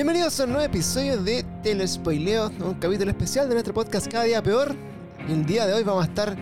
[0.00, 4.42] Bienvenidos a un nuevo episodio de Telespoileo, un capítulo especial de nuestro podcast Cada Día
[4.42, 4.74] Peor.
[5.28, 6.38] Y el día de hoy vamos a estar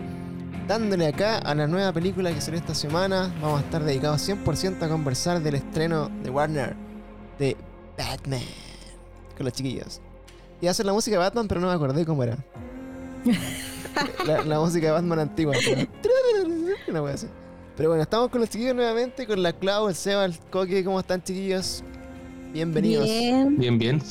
[0.69, 3.35] dándole acá a la nueva película que salió esta semana.
[3.43, 6.77] Vamos a estar dedicados 100% a conversar del estreno de Warner
[7.41, 7.57] de
[7.99, 8.43] Batman
[9.37, 10.01] con los chiquillos.
[10.61, 12.39] Y hacer la música de Batman, pero no me acordé cómo era.
[14.25, 15.57] la, la música de Batman antigua.
[16.87, 17.27] Una wea así.
[17.77, 20.85] Pero bueno, estamos con los chiquillos nuevamente, con la Clau, el Seba, el Coque.
[20.85, 21.83] ¿Cómo están, chiquillos?
[22.53, 23.05] Bienvenidos.
[23.05, 23.59] Bien.
[23.59, 24.03] Bien, bien.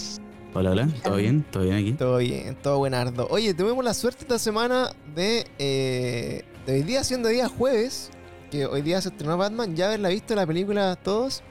[0.53, 0.87] Hola, hola.
[1.03, 1.43] ¿Todo bien?
[1.51, 1.93] ¿Todo bien aquí?
[1.93, 3.27] Todo bien, todo buenardo.
[3.29, 8.11] Oye, tuvimos la suerte esta semana de, eh, de hoy día, siendo día jueves,
[8.51, 11.41] que hoy día se estrenó Batman, ya haberla visto la película todos.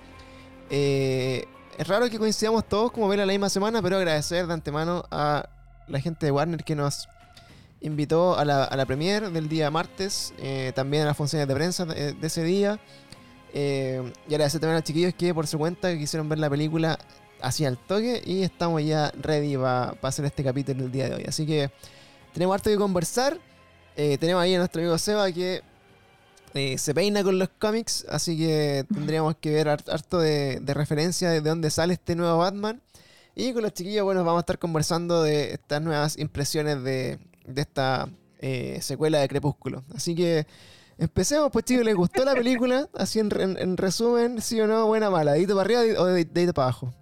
[0.70, 1.44] Eh,
[1.76, 5.48] es raro que coincidamos todos como verla la misma semana, pero agradecer de antemano a
[5.88, 7.08] la gente de Warner que nos
[7.80, 11.54] invitó a la, a la premiere del día martes, eh, también a las funciones de
[11.54, 12.80] prensa de, de ese día.
[13.58, 16.98] Eh, y agradecer también a los chiquillos que por su cuenta quisieron ver la película
[17.40, 21.24] así al toque y estamos ya ready para hacer este capítulo el día de hoy.
[21.26, 21.70] Así que
[22.34, 23.38] tenemos harto que conversar.
[23.96, 25.62] Eh, tenemos ahí a nuestro amigo Seba que
[26.52, 30.74] eh, se peina con los cómics, así que tendríamos que ver hart- harto de, de
[30.74, 32.82] referencia de dónde sale este nuevo Batman.
[33.34, 37.60] Y con los chiquillos, bueno, vamos a estar conversando de estas nuevas impresiones de, de
[37.62, 38.06] esta
[38.80, 39.82] secuela de Crepúsculo.
[39.94, 40.46] Así que
[40.98, 42.88] empecemos, pues chicos, ¿les gustó la película?
[42.94, 46.24] Así en, en- en resumen, sí o no, buena, mala, dedito para arriba o de-
[46.24, 46.94] dedito para abajo.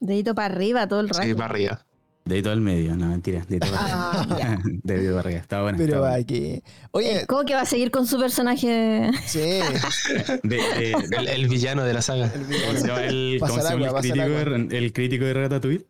[0.00, 1.22] Dedito para arriba todo el rato.
[1.22, 1.86] Sí, para arriba.
[2.24, 3.44] Dedito al medio, no, mentira.
[3.48, 4.58] Dedito para Ah, arriba.
[4.84, 5.40] Dedito para arriba.
[5.40, 5.78] Está bueno.
[5.78, 6.62] Pero aquí.
[6.92, 9.10] Oye, ¿Cómo que va a seguir con su personaje?
[9.26, 9.38] sí.
[10.42, 12.30] De- de- El, el villano de la saga.
[12.34, 14.24] el ¿Cómo se llama el, cómo se llama crítico,
[14.68, 15.86] de, el crítico de Ratatouille?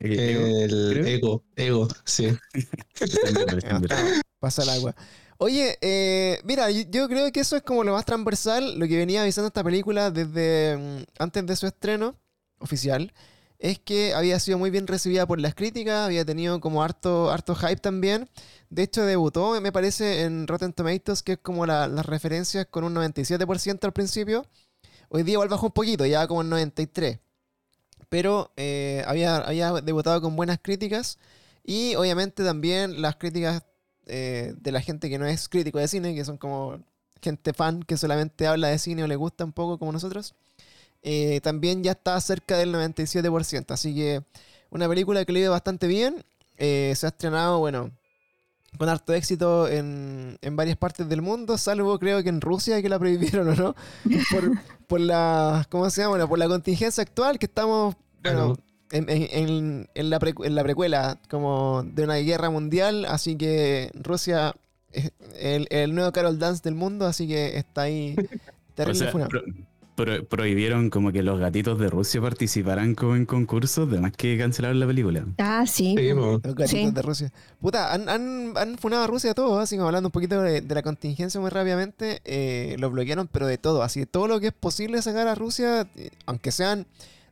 [0.00, 1.06] El- El creo.
[1.06, 2.28] ego, ego, sí.
[3.90, 4.94] Ah, Pasa el agua.
[5.40, 9.22] Oye, eh, mira, yo, creo que eso es como lo más transversal, lo que venía
[9.22, 12.16] avisando esta película desde mm, antes de su estreno
[12.58, 13.12] oficial,
[13.60, 17.54] es que había sido muy bien recibida por las críticas, había tenido como harto, harto
[17.54, 18.28] hype también.
[18.70, 22.82] De hecho, debutó, me parece, en Rotten Tomatoes, que es como la- las referencias con
[22.84, 24.44] un 97% al principio.
[25.08, 27.28] Hoy día igual bajó un poquito, ya como en 93%.
[28.10, 31.18] Pero eh, había, había debutado con buenas críticas.
[31.64, 33.62] Y obviamente también las críticas
[34.08, 36.78] eh, de la gente que no es crítico de cine, que son como
[37.22, 40.34] gente fan que solamente habla de cine o le gusta un poco como nosotros,
[41.02, 43.72] eh, también ya está cerca del 97%.
[43.74, 44.22] Así que
[44.70, 46.24] una película que le iba bastante bien.
[46.56, 47.90] eh, se ha estrenado, bueno,
[48.78, 52.88] con harto éxito en, en varias partes del mundo, salvo creo que en Rusia que
[52.88, 53.74] la prohibieron o no,
[54.30, 54.52] por,
[54.86, 56.10] por la, ¿cómo se llama?
[56.10, 58.56] Bueno, por la contingencia actual que estamos, bueno, Claro.
[58.92, 63.36] En, en- en- en la precu- en la precuela como de una guerra mundial, así
[63.36, 64.54] que Rusia
[64.92, 69.10] es el, el nuevo Carol Dance del mundo, así que está ahí O terrible sea,
[69.12, 69.28] funado.
[69.30, 69.42] pro-
[69.96, 74.38] pro- prohibieron como que los gatitos de Rusia participaran como en concursos, de más que
[74.38, 75.26] cancelaron la película.
[75.38, 75.96] Ah, sí.
[76.14, 76.90] Los gatitos Sí.
[76.92, 77.32] de Rusia.
[77.60, 80.74] Puta, han, han, han funado a Rusia todo, así como hablando un poquito de, de
[80.76, 84.46] la contingencia muy rápidamente, eh, lo bloquearon, pero de todo, así de todo lo que
[84.46, 86.86] es posible sacar a Rusia, eh, aunque sean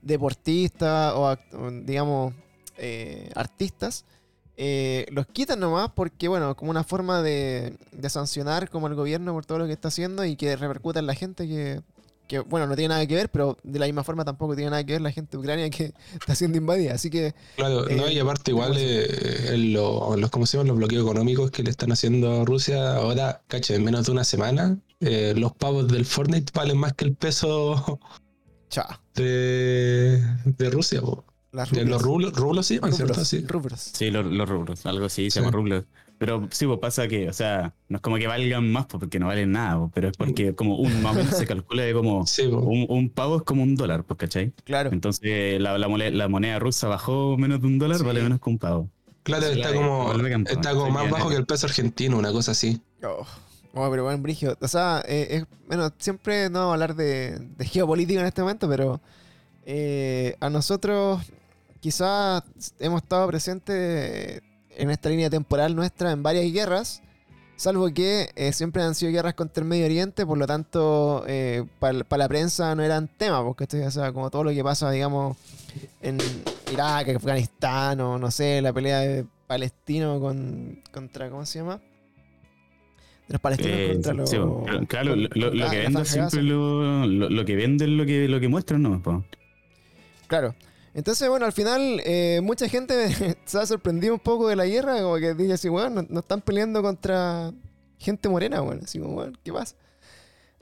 [0.06, 1.36] deportistas o,
[1.84, 2.34] digamos,
[2.78, 4.04] eh, artistas,
[4.56, 9.32] eh, los quitan nomás porque, bueno, como una forma de, de sancionar como el gobierno
[9.34, 11.82] por todo lo que está haciendo y que repercuta en la gente que,
[12.26, 14.82] que, bueno, no tiene nada que ver, pero de la misma forma tampoco tiene nada
[14.84, 17.34] que ver la gente Ucrania que está siendo invadida, así que...
[17.56, 20.68] Claro, Eh, no, y aparte igual eh, en lo- los, ¿cómo se llaman?
[20.68, 24.24] los bloqueos económicos que le están haciendo a Rusia ahora, cacho, en menos de una
[24.24, 28.00] semana, eh, los pavos del Fortnite valen más que el peso
[28.70, 28.86] Chao.
[29.14, 31.24] de, de Rusia, po.
[31.52, 33.14] Las De los rublos, rublos sí, ¿cierto?
[33.14, 33.44] Rubros, Sí.
[33.46, 33.80] rubros.
[33.80, 35.40] Sí, los, los rubros, algo así, se Sí.
[35.40, 35.84] llama rublos.
[36.18, 39.26] Pero sí, pues pasa que, o sea, no es como que valgan más porque no
[39.28, 42.42] valen nada, pero es porque como un más o menos se calcula de como Sí,
[42.46, 44.52] un, un pavo es como un dólar, pues, ¿cachai?
[44.64, 44.90] Claro.
[44.92, 48.04] Entonces la, la, moneda rusa bajó menos de un dólar, Sí.
[48.04, 48.90] vale menos que un pavo.
[49.22, 50.52] Claro, está la- como, me encantó.
[50.52, 52.80] está como más bajo que el peso argentino, una cosa así.
[53.02, 53.26] Oh,
[53.76, 54.56] oh, pero buen brigio.
[54.60, 58.68] O sea, eh, bueno, siempre no vamos a hablar de, de geopolítica en este momento,
[58.68, 59.00] pero
[59.64, 61.22] eh, a nosotros
[61.80, 62.42] quizás
[62.78, 67.02] hemos estado presentes en esta línea temporal nuestra en varias guerras,
[67.56, 71.24] salvo que eh, siempre han sido guerras contra el Medio Oriente, por lo tanto,
[71.78, 75.36] para la prensa no eran tema, porque o sea, como todo lo que pasa, digamos,
[76.00, 76.18] en
[76.72, 81.80] Irak, Afganistán, o no sé, la pelea de palestino con, contra, ¿cómo se llama?
[83.28, 84.30] De los palestinos Eh, contra los...
[84.30, 84.36] sí,
[84.88, 88.48] claro, lo, lo- lo que venden siempre lo, lo, que venden lo que, lo que
[88.48, 89.02] muestran, ¿no?
[89.02, 89.18] pues.
[90.28, 90.54] Claro.
[90.94, 95.00] Entonces, bueno, al final eh, mucha gente se ha sorprendido un poco de la guerra,
[95.02, 97.52] como que dice así, weón, no, no están peleando contra
[97.98, 98.80] gente morena, weón.
[98.84, 99.76] Así como, weón, ¿qué pasa?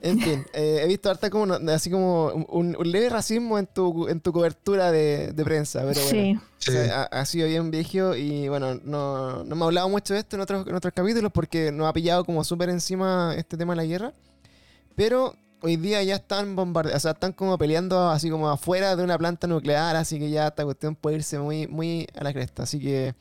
[0.05, 3.67] En fin, eh, he visto harta como, no- así como un, un leve racismo en
[3.67, 6.09] tu, en tu cobertura de, de prensa, pero bueno.
[6.09, 6.35] Sí.
[6.37, 6.71] O Sí.
[6.71, 10.21] sea, ha, ha sido bien viejo y bueno, no, no me ha hablado mucho de
[10.21, 13.73] esto en otros, en otros capítulos porque nos ha pillado como súper encima este tema
[13.73, 14.13] de la guerra.
[14.95, 19.03] Pero hoy día ya están bombardeando, o sea, están como peleando así como afuera de
[19.03, 22.63] una planta nuclear, así que ya esta cuestión puede irse muy, muy a la cresta.
[22.63, 23.13] Así que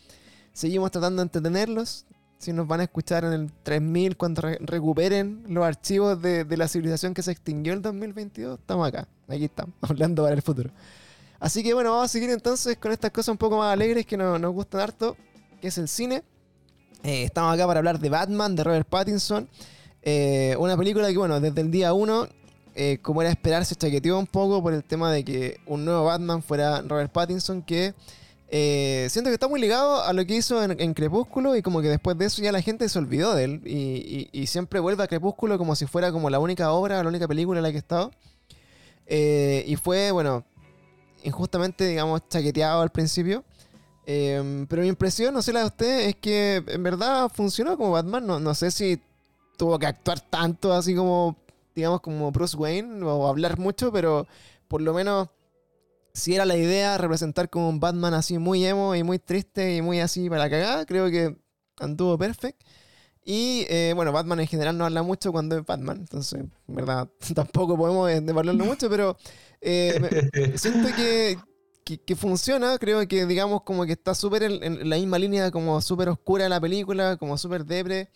[0.53, 2.07] seguimos tratando de entretenerlos.
[2.45, 6.57] Si nos van a escuchar en el 3000 cuando re- recuperen los archivos de, de
[6.59, 9.09] la civilización que se extinguió en el 2022, estamos acá.
[9.29, 10.69] Aquí estamos, hablando para el futuro.
[11.41, 14.19] Así que bueno, vamos a seguir entonces con estas cosas un poco más alegres que
[14.19, 15.17] no- nos gustan harto,
[15.63, 16.23] que es el cine.
[17.03, 19.49] Eh, estamos acá para hablar de Batman, de Robert Pattinson.
[20.03, 22.29] Eh, una película que, bueno, desde el día 1,
[22.75, 26.05] eh, como era esperar, se chaqueteó un poco por el tema de que un nuevo
[26.05, 27.95] Batman fuera Robert Pattinson, que
[28.57, 31.89] eh, siento que está muy ligado a lo que hizo en, Crepúsculo y como que
[31.89, 35.59] después de eso ya la gente se olvidó de él y, siempre vuelve a Crepúsculo
[35.59, 38.13] como si fuera como la única obra, la única película en la que ha estado.
[39.07, 40.45] Eh, y fue, bueno,
[41.25, 43.43] injustamente, digamos, chaqueteado al principio.
[44.07, 47.91] Eh, pero mi impresión, no sé la de ustedes, es que en verdad funcionó como
[47.91, 48.25] Batman.
[48.25, 49.01] No, no sé si
[49.57, 51.37] tuvo que actuar tanto así como,
[51.75, 54.29] digamos, como Bruce Wayne o hablar mucho, pero
[54.69, 55.29] por lo menos
[56.15, 59.83] si era la idea representar como un Batman así muy emo y muy triste y
[59.83, 61.37] muy así para la cagada, creo que
[61.79, 62.65] anduvo perfecto.
[63.25, 67.09] Y eh, bueno, Batman en general no habla mucho cuando es Batman, entonces, en verdad,
[67.35, 69.17] tampoco podemos eh, hablarlo mucho, pero
[69.61, 70.15] eh, me-
[70.59, 71.39] siento que,
[71.85, 75.51] que, que funciona, creo que digamos como que está súper en, en la misma línea
[75.51, 78.11] como súper oscura la película, como súper depre.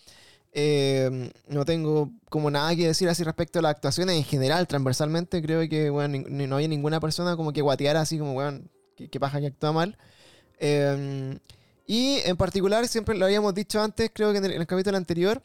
[0.53, 4.17] Eh, no tengo como nada que decir así respecto a las actuaciones.
[4.17, 8.35] En general, transversalmente, creo que bueno, no había ninguna persona como que guateara así como,
[8.35, 8.61] bueno,
[8.97, 9.97] que paja que actúa mal.
[10.59, 11.39] Eh,
[11.87, 14.97] y en particular, siempre lo habíamos dicho antes, creo que en el, en el capítulo
[14.97, 15.43] anterior,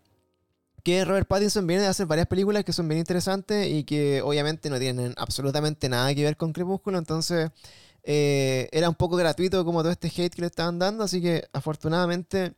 [0.84, 4.70] que Robert Pattinson viene de hacer varias películas que son bien interesantes y que obviamente
[4.70, 7.52] no tienen absolutamente nada que ver con Crepúsculo, entonces
[8.04, 11.48] eh, era un poco gratuito como todo este hate que le estaban dando, así que
[11.54, 12.54] afortunadamente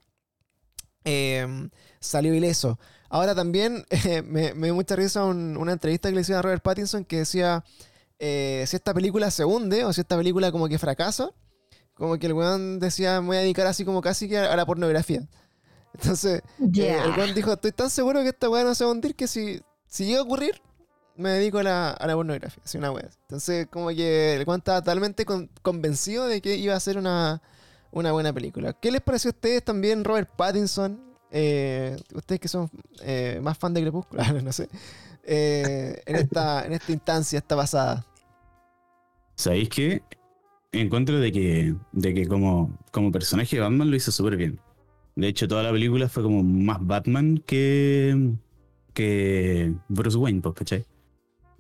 [1.06, 1.48] eh,
[2.00, 2.78] salió ileso.
[3.10, 6.42] Ahora también eh, me, me dio mucha risa un- una entrevista que le hicieron a
[6.44, 7.63] Robert Pattinson que decía
[8.19, 11.30] eh, si esta película se hunde o si esta película como que fracasa,
[11.94, 14.66] como que el weón decía me voy a dedicar así como casi que a, la
[14.66, 15.25] pornografía.
[15.94, 18.94] Entonces, eh, el weón dijo, estoy tan seguro que esta weá no se va a
[18.94, 20.62] hundir que si, si llega a ocurrir,
[21.16, 22.62] me dedico a la, a la pornografía.
[22.66, 23.10] Así una weá.
[23.22, 27.42] Entonces, como que el weón estaba totalmente con- convencido de que iba a ser una,
[27.96, 28.74] una buena película.
[28.74, 31.00] ¿Qué les pareció a ustedes también, Robert Pattinson?
[31.32, 32.70] Eh, ustedes que son
[33.02, 34.70] eh, más fan de Crepúsculo, no sé.
[35.24, 38.06] eh, en, esta, en esta instancia, esta pasada.
[39.36, 40.04] ¿Sabéis qué?
[40.74, 44.60] Encuentro de que, de que como, como personaje Batman lo hizo súper bien.
[45.16, 48.34] De hecho, toda la película fue como más Batman que,
[48.94, 50.86] que Bruce Wayne, pues, ¿cachai?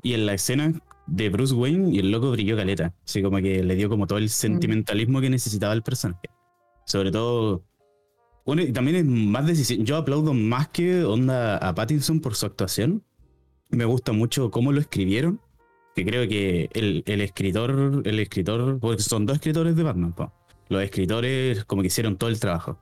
[0.01, 0.73] Y en la escena
[1.07, 2.93] de Bruce Wayne y el loco brilló caleta.
[3.03, 6.29] Así como que le dio como todo el sentimentalismo que necesitaba el personaje.
[6.85, 7.63] Sobre todo...
[8.45, 9.85] Bueno, y también es más decisión.
[9.85, 13.03] Yo aplaudo más que onda a Pattinson por su actuación.
[13.69, 15.39] Me gusta mucho cómo lo escribieron
[15.95, 20.13] que creo que el, el escritor, el escritor, porque son dos escritores de Batman,
[20.67, 22.77] los escritores como que hicieron todo el trabajo.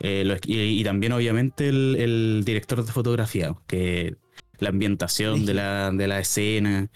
[0.00, 4.16] Eh, y también obviamente el, el director de fotografía, que
[4.58, 6.90] la ambientación de la, de la escena,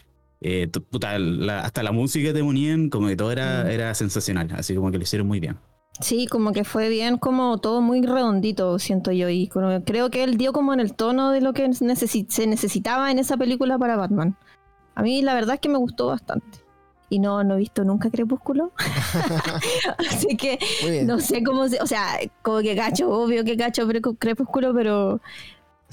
[0.47, 3.71] eh, puta, la- hasta la música te ponían, como que todo era, Mm.
[3.71, 5.57] era sensacional, así como que lo hicieron muy bien.
[6.01, 9.29] Sí, como que fue bien, como todo muy redondito, siento yo.
[9.29, 12.47] Y como- creo que él dio como en el tono de lo que necesi- se
[12.47, 14.37] necesitaba en esa película para Batman.
[14.97, 16.59] A mí la verdad es que me gustó bastante.
[17.11, 18.73] Y no, no he visto nunca Crepúsculo.
[20.11, 20.59] Así que
[21.07, 21.81] no sé cómo se.
[21.81, 23.87] O sea, como que cacho, obvio que cacho
[24.19, 25.21] Crepúsculo, pero.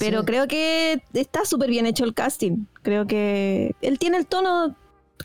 [0.02, 0.26] Pero Sí.
[0.26, 2.66] creo que está súper bien hecho el casting.
[2.82, 4.76] Creo que él tiene el tono.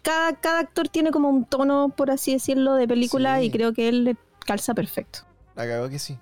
[0.03, 3.39] Cada, cada actor tiene como un tono, por así decirlo, de película.
[3.41, 3.47] Sí.
[3.47, 5.21] Y creo que él le calza perfecto.
[5.57, 6.17] La cagó que sí.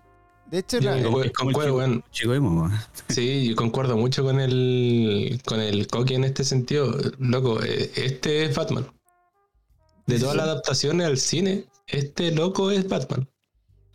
[0.51, 2.69] De hecho, Yo la- concuerdo- el chico- chico po.
[3.09, 6.97] Sí, yo concuerdo mucho con el con el Coqui en este sentido.
[7.19, 8.87] Loco, eh, este es Batman.
[10.07, 13.27] De todas las adaptaciones al cine, este loco es Batman.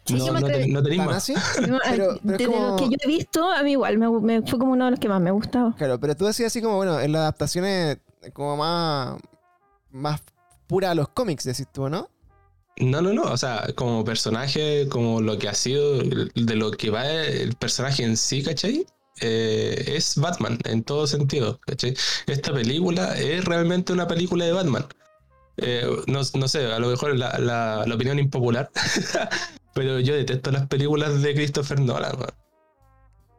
[0.10, 1.32] Sí, no, yo me no, no tenéis ¿Tan más.
[1.56, 4.74] Pero, Pero- de lo que yo he visto, a mí igual, me, me- fue como
[4.74, 5.76] uno de los que más me gustaba.
[5.78, 7.98] Claro, pero tú decías así como, bueno, en las adaptaciones
[8.34, 9.20] como más,
[9.92, 10.22] más
[10.68, 12.10] pura a los cómics, decís tú, ¿no?
[12.78, 13.24] No, no, no.
[13.24, 18.04] O sea, como personaje, como lo que ha sido, de lo que va el personaje
[18.04, 18.86] en sí, ¿cachai?
[19.22, 21.94] Eh, es Batman en todo sentido, ¿cachai?
[22.28, 24.86] Esta película es realmente una película de Batman.
[25.58, 28.70] Eh, no, no sé, a lo mejor la, la- la opinión impopular,
[29.74, 32.16] pero yo detesto las películas de Christopher Nolan.
[32.18, 32.32] weón.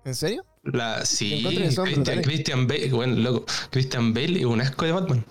[0.05, 0.45] ¿En serio?
[0.63, 1.43] La, sí,
[2.23, 5.25] Christian, Bale, bueno, loco, Christian Bale es un asco de Batman.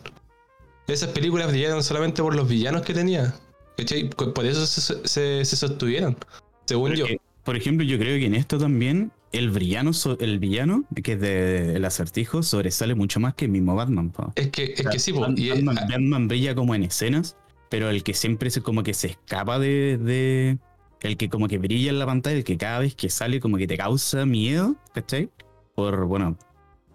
[0.88, 3.36] Esas películas brillaron solamente por los villanos que tenía.
[3.77, 4.10] ¿Cachai?
[4.10, 6.18] Por eso se, se- se sostuvieron,
[6.65, 7.06] según yo.
[7.44, 11.75] Por ejemplo, yo creo que en esto también el villano, el villano que es de
[11.75, 14.10] el acertijo sobresale mucho más que el mismo Batman.
[14.12, 14.34] po.
[14.36, 17.38] Es que, es que sí, po, Batman, y, Batman- ah, Batman brilla como en escenas,
[17.70, 20.58] pero el que siempre se como que se escapa de, de-
[21.01, 23.58] el que como que brilla en la pantalla, el que cada vez que sale como
[23.58, 25.29] que te causa miedo, ¿cachai?
[25.75, 26.38] Por, bueno,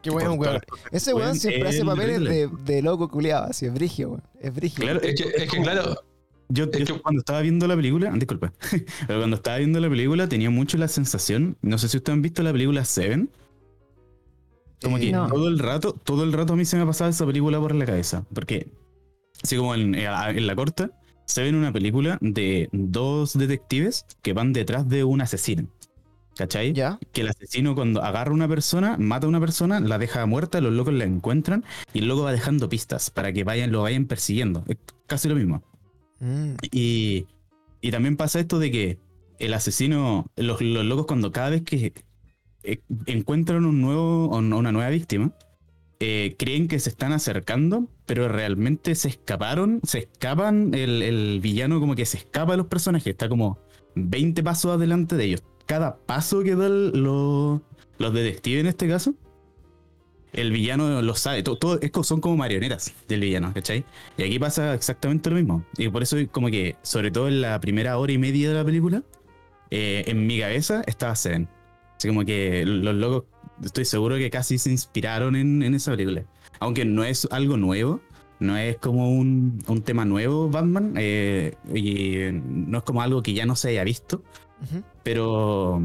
[0.03, 0.61] Qué bueno, weón.
[0.91, 4.23] Ese weón siempre hace el papeles de, de loco culiado, así, es brigio, weón.
[4.41, 4.83] Es brigio.
[4.85, 5.97] Claro, es que, es que como- claro,
[6.51, 8.53] Yo, Es yo que- cuando estaba viendo la película, disculpa,
[9.07, 12.21] pero cuando estaba viendo la película tenía mucho la sensación, no sé si ustedes han
[12.21, 13.31] visto la película Seven,
[14.83, 15.27] como Eh, que No.
[15.29, 17.87] todo el rato, todo el rato a mí se me pasaba esa película por la
[17.87, 18.69] cabeza, porque
[19.43, 20.91] así como en, eh, en la corta,
[21.27, 25.69] se ve una película de dos detectives que van detrás de un asesino,
[26.37, 26.73] ¿cachai?
[26.73, 26.99] ¿Ya?
[27.13, 30.61] Que el asesino cuando agarra a una persona, mata a una persona, la deja muerta,
[30.61, 34.07] los locos la encuentran y el loco va dejando pistas para que vayan, lo vayan
[34.07, 34.77] persiguiendo, es
[35.07, 35.63] casi lo mismo.
[36.21, 36.55] Mm.
[36.71, 37.27] Y,
[37.81, 38.99] y también pasa esto de que
[39.39, 41.93] el asesino, los, los locos cuando cada vez que
[42.63, 45.33] eh, encuentran un nuevo, una nueva víctima,
[46.07, 51.81] eh, creen que se están acercando, pero realmente se escaparon, se escapan, el, el villano
[51.81, 53.59] como que se escapa de los personajes, está como
[53.95, 55.43] 20 pasos adelante de ellos.
[55.67, 57.61] Cada paso que dan los,
[57.99, 59.15] los detectives en este caso,
[60.33, 63.85] el villano lo sabe, todo, todo- son como marionetas del villano, ¿cachai?
[64.19, 65.65] Y aquí pasa exactamente lo mismo.
[65.79, 68.65] Y por eso como que, sobre todo en la primera hora y media de la
[68.65, 69.03] película,
[69.71, 71.49] eh, en mi cabeza estaba Seven.
[71.97, 73.25] Así como que los locos,
[73.63, 76.25] estoy seguro que casi se inspiraron en, en esa película.
[76.61, 78.01] Aunque no es algo nuevo,
[78.41, 83.33] no es como un, un tema nuevo Batman, eh, y no es como algo que
[83.35, 84.23] ya no se haya visto,
[85.03, 85.81] pero,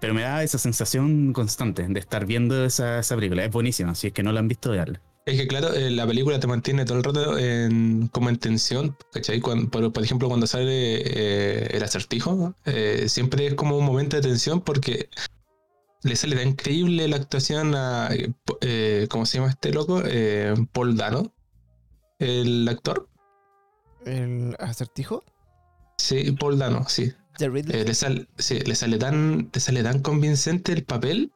[0.00, 3.44] pero me da esa sensación constante de estar viendo esa, esa película.
[3.44, 5.00] Es buenísima, si es que no la han visto, veanla.
[5.24, 8.96] Es que claro, eh, la película te mantiene todo el rato en, como en tensión,
[9.12, 9.40] ¿cachai?
[9.40, 10.66] Cuando- por, por ejemplo, cuando sale
[11.02, 15.08] eh, el acertijo, eh, siempre es como un momento de tensión porque
[16.06, 18.32] le sale tan increíble la actuación a, eh,
[18.62, 20.02] eh, ¿cómo se llama este loco?
[20.04, 21.32] Eh, Paul Dano,
[22.18, 23.08] el actor.
[24.04, 25.24] ¿El acertijo?
[25.98, 27.12] Sí, Paul Dano, sí.
[27.38, 31.32] Eh, le, sale, sí, le sale tan, le sale tan convincente el papel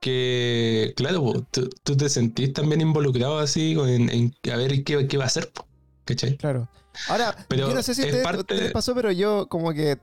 [0.00, 5.06] que, claro, po, tú, tú te sentís también involucrado así en, en a ver qué,
[5.08, 5.66] qué va a hacer, po,
[6.04, 6.36] ¿cachai?
[6.36, 6.68] Claro.
[7.08, 9.98] Ahora, Pero yo no sé si parte- ustedes les pasó, pero yo como que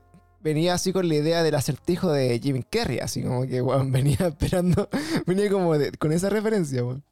[0.46, 4.16] venía así con la idea del acertijo de Jim Carrey, así como que, weón, venía
[4.28, 4.88] esperando,
[5.26, 7.02] venía como de- con esa referencia, weón.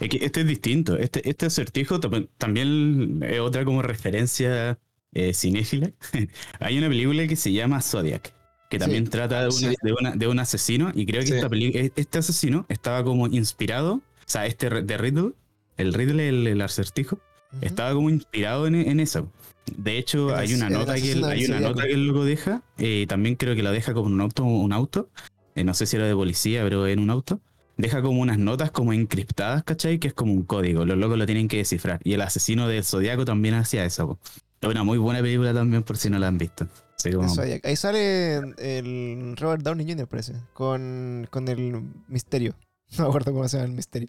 [0.00, 0.96] Este es distinto.
[0.98, 4.78] Este, este acertijo tam- también es otra como referencia
[5.14, 5.92] eh, cinéfila.
[6.60, 8.32] Hay una película que se llama Zodiac,
[8.70, 9.76] que también trata de, una- Sí.
[9.82, 10.90] de, una- de un asesino.
[10.94, 11.34] Y creo que Sí.
[11.34, 15.32] esta e- este asesino estaba como inspirado, o sea, este de Riddle,
[15.76, 17.20] el Riddle, el, el acertijo,
[17.60, 19.30] Estaba como inspirado en, en eso.
[19.76, 22.06] De hecho, El hay una el nota que el, del hay una nota que el
[22.08, 22.62] loco deja.
[22.78, 25.08] eh, también creo que la deja como un auto, un auto.
[25.54, 27.40] eh, no sé si era de policía, pero en un auto.
[27.76, 29.98] Deja como unas notas como encriptadas, ¿cachai?
[29.98, 30.84] Que es como un código.
[30.84, 32.00] Los locos lo tienen que descifrar.
[32.04, 34.06] Y el asesino del Zodiaco también hacía eso.
[34.08, 34.18] po.
[34.60, 36.68] Es una muy buena película también por si no la han visto.
[37.02, 37.34] Como-.
[37.64, 42.54] Ahí sale el Robert Downey Jr., parece, con, con el misterio.
[42.98, 44.08] No me acuerdo cómo se llama el misterio.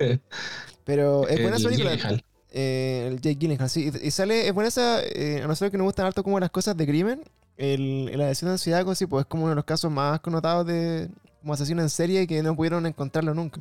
[0.00, 0.18] Eh,
[0.84, 2.20] Pero es buena película.
[2.50, 3.90] Eh, el Jake Gyllenhaal, sí.
[4.02, 5.02] Y sale, es buena esa.
[5.02, 7.22] eh, a nosotros que nos gustan harto como las cosas de crimen.
[7.56, 10.66] El, el asesino de Zodiaco, sí, pues es como uno de los casos más connotados
[10.66, 11.08] de
[11.40, 13.60] como asesino en serie que no pudieron encontrarlo nunca.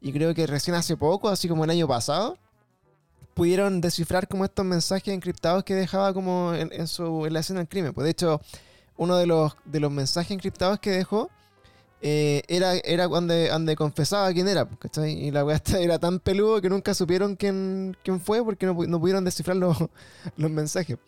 [0.00, 2.36] Y creo que recién hace poco, así como el año pasado,
[3.34, 7.60] pudieron descifrar como estos mensajes encriptados que dejaba como en, en su en la escena
[7.60, 7.92] del crimen.
[7.92, 8.40] Pues de hecho,
[8.96, 11.30] uno de los, de los mensajes encriptados que dejó
[12.02, 15.12] eh, era, era cuando, donde confesaba quién era, ¿cachai?
[15.12, 18.74] Y la weá esta era tan peludo que nunca supieron quién, quién fue porque no,
[18.74, 19.76] no pudieron descifrar los,
[20.36, 20.98] los mensajes.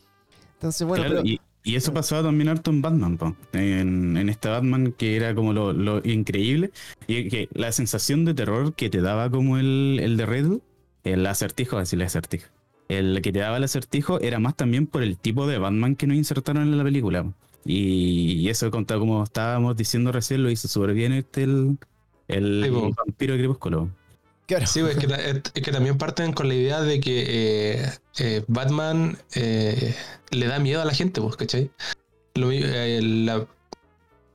[0.54, 3.34] Entonces, bueno, Claro, pero- y, y eso pasaba también harto en Batman, po.
[3.52, 6.70] En, en este Batman que era como lo, lo increíble.
[7.06, 10.60] Y que la sensación de terror que te daba como el, el de Riddle,
[11.04, 12.48] el acertijo, así el acertijo.
[12.88, 16.06] El que te daba el acertijo era más también por el tipo de Batman que
[16.06, 17.32] nos insertaron en la película.
[17.64, 21.78] Y, eso, conta- como estábamos diciendo recién, lo hizo súper bien este el,
[22.28, 23.88] el Sí, vampiro crepúsculo.
[24.46, 24.66] claro.
[24.66, 25.06] Sí, es, que,
[25.54, 29.94] es también parten con la idea de que eh, eh, Batman eh,
[30.30, 31.70] le da miedo a la gente, pues, ¿cachai?
[32.34, 33.46] Lo, eh, la-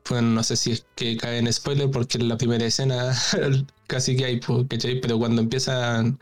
[0.10, 3.14] bueno, no sé si es que cae en spoiler porque en la primera escena
[3.88, 5.00] casi que hay, pues, ¿cachai?
[5.02, 6.20] Pero cuando empiezan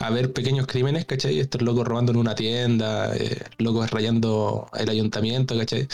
[0.00, 1.38] a ver pequeños crímenes, ¿cachai?
[1.38, 5.86] Estos locos robando en una tienda, eh, locos rayando el ayuntamiento, ¿cachai?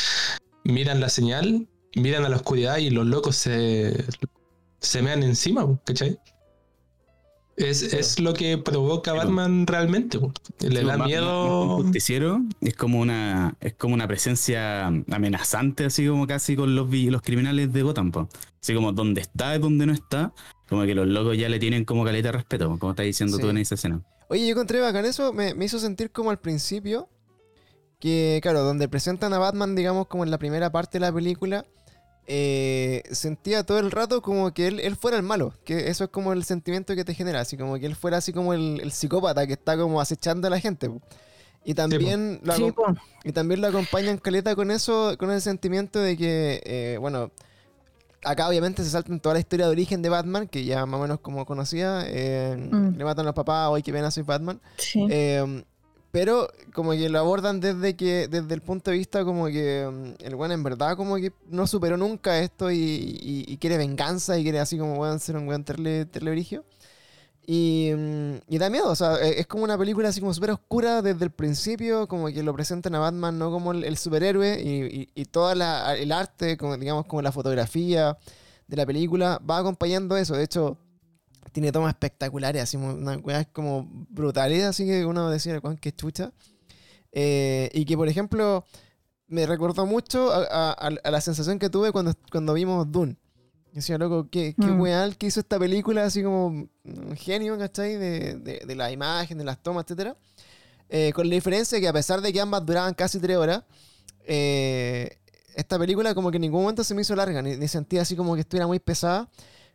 [0.64, 4.04] Miran la señal, miran a la oscuridad y los locos se,
[4.80, 6.18] se mean encima, ¿cachai?
[7.56, 10.18] Es, es lo que provoca Batman realmente,
[10.58, 11.76] le Sí, da miedo.
[11.76, 16.90] un justiciero es como una es como una presencia amenazante así como casi con los
[16.90, 18.28] los criminales de Gotham po.
[18.60, 20.32] así como donde está y donde no está
[20.68, 23.44] como que los locos ya le tienen como caleta de respeto como estás diciendo tú
[23.44, 23.50] Sí.
[23.50, 27.08] en esa escena Oye, yo encontré bacán eso, me, me hizo sentir como al principio,
[28.04, 31.64] que claro, donde presentan a Batman, digamos, como en la primera parte de la película,
[32.26, 36.10] eh, sentía todo el rato como que él, él fuera el malo, que eso es
[36.10, 38.92] como el sentimiento que te genera, así como que él fuera así como el, el
[38.92, 40.90] psicópata que está como acechando a la gente.
[41.64, 42.74] Y también, lo, Sí,
[43.24, 47.30] y también lo acompañan Caleta con eso, con el sentimiento de que, eh, bueno,
[48.22, 50.98] acá obviamente se salta en toda la historia de origen de Batman, que ya más
[50.98, 52.98] o menos como conocía, eh, Mm.
[52.98, 54.60] le matan a los papás, hoy que ven a soy Batman.
[54.76, 55.06] Sí.
[55.08, 55.64] Eh,
[56.14, 59.88] pero como que lo abordan desde que desde el punto de vista como que
[60.20, 63.76] mm, el weón en verdad como que no superó nunca esto y, y- y quiere
[63.78, 66.06] venganza y quiere así como weón ser un weón terle.
[67.46, 70.52] Y, mm, y da miedo, o sea, e- es como una película así como súper
[70.52, 74.62] oscura desde el principio, como que lo presentan a Batman no como el, el superhéroe
[74.62, 78.16] y, y, y todo el arte, como, digamos como la fotografía
[78.66, 80.34] de la película va acompañando eso.
[80.36, 80.78] De hecho,
[81.54, 85.92] tiene tomas espectaculares, así como unas weas como brutales, así que uno decía, Juan, qué
[85.92, 86.32] chucha.
[87.12, 88.64] Eh, y que, por ejemplo,
[89.28, 93.16] me recordó mucho a, a- a- a la sensación que tuve cuando, cuando vimos Dune.
[93.66, 94.80] Yo decía, loco, qué, qué Mm.
[94.80, 97.96] weal que hizo esta película, así como un genio, ¿cachai?
[97.96, 100.16] De, de, de la imagen, de las tomas, etcétera.
[100.88, 103.62] Eh, con la diferencia que a pesar de que ambas duraban casi tres horas,
[104.26, 105.18] eh,
[105.56, 108.16] esta película como que en ningún momento se me hizo larga, ni, ni sentía así
[108.16, 109.28] como que estuviera muy pesada,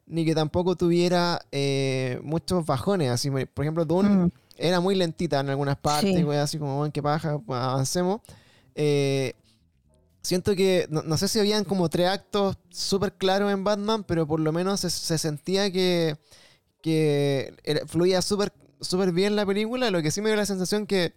[0.09, 3.09] ni que tampoco tuviera eh, muchos bajones.
[3.11, 4.29] Así, por ejemplo, Dune Mm.
[4.57, 6.29] era muy lentita en algunas partes, Sí.
[6.35, 8.19] así como, bueno, qué paja, pues, avancemos.
[8.75, 9.33] Eh,
[10.21, 14.27] siento que, no, no sé si habían como tres actos súper claros en Batman, pero
[14.27, 16.17] por lo menos se, se sentía que,
[16.81, 17.53] que
[17.87, 21.13] fluía súper súper bien la película, lo que sí me dio la sensación que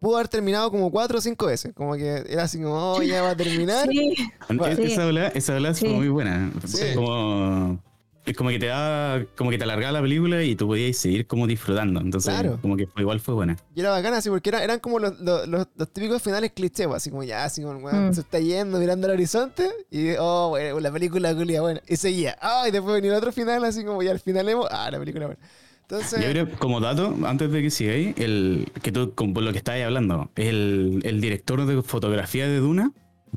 [0.00, 3.22] pudo haber terminado como cuatro o cinco veces, como que era así como, oh, ya
[3.22, 3.88] va a terminar.
[3.90, 4.14] Sí,
[4.48, 4.82] Es- Sí.
[4.84, 5.94] esa ola, esa ola fue Sí.
[5.94, 6.82] muy buena Sí.
[6.82, 7.78] Es como
[8.26, 11.26] es como que te da como que te alargaba la película y tú podías seguir
[11.26, 12.58] como disfrutando entonces Claro.
[12.60, 15.18] como que fue, igual fue buena Y era bacana, así, porque era- eran como los,
[15.20, 18.14] los- los- los típicos finales cliché, pues, así como ya, así como, weón, Mm.
[18.14, 22.36] se está yendo mirando al horizonte, y oh, bueno, la película culia, bueno, y seguía,
[22.40, 24.98] ah, y después venía el otro final, así como ya al final hemos, ah, la
[24.98, 25.40] película buena.
[25.90, 29.50] Entonces, Yo creo, como dato, antes de que sigáis, el que tú, con por lo
[29.52, 32.92] que estabas hablando, el, el director de fotografía de Duna,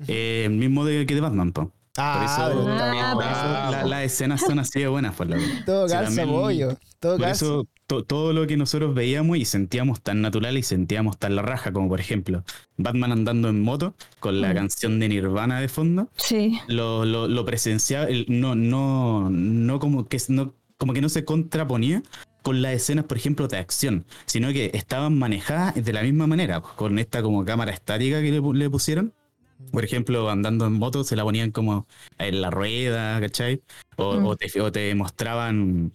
[0.07, 1.71] eh, el mismo de, que de Batman, po.
[1.97, 3.27] ah, por eso- Ah, pues.
[3.27, 5.65] eso la- las escenas son así de buenas, por la verdad.
[5.65, 10.21] todo también- pollo, todo Por eso to- todo lo que nosotros veíamos y sentíamos tan
[10.21, 12.43] natural y sentíamos tan la raja, como por ejemplo
[12.77, 14.55] Batman andando en moto con la Mm.
[14.55, 16.59] canción de Nirvana de fondo, sí.
[16.67, 22.01] lo, lo, lo presenciaba, no, no, no como que no, como que no se contraponía
[22.43, 26.62] con las escenas, por ejemplo, de acción, sino que estaban manejadas de la misma manera,
[26.62, 29.12] pues, con esta como cámara estática que le, pu- le pusieron.
[29.71, 31.88] Por ejemplo, andando en moto se la ponían como
[32.19, 33.62] en la rueda, ¿cachai?
[33.95, 34.25] O, Mm.
[34.25, 35.93] o te, o te mostraban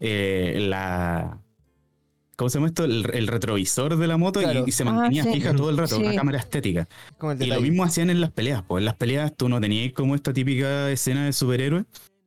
[0.00, 1.38] eh, la...
[2.36, 2.84] ¿Cómo se llama esto?
[2.84, 4.64] El, el retrovisor de la moto y- Claro.
[4.66, 5.32] y, se Ah, mantenía sí.
[5.32, 6.02] fija todo el rato, Sí.
[6.02, 6.86] una cámara estética.
[7.40, 10.14] Y lo mismo hacían en las peleas, pues en las peleas tú no tenías como
[10.14, 11.84] esta típica escena de superhéroe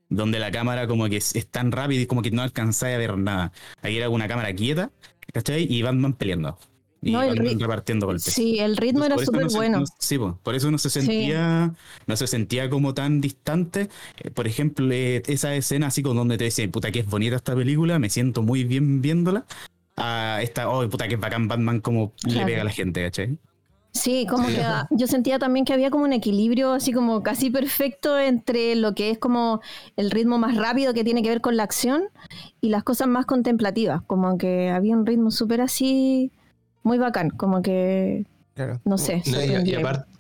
[0.10, 2.98] donde la cámara como que es, es tan rápida y como que no alcanzáis a
[2.98, 3.52] ver nada.
[3.82, 4.92] Ahí era una cámara quieta,
[5.34, 5.66] ¿cachai?
[5.72, 6.58] Y Batman peleando.
[7.02, 8.24] Y No, Batman repartiendo golpes.
[8.26, 9.80] Sí, el ritmo era súper no bueno.
[9.80, 11.00] no- sí, por eso no se Sí.
[11.02, 11.74] sentía,
[12.08, 13.88] no se sentía como tan distante.
[14.18, 17.38] Eh, Por ejemplo, eh, esa escena así con donde te decía, puta que es bonita
[17.38, 19.46] esta película, me siento muy bien viéndola.
[19.96, 23.38] A esta, oh, puta que es bacán Batman como le pega a la gente, ¿cachai?
[23.92, 28.20] Sí, como que yo sentía también que había como un equilibrio así como casi perfecto
[28.20, 29.62] entre lo que es como
[29.98, 32.04] el ritmo más rápido que tiene que ver con la acción
[32.62, 36.32] y las cosas más contemplativas, como que había un ritmo súper así
[36.84, 38.80] muy bacán, como que Claro.
[38.84, 39.24] no sé.
[39.26, 39.76] No, y,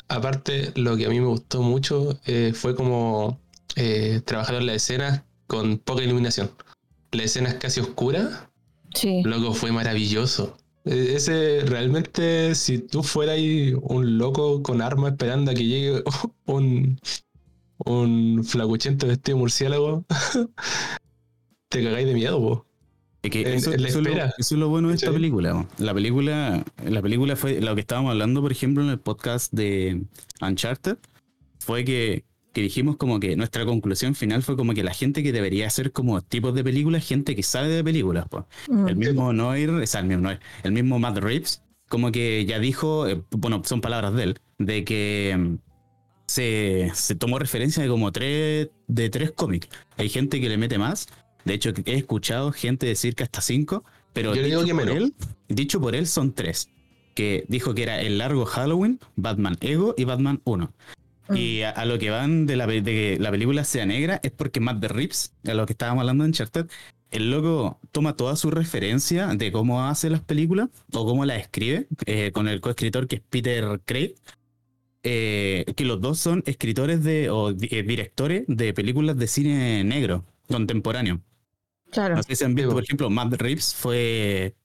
[0.07, 3.37] aparte, lo que a mí me gustó mucho eh, fue como
[3.75, 6.49] eh, trabajar en la escena con poca iluminación.
[7.11, 8.49] La escena es casi oscura,
[8.93, 10.57] Sí, loco, fue maravilloso.
[10.85, 16.03] Eh, Ese realmente, si tú fueras ahí un loco con arma esperando a que llegue
[16.45, 16.99] un,
[17.85, 20.05] un flacuchento vestido de murciélago,
[21.69, 22.65] te cagáis de miedo, po.
[23.21, 24.33] Es que eso, en la eso es lo, espera.
[24.37, 25.67] eso es lo bueno de esta película.
[25.77, 30.03] La película, la película fue lo que estábamos hablando, por ejemplo, en el podcast de
[30.41, 30.97] Uncharted,
[31.59, 35.31] fue que, que dijimos como que nuestra conclusión final fue como que la gente que
[35.31, 38.45] debería hacer como tipos de películas, gente que sabe de películas, pues.
[38.67, 38.87] Mm.
[38.87, 42.59] El mismo Noir, o sea, el mismo Noir, el mismo Matt Reeves, como que ya
[42.59, 45.55] dijo, eh, bueno, son palabras de él, de que mm,
[46.27, 49.69] se, se tomó referencia de como tres, de tres cómics.
[49.97, 51.07] Hay gente que le mete más.
[51.45, 53.83] De hecho, he escuchado gente decir que hasta cinco,
[54.13, 55.13] pero Yo le digo dicho, que por él,
[55.47, 56.69] dicho por él son tres.
[57.15, 60.73] Que dijo que era el largo Halloween, Batman Ego y Batman 1.
[61.29, 61.35] Mm.
[61.35, 64.31] Y a, a lo que van de, la, de que la película sea negra es
[64.31, 66.67] porque Matt de Rips, a lo que estábamos hablando en Uncharted,
[67.11, 71.87] el loco toma toda su referencia de cómo hace las películas o cómo las escribe,
[72.05, 74.15] eh, con el coescritor que es Peter Craig,
[75.03, 80.25] eh, que los dos son escritores de, o eh, directores de películas de cine negro
[80.47, 81.21] contemporáneo.
[81.91, 82.15] Claro.
[82.15, 84.55] No sé si han visto, por ejemplo, Matt Reeves fue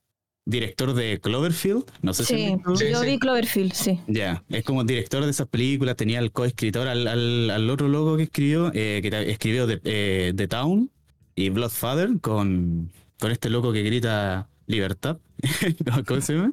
[0.47, 1.85] director de Cloverfield.
[2.03, 2.77] No sé si Sí, han visto.
[2.77, 4.01] Sí, yo vi Cloverfield, sí.
[4.07, 8.17] Ya, es como director de esas películas, tenía el coescritor al, al, al otro loco
[8.17, 10.91] que escribió, eh, que escribió The, eh, The Town
[11.35, 15.19] y Bloodfather con, con este loco que grita libertad.
[16.07, 16.53] ¿Cómo se llama?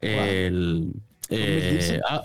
[0.00, 0.92] El,
[1.30, 2.00] eh, Gibson?
[2.08, 2.22] ah,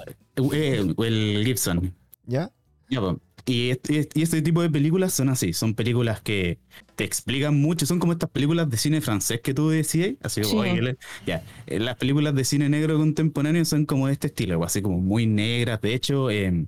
[0.54, 1.94] eh, el Gibson.
[2.26, 2.52] ¿Ya?
[2.96, 3.20] Po.
[3.46, 6.60] Y este, y este tipo de películas son así, son películas que
[6.96, 10.64] te explican mucho, son como estas películas de cine francés que tú decías, así como,
[10.64, 10.70] Sí.
[10.72, 14.82] oye, ya, eh, las películas de cine negro contemporáneo son como de este estilo, así
[14.82, 16.66] como muy negras, de hecho, eh,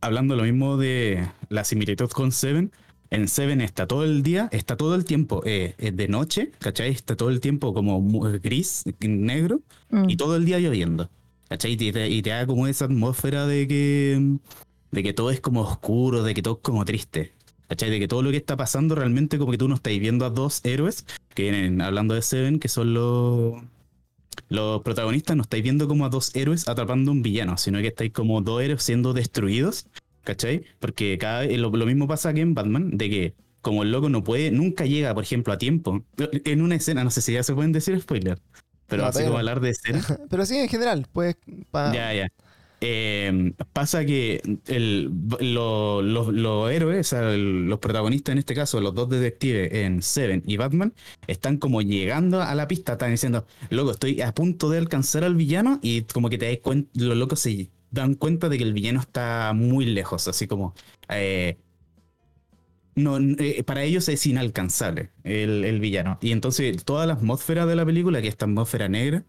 [0.00, 2.70] hablando lo mismo de la similitud con Seven,
[3.10, 6.90] en Seven está todo el día, está todo el tiempo eh, eh, de noche, ¿cachai?
[6.90, 8.00] Está todo el tiempo como
[8.40, 10.08] gris, negro, Mm.
[10.08, 11.10] y todo el día lloviendo.
[11.48, 11.72] ¿Cachai?
[11.72, 14.36] Y te, y te da como esa atmósfera de que,
[14.90, 17.32] de que todo es como oscuro, de que todo es como triste.
[17.68, 17.90] ¿Cachai?
[17.90, 20.30] De que todo lo que está pasando realmente como que tú no estás viendo a
[20.30, 23.62] dos héroes, que vienen hablando de Seven, que son los,
[24.48, 28.12] los protagonistas, no estáis viendo como a dos héroes atrapando un villano, sino que estáis
[28.12, 29.86] como dos héroes siendo destruidos.
[30.24, 30.64] ¿Cachai?
[30.80, 34.22] Porque cada lo, lo mismo pasa aquí en Batman, de que como el loco no
[34.22, 36.04] puede, nunca llega, por ejemplo, a tiempo.
[36.44, 38.38] En una escena, no sé si ya se pueden decir spoiler,
[38.86, 40.18] pero No, así todavía como hablar de escenas.
[40.30, 41.36] Pero sí, en general, pues.
[41.70, 42.28] pa- Ya, ya.
[42.82, 44.40] Eh, pasa que
[45.40, 50.94] los héroes, los protagonistas en este caso, los dos detectives en Seven y Batman,
[51.26, 55.34] están como llegando a la pista, están diciendo, loco, estoy a punto de alcanzar al
[55.34, 58.72] villano y como que te das cuenta, los locos se dan cuenta de que el
[58.72, 60.74] villano está muy lejos, así como...
[61.08, 61.58] eh,
[62.94, 66.18] no, eh, para ellos es inalcanzable el, el villano.
[66.20, 69.24] Y entonces toda la atmósfera de la película, que es esta atmósfera negra,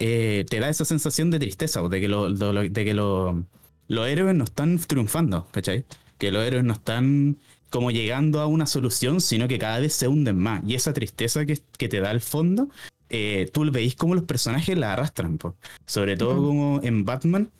[0.00, 3.44] eh, te da esa sensación de tristeza, o de que, lo- de que lo-
[3.88, 5.84] los héroes no están triunfando, ¿cachai?
[6.18, 7.38] Que los héroes no están
[7.70, 10.62] como llegando a una solución, sino que cada vez se hunden más.
[10.66, 12.68] Y esa tristeza que, que te da el fondo,
[13.08, 15.56] eh, tú veis como los personajes la arrastran, po.
[15.86, 17.50] sobre todo como en Batman.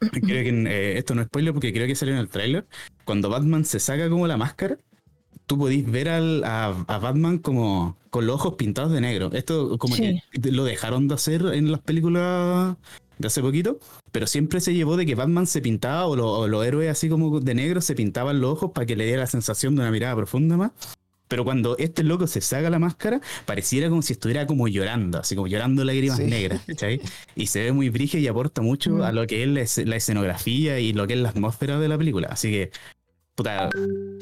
[0.00, 2.66] Creo que en, eh, esto no es spoiler porque creo que salió en el tráiler.
[3.04, 4.78] Cuando Batman se saca como la máscara,
[5.48, 9.30] tú podís ver al- a, a Batman como con los ojos pintados de negro.
[9.32, 10.22] Esto como Sí.
[10.40, 12.76] que lo dejaron de hacer en las películas
[13.18, 13.80] de hace poquito,
[14.12, 17.08] pero siempre se llevó de que Batman se pintaba o, lo- o los héroes así
[17.08, 19.90] como de negro se pintaban los ojos para que le diera la sensación de una
[19.90, 20.70] mirada profunda más.
[21.26, 25.34] Pero cuando este loco se saca la máscara, pareciera como si estuviera como llorando, así
[25.34, 26.24] como llorando lágrimas Sí.
[26.24, 27.02] negras, ¿cachai?
[27.36, 29.02] Y se ve muy brígido y aporta mucho Mm.
[29.02, 31.88] a lo que es la, es- la escenografía y lo que es la atmósfera de
[31.88, 32.28] la película.
[32.30, 32.70] Así que,
[33.38, 33.70] puta,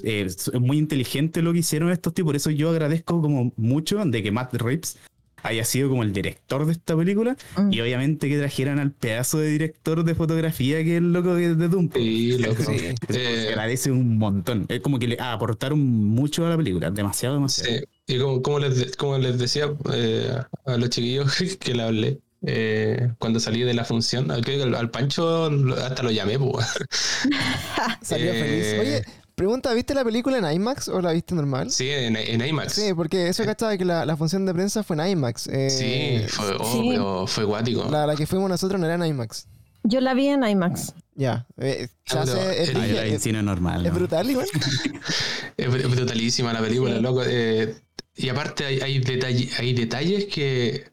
[0.05, 2.29] eh, es muy inteligente lo que hicieron estos tipos.
[2.29, 4.99] Por eso yo agradezco como mucho de que Matt Reeves
[5.43, 7.73] haya sido como el director de esta película Mm.
[7.73, 11.55] y obviamente que trajeran al pedazo de director de fotografía que es el loco de,
[11.55, 11.89] Doom.
[11.95, 12.63] Sí, loco.
[12.65, 12.79] Sí.
[13.09, 14.67] Se Eh, agradece un montón.
[14.69, 17.79] Es como que le aportaron mucho a la película, demasiado, demasiado.
[18.07, 20.31] Sí, y como, como les, de- como les decía eh,
[20.65, 25.47] a los chiquillos que le hablé eh, cuando salí de la función, al, Pancho
[25.83, 26.39] hasta lo llamé.
[28.03, 28.81] Salió Eh, feliz.
[28.81, 31.71] Oye, pregunta, ¿viste la película en IMAX o la viste normal?
[31.71, 32.73] Sí, en, en IMAX.
[32.75, 35.47] Sí, porque eso cachaba que la, la función de prensa fue en IMAX.
[35.49, 36.89] eh, Sí, fue, oh, Sí.
[36.91, 37.89] pero fue guático.
[37.91, 39.47] La, la que fuimos nosotros no era en IMAX.
[39.83, 40.95] Yo la vi en IMAX.
[41.15, 41.47] Ya.
[41.59, 43.87] eh, se Ah, hace- es, el- cine normal.
[43.87, 44.49] es brutal igual.
[45.57, 47.01] Es br- brutalísima la película, Sí.
[47.01, 47.23] loco.
[47.27, 47.75] eh,
[48.17, 50.85] y aparte hay, hay, detalle- hay detalles que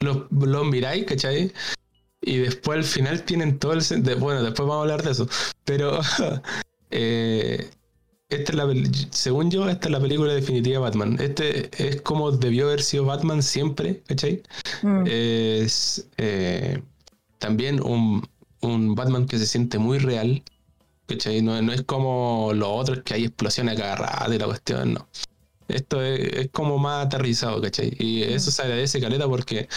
[0.00, 1.52] los, los miráis, ¿cachai?
[2.20, 3.82] Y después al final tienen todo el...
[4.18, 5.28] bueno, después vamos a hablar de eso.
[5.64, 6.00] Pero
[6.90, 7.70] eh,
[8.28, 8.66] esta es la,
[9.10, 11.18] según yo, esta es la película definitiva de Batman.
[11.20, 14.42] Este es como debió haber sido Batman siempre, ¿cachai?
[14.82, 15.04] Mm.
[15.06, 16.82] es eh,
[17.38, 18.26] también un,
[18.60, 20.42] un Batman que se siente muy real.
[21.06, 21.42] ¿cachai?
[21.42, 24.94] No, no es como los otros que hay explosiones a cada rato y la cuestión,
[24.94, 25.08] no.
[25.68, 27.94] Esto es, es como más aterrizado, ¿cachai?
[27.98, 29.68] Y eso se agradece, Caleta, porque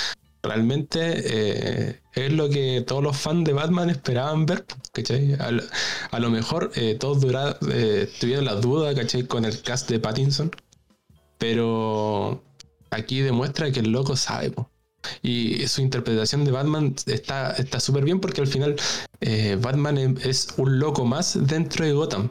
[0.44, 5.34] realmente eh, es lo que todos los fans de Batman esperaban ver, ¿cachai?
[5.40, 5.64] A, lo-
[6.12, 9.24] a lo mejor eh, todos dura- eh, tuvieron la duda, ¿cachai?
[9.28, 10.52] Con el cast de Pattinson,
[11.38, 12.44] pero
[12.90, 14.70] aquí demuestra que el loco sabe, po.
[15.22, 18.76] Y su interpretación de Batman está está súper bien porque al final
[19.62, 22.30] Batman em- es un loco más dentro de Gotham.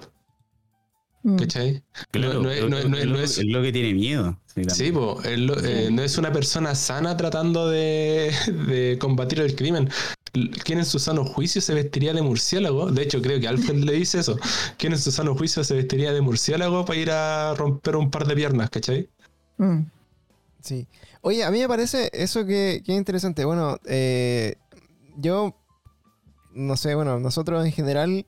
[1.38, 1.82] ¿Cachai?
[2.12, 4.38] Claro, no, no es- no- no- es no lo- es- es lo que tiene miedo.
[4.68, 8.32] Sí, po, lo- eh, no es una persona sana tratando de,
[8.68, 9.90] de combatir el crimen.
[10.64, 12.90] ¿Quién en su sano juicio se vestiría de murciélago?
[12.90, 14.38] De hecho, creo que Alfred le dice eso.
[14.76, 18.26] ¿Quién en su sano juicio se vestiría de murciélago para ir a romper un par
[18.26, 19.08] de piernas, ¿cachai?
[19.58, 19.80] Mm.
[20.60, 20.86] Sí.
[21.22, 23.44] Oye, a mí me parece eso que, que es interesante.
[23.44, 24.56] Bueno, eh,
[25.16, 25.56] yo,
[26.52, 28.26] no sé, bueno, nosotros en general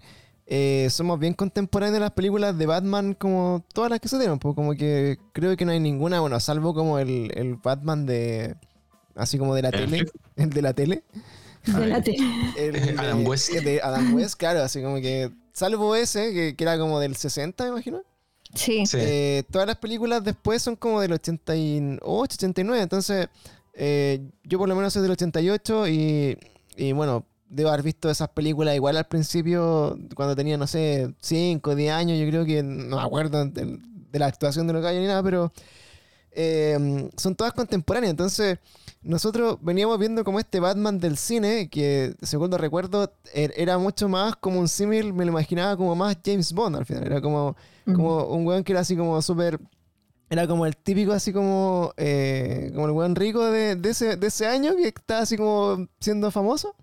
[0.50, 4.38] eh, somos bien contemporáneos de las películas de Batman como todas las que se dieron.
[4.38, 8.56] Pues como que creo que no hay ninguna, bueno, salvo como el, el Batman de,
[9.14, 11.04] así como de la ¿El tele, el de la tele.
[11.66, 12.24] De la tele.
[12.56, 13.50] El de- Adam West.
[13.52, 17.64] De Adam West, claro, así como que, salvo ese, que, que era como del 60,
[17.64, 18.02] me imagino.
[18.54, 18.86] Sí.
[18.86, 18.96] Sí.
[18.98, 22.00] Eh, todas las películas después son como del 88,
[22.36, 22.82] 89.
[22.82, 23.28] Entonces,
[23.74, 26.38] eh, yo por lo menos soy del 88 y,
[26.76, 31.74] y bueno, debo haber visto esas películas igual al principio, cuando tenía, no sé, 5,
[31.74, 32.18] 10 años.
[32.18, 33.78] Yo creo que no me acuerdo de,
[34.10, 35.52] de la actuación de los gallos ni nada, pero
[36.32, 38.10] eh, son todas contemporáneas.
[38.10, 38.58] Entonces,
[39.02, 44.08] nosotros veníamos viendo como este Batman del cine, que según lo recuerdo, er- era mucho
[44.08, 47.04] más como un símil, me lo imaginaba como más James Bond al final.
[47.04, 47.56] Era como
[47.86, 47.94] Mm.
[47.94, 49.58] como un weón que era así como súper.
[50.28, 51.94] Era como el típico, así como.
[51.96, 55.86] eh, como el weón rico de, de ese, de ese año que está así como
[55.98, 56.74] siendo famoso.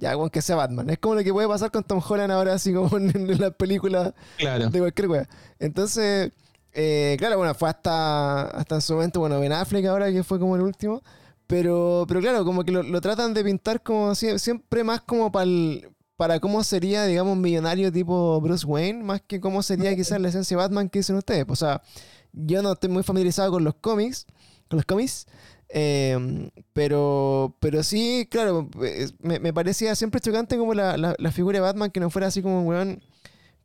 [0.00, 0.88] Ya, weón, que sea Batman.
[0.90, 3.52] Es como lo que puede pasar con Tom Holland ahora, así como en, en las
[3.54, 4.70] películas Claro.
[4.70, 5.28] de cualquier weón.
[5.58, 6.30] Entonces,
[6.72, 10.38] eh, claro, bueno, fue hasta, hasta en su momento, bueno, Ben Affleck ahora que fue
[10.38, 11.02] como el último.
[11.46, 15.32] Pero, pero claro, como que lo, lo tratan de pintar como sie- siempre más como
[15.32, 15.50] para
[16.16, 20.28] para cómo sería, digamos, un millonario tipo Bruce Wayne, más que cómo sería quizás la
[20.28, 21.44] esencia de Batman que dicen ustedes.
[21.48, 21.80] O sea,
[22.32, 24.26] yo no estoy muy familiarizado con los cómics,
[24.68, 25.26] con los cómics,
[25.70, 31.32] eh, pero, pero sí, claro, eh, me, me parecía siempre chocante como la, la, la
[31.32, 33.00] figura de Batman que no fuera así como weón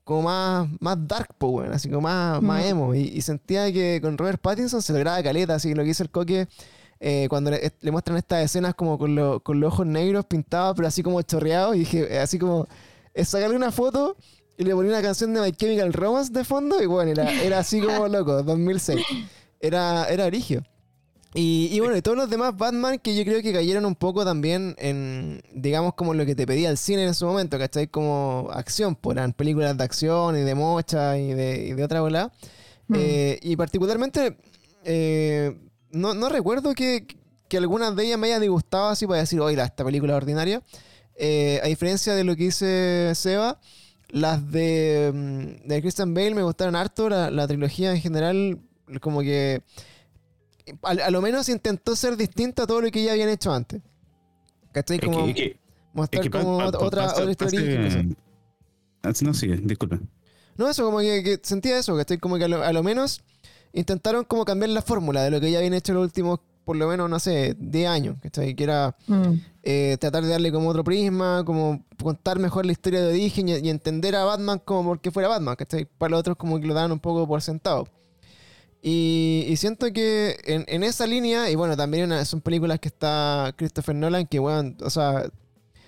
[0.03, 2.93] como más, más dark, po, weón, así como más, más emo.
[2.93, 6.09] Y, y sentía que con Robert Pattinson se lograba caleta, así lo que hizo el
[6.09, 6.47] coque
[6.99, 10.75] eh, cuando le, le muestran estas escenas como con, lo- con los ojos negros pintados,
[10.75, 12.67] pero así como chorreados, y dije, eh, así como,
[13.13, 14.17] es sacarle una foto
[14.57, 17.59] y le ponía una canción de My Chemical Romance de fondo, y bueno, era, era
[17.59, 18.99] así como loco, 2006.
[19.61, 20.63] Era, era origio.
[21.35, 24.23] Y, y bueno, y todos los demás Batman que yo creo que cayeron un poco
[24.23, 27.87] también en, digamos, como lo que te pedía el cine en su momento, ¿cachai?
[27.87, 32.01] Como acción, pues eran películas de acción y de mocha y de, y de otra
[32.01, 32.31] bola.
[32.87, 32.95] Mm.
[32.97, 34.37] Eh, y particularmente,
[34.83, 35.57] eh,
[35.91, 37.07] no, no recuerdo que,
[37.47, 40.61] que algunas de ellas me hayan disgustado así para decir, oiga, esta película es ordinaria.
[41.15, 43.59] Eh, a diferencia de lo que dice Seba,
[44.09, 48.59] las de, mm, de Christian Bale me gustaron harto, la, la trilogía en general,
[49.01, 49.63] como que
[50.83, 53.81] a, a lo menos intentó ser distinta a todo lo que ya habían hecho antes.
[54.71, 54.97] ¿Cachai?
[54.97, 55.57] Es que- Como es que-
[55.93, 58.05] mostrar es que como pa- otra, pa- otra, pasa- otra historia.
[59.03, 59.99] Ah, No, sigue, disculpa.
[60.57, 62.83] No, eso, como que, que sentía eso, que estoy como que a lo, a lo
[62.83, 63.21] menos
[63.73, 66.87] intentaron como cambiar la fórmula de lo que ya habían hecho los últimos, por lo
[66.87, 68.55] menos, no sé, 10 años, ¿cachai?
[68.55, 69.33] Que era Mm.
[69.63, 73.53] eh, tratar de darle como otro prisma, como contar mejor la historia de origen y,
[73.57, 75.85] y entender a Batman como porque fuera Batman, ¿cachai?
[75.97, 77.87] Para los otros como que lo daban un poco por sentado.
[78.85, 83.95] Y, siento que en, en esa línea, y bueno, también son películas que está Christopher
[83.95, 85.23] Nolan, que bueno, o sea,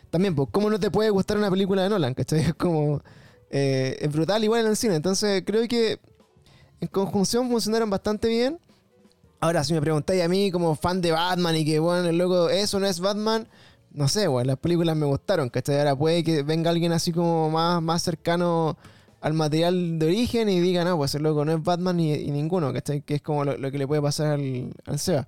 [0.10, 2.13] también, pues, ¿cómo no te puede gustar una película de Nolan?
[2.13, 2.39] ¿cachai?
[2.45, 3.01] Es como,
[3.49, 4.95] eh, es brutal igual en el cine.
[4.95, 5.99] Entonces creo que
[6.79, 8.60] en conjunción funcionaron bastante bien.
[9.41, 12.49] Ahora, si me preguntáis a mí como fan de Batman y que, bueno, el loco,
[12.49, 13.45] eso no es Batman,
[13.91, 15.79] no sé, bueno, las películas me gustaron, ¿cachai?
[15.79, 18.77] Ahora puede que venga alguien así como más, más cercano
[19.25, 22.29] al material de origen y diga, no, pues el loco no es Batman y, y
[22.29, 23.01] ninguno, ¿cachai?
[23.01, 25.27] Que es como lo, que le puede pasar al, Seba.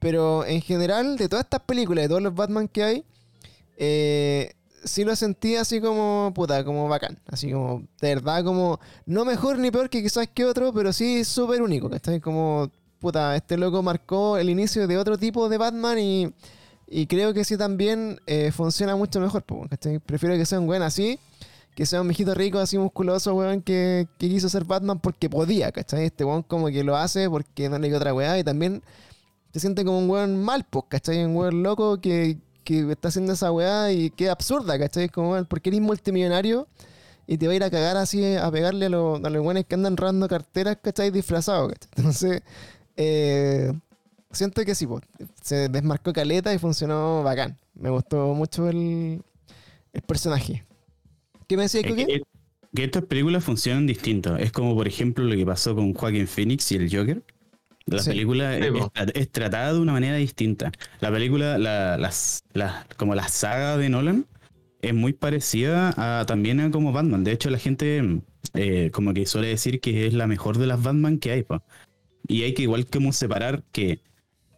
[0.00, 3.04] Pero en general, de todas estas películas, de todos los Batman que hay,
[3.76, 4.50] eh,
[4.82, 7.20] sí lo sentí así como, puta, como bacán.
[7.28, 11.24] Así como, de verdad, como, no mejor ni peor que quizás que otro, pero sí
[11.24, 12.18] súper único, ¿cachai?
[12.18, 16.34] Como, puta, este loco marcó el inicio de otro tipo de Batman y,
[16.88, 20.00] y creo que sí también eh, funciona mucho mejor, ¿cachai?
[20.00, 21.20] Prefiero que sea un weón así,
[21.74, 25.72] que sea un viejito rico, así musculoso, weón, que, que quiso ser Batman porque podía,
[25.72, 26.06] ¿cachai?
[26.06, 28.82] Este weón como que lo hace porque no le queda otra weá y también
[29.52, 31.24] se siente como un weón mal, pues, ¿cachai?
[31.24, 35.08] Un weón loco que, que está haciendo esa weá y es absurda, ¿cachai?
[35.08, 36.68] Como, weón, porque eres multimillonario
[37.26, 39.64] y te va a ir a cagar así a pegarle a, los a los weones
[39.66, 41.10] que andan robando carteras, ¿cachai?
[41.10, 41.88] Disfrazados, ¿cachai?
[41.96, 42.42] Entonces,
[42.96, 43.72] eh,
[44.32, 45.02] siento que sí, pues,
[45.42, 47.56] se desmarcó caleta y funcionó bacán.
[47.74, 49.22] Me gustó mucho el,
[49.92, 50.64] el personaje.
[51.50, 52.06] ¿Qué me decías, Es Coque?
[52.06, 52.22] que,
[52.74, 54.36] que estas películas funcionan distinto.
[54.36, 57.24] Es como, por ejemplo, lo que pasó con Joaquin Phoenix y el Joker.
[57.86, 58.10] La Sí.
[58.10, 60.70] película es, tratada de una manera distinta.
[61.00, 64.26] La película, la, las, las- como la saga de Nolan,
[64.82, 67.24] es muy parecida a, también a como Batman.
[67.24, 68.22] De hecho, la gente
[68.54, 71.42] eh, como que suele decir que es la mejor de las Batman que hay.
[71.42, 71.62] po.
[72.28, 74.02] Y hay que igual como separar que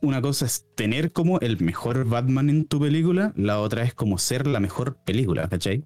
[0.03, 4.19] una cosa es tener como el mejor Batman en tu película, la otra es como
[4.19, 5.85] ser la mejor película, ¿cachai?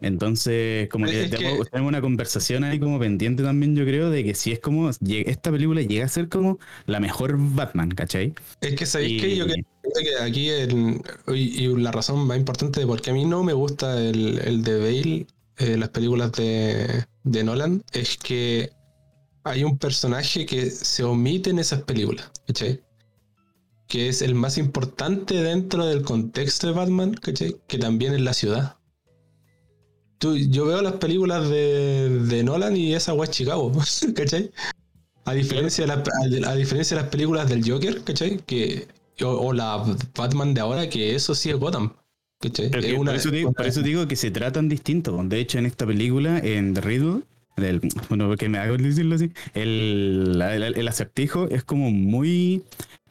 [0.00, 4.52] Entonces, como que tenemos, una conversación ahí como pendiente también, yo creo, de que si
[4.52, 8.34] es como, esta película llega a ser como la mejor Batman, ¿cachai?
[8.60, 12.36] Es que sabéis Y- que yo creo que aquí el- y, y la razón más
[12.36, 15.26] importante de por qué a mí no me gusta el, el de Bale,
[15.58, 18.70] eh, las películas de, de Nolan, es que
[19.44, 22.82] hay un personaje que se omite en esas películas, ¿cachai?
[23.88, 27.56] Que es el más importante dentro del contexto de Batman, ¿cachai?
[27.68, 28.76] Que también es la ciudad.
[30.18, 33.70] Tú, yo veo las películas de, de Nolan y esa weá es Chicago,
[34.14, 34.50] ¿cachai?
[35.24, 36.08] A diferencia, de las-
[36.46, 38.38] a, a diferencia de las películas del Joker, ¿cachai?
[38.46, 38.88] Que,
[39.22, 39.84] o, o la
[40.16, 41.92] Batman de ahora, que eso sí es Gotham.
[42.40, 42.66] ¿cachai?
[42.72, 45.28] Es una- por, eso digo, por eso digo que se tratan distintos.
[45.28, 47.22] De hecho, en esta película, en The Riddle,
[47.56, 52.62] del, bueno, que me hago decirlo así, el, el, el acertijo es como muy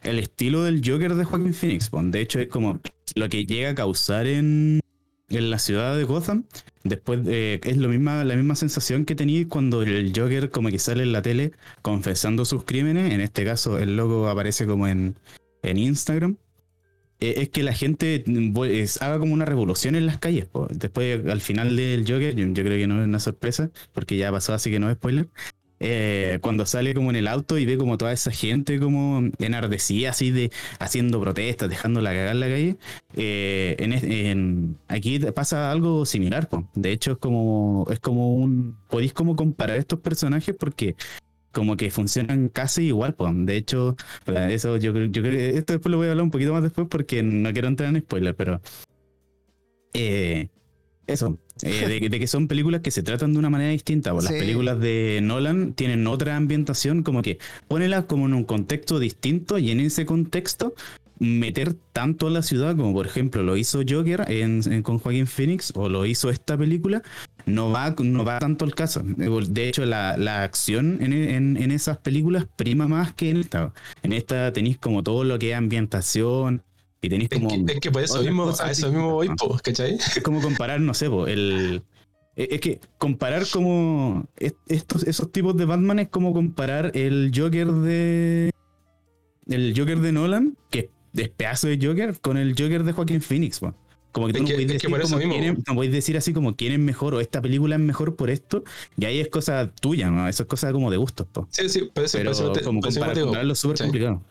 [0.02, 1.90] el estilo del Joker de Joaquin Phoenix.
[1.92, 2.80] De hecho, es como
[3.14, 4.80] lo que llega a causar en,
[5.28, 6.44] en la ciudad de Gotham.
[6.84, 10.78] Después eh, es lo misma, la misma sensación que tenéis cuando el Joker como que
[10.78, 13.12] sale en la tele confesando sus crímenes.
[13.12, 15.16] En este caso, el logo aparece como en,
[15.62, 16.36] en Instagram.
[17.18, 18.24] Eh, es que la gente
[19.00, 20.48] haga como una revolución en las calles.
[20.70, 24.30] Después, al final del Joker, yo, yo creo que no es una sorpresa, porque ya
[24.30, 25.28] pasó, así que no es spoiler.
[25.78, 30.10] Eh, cuando sale como en el auto y ve como toda esa gente como enardecida,
[30.10, 32.76] así de haciendo protestas, dejándola cagar en la calle,
[33.14, 36.48] eh, aquí pasa algo similar.
[36.48, 36.68] po.
[36.74, 38.76] De hecho, es como, es como un.
[38.88, 40.96] Podéis como comparar estos personajes porque
[41.52, 43.14] como que funcionan casi igual.
[43.14, 43.30] po.
[43.32, 46.62] De hecho, Eso yo yo creo esto después lo voy a hablar un poquito más
[46.62, 48.60] después porque no quiero entrar en spoiler, pero
[49.92, 50.48] eh,
[51.06, 54.12] eso, eh, de, que- de que son películas que se tratan de una manera distinta.
[54.12, 54.20] po.
[54.20, 57.38] Las películas de Nolan tienen otra ambientación, como que
[57.68, 60.74] pónelas como en un contexto distinto y en ese contexto
[61.18, 65.26] meter tanto a la ciudad como por ejemplo lo hizo Joker en, en- con Joaquín
[65.26, 67.02] Phoenix o lo hizo esta película
[67.46, 69.02] no va, no va tanto al caso.
[69.04, 73.72] De hecho, la, la acción en, en- en esas películas prima más que en esta.
[74.02, 76.62] En esta tenéis como todo lo que es ambientación
[77.02, 79.94] y tenéis Es que, es que por eso mismo, a eso mismo voy, po, ¿cachai?
[79.94, 81.82] Es como comparar, no sé, po, el.
[82.36, 84.26] Es que comparar como
[84.66, 88.50] estos, esos tipos de Batman es como comparar el Joker de.
[89.46, 93.60] El Joker de Nolan, que es pedazo de Joker, con el Joker de Joaquín Phoenix,
[93.60, 93.74] po.
[94.12, 96.32] Como que tú Es no que- podéis decir como mismo, quién no podéis decir así
[96.32, 98.64] como quién es mejor o esta película es mejor por esto,
[98.96, 100.26] y ahí es cosa tuya, ¿no?
[100.26, 101.46] Eso es cosa como de gustos, po.
[101.50, 104.22] Sí, sí, Pero eso te- como comparar, compararlo es súper complicado.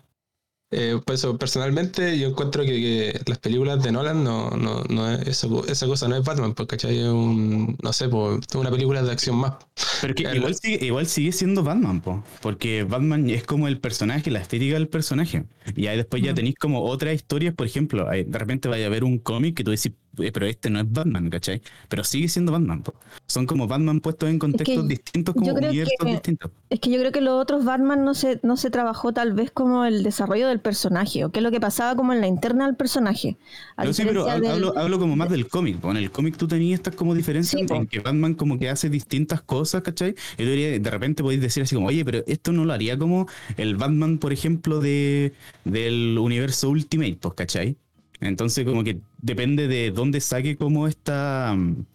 [0.72, 5.10] Eh, por eso, personalmente, yo encuentro que, que las películas de Nolan no, no, no
[5.12, 6.98] es, eso- esa cosa no es Batman, porque ¿cachai?
[7.00, 9.54] Es un, no sé, pues, una película de acción más.
[10.02, 14.32] Pero que igual sigue, igual sigue siendo Batman, po, porque Batman es como el personaje,
[14.32, 15.46] la estética del personaje.
[15.76, 19.04] Y ahí después ya tenéis como otras historias, por ejemplo, de repente vaya a ver
[19.06, 21.62] un cómic que tú decís, "Eh, pero este no es Batman, ¿cachai?
[21.90, 22.94] Pero sigue siendo Batman, po.
[23.28, 26.52] Son como Batman puestos en contextos distintos, como universos que- distintos.
[26.70, 29.52] Es que yo creo que los otros Batman no se, no se trabajó tal vez
[29.52, 32.66] como el desarrollo del personaje, o qué es lo que pasaba como en la interna
[32.66, 33.38] del personaje.
[33.78, 35.78] No, sí, pero hablo, del- hablo- hablo como más del cómic.
[35.80, 35.92] po.
[35.92, 38.90] En el cómic tú tenías estas como diferencias Sí, en que Batman como que hace
[38.90, 40.16] distintas cosas, ¿cachai?
[40.38, 43.76] Y de repente podéis decir así como, oye, pero esto no lo haría como el
[43.76, 47.78] Batman, por ejemplo, de, del universo Ultimate, pues, ¿cachai?
[48.22, 51.54] Entonces como que depende de dónde saque como esta...
[51.56, 51.86] mm,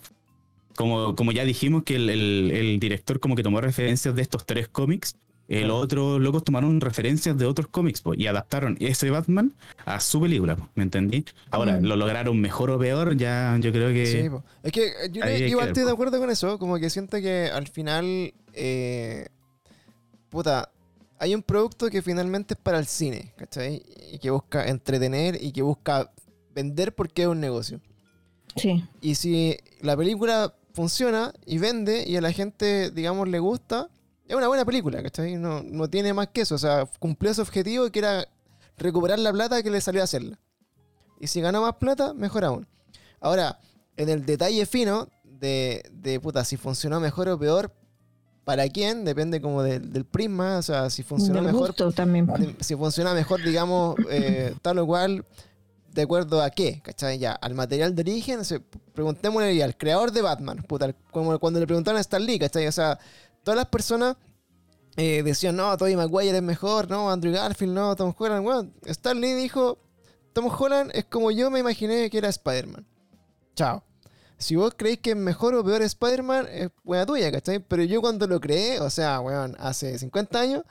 [0.76, 4.46] Como, como ya dijimos que el, el- el director como que tomó referencias de estos
[4.46, 5.14] tres cómics,
[5.48, 9.52] los otros locos tomaron referencias de otros cómics po, y adaptaron ese Batman
[9.84, 11.24] a su película, po, ¿me entendí?
[11.50, 11.84] Ahora, Mm.
[11.86, 14.06] lo lograron mejor o peor, ya yo creo que...
[14.06, 14.44] Sí, po.
[14.62, 17.66] es que eh, yo igual estoy de acuerdo con eso, como que siento que al
[17.66, 19.26] final, eh,
[20.30, 20.70] puta,
[21.18, 23.82] hay un producto que finalmente es para el cine, ¿cachai?
[24.12, 26.10] Y que busca entretener y que busca
[26.54, 27.80] vender porque es un negocio.
[28.56, 28.84] Sí.
[29.00, 33.88] Y si la película funciona y vende y a la gente, digamos, le gusta,
[34.26, 35.36] es una buena película, ¿cachai?
[35.36, 36.54] No, no tiene más que eso.
[36.54, 38.26] O sea, cumplió su objetivo que era
[38.76, 40.38] recuperar la plata que le salió a hacerla.
[41.20, 42.66] Y si ganó más plata, mejor aún.
[43.20, 43.58] Ahora,
[43.96, 47.72] en el detalle fino de, de puta, si funcionó mejor o peor,
[48.44, 49.04] ¿para quién?
[49.04, 50.58] Depende como del- del prisma.
[50.58, 52.26] O sea, si funcionó Del mejor también.
[52.26, 55.24] de- si funciona mejor, digamos, eh, tal o cual,
[55.92, 57.18] de acuerdo a qué, ¿cachai?
[57.18, 58.40] Ya, al material de origen,
[58.94, 62.66] preguntémosle al creador de Batman, puta, como cuando le preguntaron a Stan Lee, ¿cachai?
[62.66, 62.98] O sea,
[63.42, 64.16] todas las personas
[64.96, 68.44] eh, decían, no, Tobey Maguire es mejor, no, Andrew Garfield, no, Tom Holland.
[68.44, 69.78] Bueno, Stan Lee dijo,
[70.32, 72.86] Tom Holland es como yo me imaginé que era Spider-Man.
[73.54, 73.82] Chao.
[74.38, 77.58] Si vos creéis que es mejor o peor Spider-Man, es buena tuya, ¿cachai?
[77.58, 80.64] Pero yo cuando lo creé, o sea, weón, hace 50 años,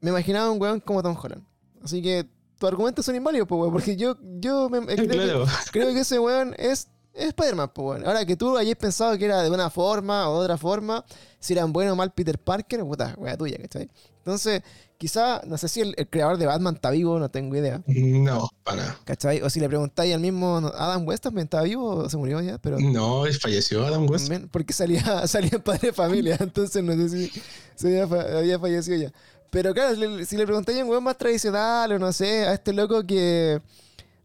[0.00, 1.44] me imaginaba un weón como Tom Holland.
[1.82, 2.28] Así que
[2.58, 5.44] tus argumentos son inválidos, pues, weón, porque yo, yo me, creo, Claro.
[5.44, 8.06] que, creo que ese weón es, es Spider-Man, pues, weón.
[8.06, 11.04] Ahora que tú hayas pensado que era de una forma o de otra forma,
[11.40, 13.88] si eran bueno o mal Peter Parker, puta, weá tuya, ¿cachai?
[14.18, 14.62] Entonces,
[14.96, 17.82] quizá, no sé si el, el creador de Batman está vivo, no tengo idea.
[17.86, 18.98] No, para.
[19.04, 19.42] ¿Cachai?
[19.42, 22.56] O si le preguntáis al mismo Adam West también está vivo o se murió ya,
[22.56, 24.28] pero No, falleció Adam West.
[24.28, 27.42] también porque salía, salía padre de familia, entonces no sé si
[27.74, 29.12] se había, había fallecido ya.
[29.54, 29.94] Pero claro,
[30.26, 33.60] si le preguntáis a un weón más tradicional o no sé, a este loco que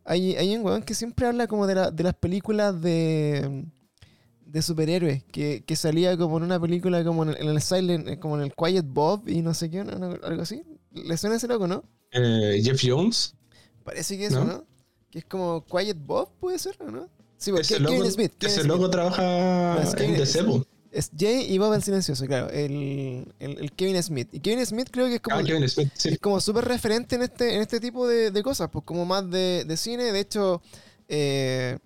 [0.03, 3.63] hay, hay un weón que siempre habla como de, la- de las películas de
[4.45, 8.17] de superhéroes, que, que salía como en una película como en el, en el Silent,
[8.19, 9.93] como en el Quiet Bob y no sé qué, ¿no?
[10.23, 10.63] algo así.
[10.91, 11.83] ¿Le suena ese loco, no?
[12.11, 13.35] Eh, Jeff Jones.
[13.83, 14.53] Parece que eso, ¿No?
[14.53, 14.65] ¿no?
[15.11, 17.07] Que es como Quiet Bob, puede ser, ¿o no?
[17.37, 18.31] Sí, porque Kevin Smith.
[18.39, 18.65] Kevin ese Smith.
[18.65, 20.65] loco trabaja en The Seven.
[20.91, 22.49] Es Jay y Bob el Silencioso, claro.
[22.49, 24.29] El, el, el Kevin Smith.
[24.33, 26.09] Y Kevin Smith creo que es como, Ah, Kevin Smith, sí.
[26.09, 29.29] es como súper referente en este, en este tipo de, de cosas, pues como más
[29.29, 30.11] de, de cine.
[30.11, 30.61] De hecho,
[31.07, 31.77] eh,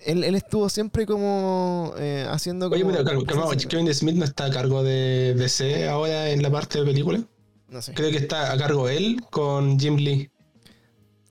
[0.00, 2.84] él, él estuvo siempre como eh, haciendo como...
[2.86, 6.80] Oye, pero sí, Kevin Smith no está a cargo de DC ahora en la parte
[6.80, 7.24] de película.
[7.68, 7.94] No sé.
[7.94, 10.30] Creo que está a cargo él con Jim Lee.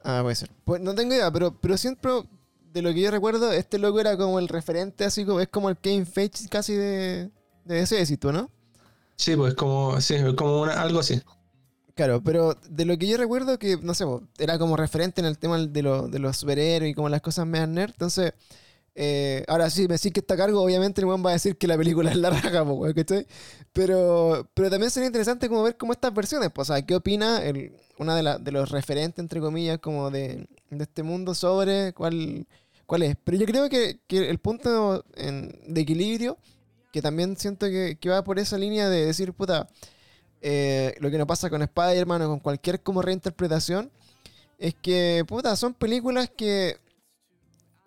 [0.03, 0.49] Ah, puede ser.
[0.65, 2.11] Pues no tengo idea, pero, pero siempre,
[2.73, 5.69] de lo que yo recuerdo, este loco era como el referente, así como es como
[5.69, 7.31] el Kevin Feige casi de,
[7.65, 8.51] de ese éxito, ¿no?
[9.17, 11.21] Sí, pues como, sí, como una, algo así.
[11.95, 14.03] Claro, pero de lo que yo recuerdo que, no sé,
[14.39, 17.45] era como referente en el tema de, lo- de los superhéroes y como las cosas
[17.45, 18.33] medio nerd, entonces...
[18.95, 21.57] eh, ahora sí, me decís que está a cargo, obviamente el weón va a decir
[21.57, 23.27] que la película es la raja, weón, ¿cachai?
[23.73, 27.43] Pero, pero también sería interesante como ver como estas versiones, pues, o sea, ¿qué opina
[27.43, 31.93] el, una de, la- de los referentes, entre comillas, como de, de este mundo sobre
[31.93, 32.47] cuál,
[32.99, 33.17] cuál?
[33.23, 36.37] Pero yo creo que, el punto de equilibrio,
[36.91, 39.67] que también siento que, va por esa línea de decir, puta,
[40.41, 43.91] eh, lo que nos pasa con Spider-Man o con cualquier como reinterpretación,
[44.59, 46.77] es que, puta, son películas que,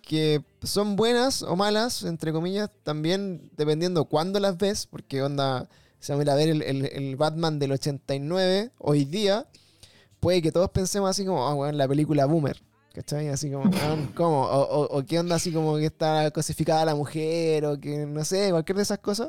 [0.02, 5.68] que son buenas o malas, entre comillas, también dependiendo cuándo las ves, porque onda,
[6.00, 9.46] si vamos a ver el, el- el Batman del 89 hoy día,
[10.20, 12.62] puede que todos pensemos así como, ah, weón, la película Boomer.
[12.96, 13.28] ¿Cachai?
[13.28, 13.70] Así como,
[14.14, 14.40] ¿cómo?
[14.44, 18.24] O, o- o qué onda así como que está cosificada la mujer, o que no
[18.24, 19.28] sé, cualquier de esas cosas.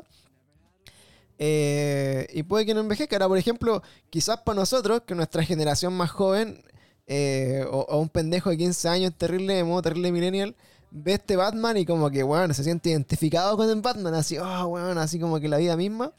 [1.38, 3.16] Eh, y puede que no envejezca.
[3.16, 6.62] Ahora, por ejemplo, quizás para nosotros, que nuestra generación más joven,
[7.06, 10.56] eh, o, o un pendejo de 15 años terrible emo, terrible millennial,
[10.90, 14.66] ve este Batman y como que, weón, se siente identificado con el Batman, así, oh,
[14.68, 16.10] weón, así como que la vida misma.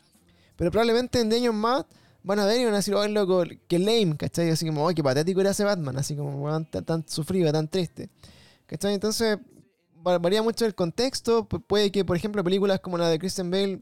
[0.55, 1.85] Pero probablemente en 10 años más
[2.23, 4.49] van a ver y van a decir, oh, loco, que lame, ¿cachai?
[4.49, 8.09] Así como, oh, qué patético era ese Batman, así como, tan, sufrido, tan triste.
[8.67, 8.93] ¿Cachai?
[8.93, 9.37] Entonces,
[10.05, 11.47] va- varía mucho el contexto.
[11.47, 13.81] Pu- puede que, por ejemplo, películas como la de Christian Bale,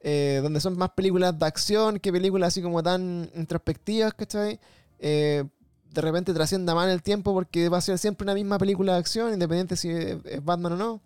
[0.00, 4.60] eh, donde son más películas de acción que películas así como tan introspectivas, ¿cachai?
[4.98, 5.44] Eh,
[5.92, 8.98] de repente trascienda en el tiempo porque va a ser siempre una misma película de
[8.98, 11.00] acción, independiente si es Batman o no.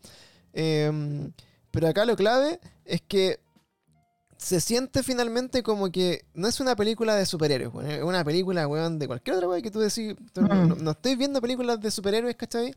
[0.54, 1.30] Eh,
[1.70, 3.38] pero acá lo clave es que
[4.38, 8.66] se siente finalmente como que no es una película de superhéroes, weón, es una película,
[8.66, 10.14] weón, de cualquier otra weón que tú decís.
[10.32, 10.68] tú no, Mm.
[10.68, 12.72] no- no estoy viendo películas de superhéroes, ¿cachai?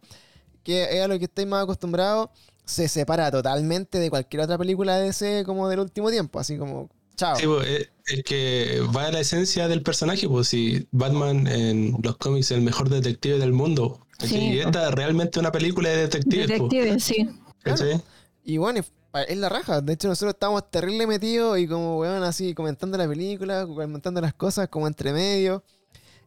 [0.63, 2.29] Que es a lo que estáis más acostumbrados.
[2.65, 6.89] Se separa totalmente de cualquier otra película de DC como del último tiempo, así como,
[7.15, 7.35] chao.
[7.35, 11.95] Sí, pues, es, es que va a la esencia del personaje, pues si Batman en
[12.03, 14.05] los cómics es el mejor detective del mundo.
[14.29, 16.47] Y esta es realmente una película de detectives.
[16.59, 17.29] pues, Detective, sí.
[17.63, 18.01] ¿cachai?
[18.43, 18.81] Y bueno,
[19.13, 19.81] es- la raja.
[19.81, 24.33] De hecho, nosotros estábamos terrible metidos y como, weón, así comentando la película, comentando las
[24.33, 25.63] cosas como entre medio.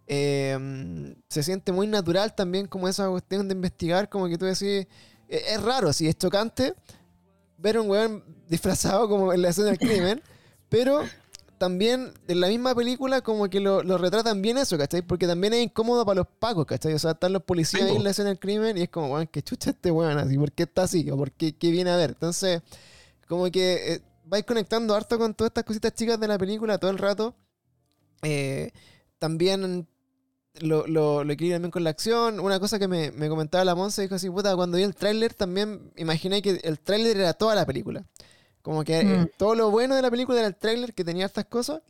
[0.07, 4.87] Eh, se siente muy natural también como esa cuestión de investigar, como que tú decís,
[5.29, 6.75] e- es, raro, sí, es chocante
[7.57, 10.23] ver un weón disfrazado como en la escena del crimen,
[10.69, 11.01] pero
[11.65, 15.01] también en la misma película como que lo, lo retratan bien eso, ¿cachai?
[15.01, 16.93] Porque también es incómodo para los pacos, ¿cachai?
[16.93, 19.15] O sea, están los policías Sí, ahí en la escena del crimen y es como,
[19.15, 21.11] weón, que chucha este weón así, ¿por qué está así?
[21.11, 22.11] ¿O por qué, qué viene a ver?
[22.11, 22.61] Entonces,
[23.29, 26.91] como que eh, vais conectando harto con todas estas cositas chicas de la película todo
[26.91, 27.35] el rato.
[28.21, 28.71] Eh,
[29.19, 29.89] también
[30.61, 32.41] lo, lo, lo equilibra también con la acción.
[32.41, 35.33] Una cosa que me, me comentaba la Monza, dijo así, puta, cuando vi el tráiler
[35.33, 38.05] también imaginé que el tráiler era toda la película.
[38.65, 39.29] Como que eh, Mm.
[39.37, 41.83] todo lo bueno de la película era el tráiler, que tenía estas cosas.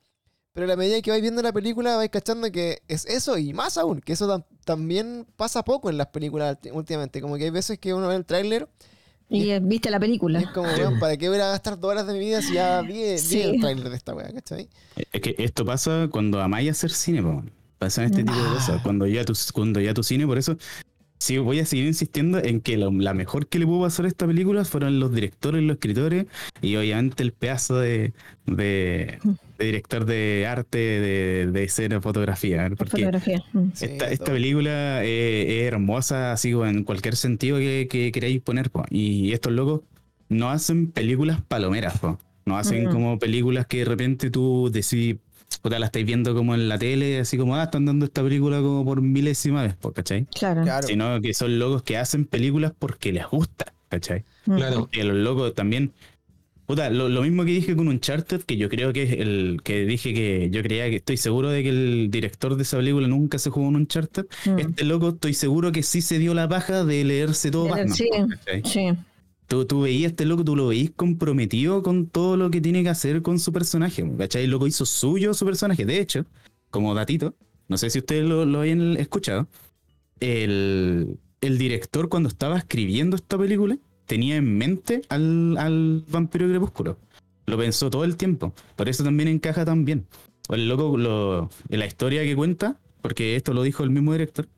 [0.53, 3.53] Pero a la medida que vais viendo la película, vais cachando que es eso y
[3.53, 7.21] más aún, que eso tam- también pasa poco en las películas últimamente.
[7.21, 8.69] Como que hay veces que uno ve el tráiler
[9.29, 10.41] Y eh, viste la película.
[10.41, 12.83] Es como, weón, ¿para qué voy a gastar dos horas de mi vida si ya
[12.83, 14.69] vi, el trailer de esta weá, ¿cachai?
[15.13, 17.43] Es que esto pasa cuando amáis hacer cine, po.
[17.79, 18.55] Pasan este tipo de Ah.
[18.55, 18.83] cosas.
[18.83, 20.57] Cuando ya, tu, cuando ya tu cine, por eso
[21.19, 24.09] sí voy a seguir insistiendo en que lo- la mejor que le pudo pasar a
[24.09, 26.27] esta película fueron los directores, los escritores
[26.61, 28.13] y obviamente el pedazo de,
[28.47, 29.19] de,
[29.59, 32.67] de director de arte, de, de escena, fotografía.
[32.67, 32.71] ¿eh?
[32.77, 33.43] Porque Fotografía.
[33.53, 33.69] Mm.
[33.75, 38.71] Sí, esta, película eh, es hermosa, así como en cualquier sentido que, que queráis poner.
[38.71, 38.85] po.
[38.91, 39.81] Y estos locos
[40.29, 42.19] no hacen películas palomeras, po.
[42.47, 42.95] no hacen Ujú.
[42.97, 44.71] como películas que de repente tú
[45.65, 48.59] puta, la estáis viendo como en la tele, así como, ah, están dando esta película
[48.59, 50.27] como por milésima vez, po, ¿cachai?
[50.27, 50.63] Claro.
[50.63, 50.87] Claro.
[50.87, 54.25] Sino que son locos que hacen películas porque les gusta, ¿cachai?
[54.45, 54.57] Mm.
[54.57, 54.91] Claro.
[54.93, 55.93] Y a los locos también.
[56.67, 59.87] Puta, lo, lo mismo que dije con Uncharted, que yo creo que es el que
[59.87, 63.39] dije que yo creía que estoy seguro de que el director de esa película nunca
[63.39, 64.27] se jugó en Uncharted.
[64.45, 64.59] Mm.
[64.59, 67.89] Este loco estoy seguro que sí se dio la paja de leerse todo Batman.
[67.89, 68.11] sí.
[68.11, 68.63] ¿cachai?
[68.67, 68.91] Sí.
[69.47, 72.89] Tú, tú veías este loco, tú lo veís comprometido con todo lo que tiene que
[72.89, 74.05] hacer con su personaje.
[74.17, 74.45] ¿Cachai?
[74.45, 75.85] El loco hizo suyo su personaje.
[75.85, 76.25] De hecho,
[76.71, 77.35] como datito,
[77.69, 79.49] no sé si ustedes lo, lo habían escuchado,
[80.21, 86.99] el, el director cuando estaba escribiendo esta película tenía en mente al, al vampiro crepúsculo.
[87.47, 88.55] Lo pensó todo el tiempo.
[88.77, 90.07] Por eso también encaja tan bien.
[90.49, 94.49] El loco, lo, la historia que cuenta, porque esto lo dijo el mismo director,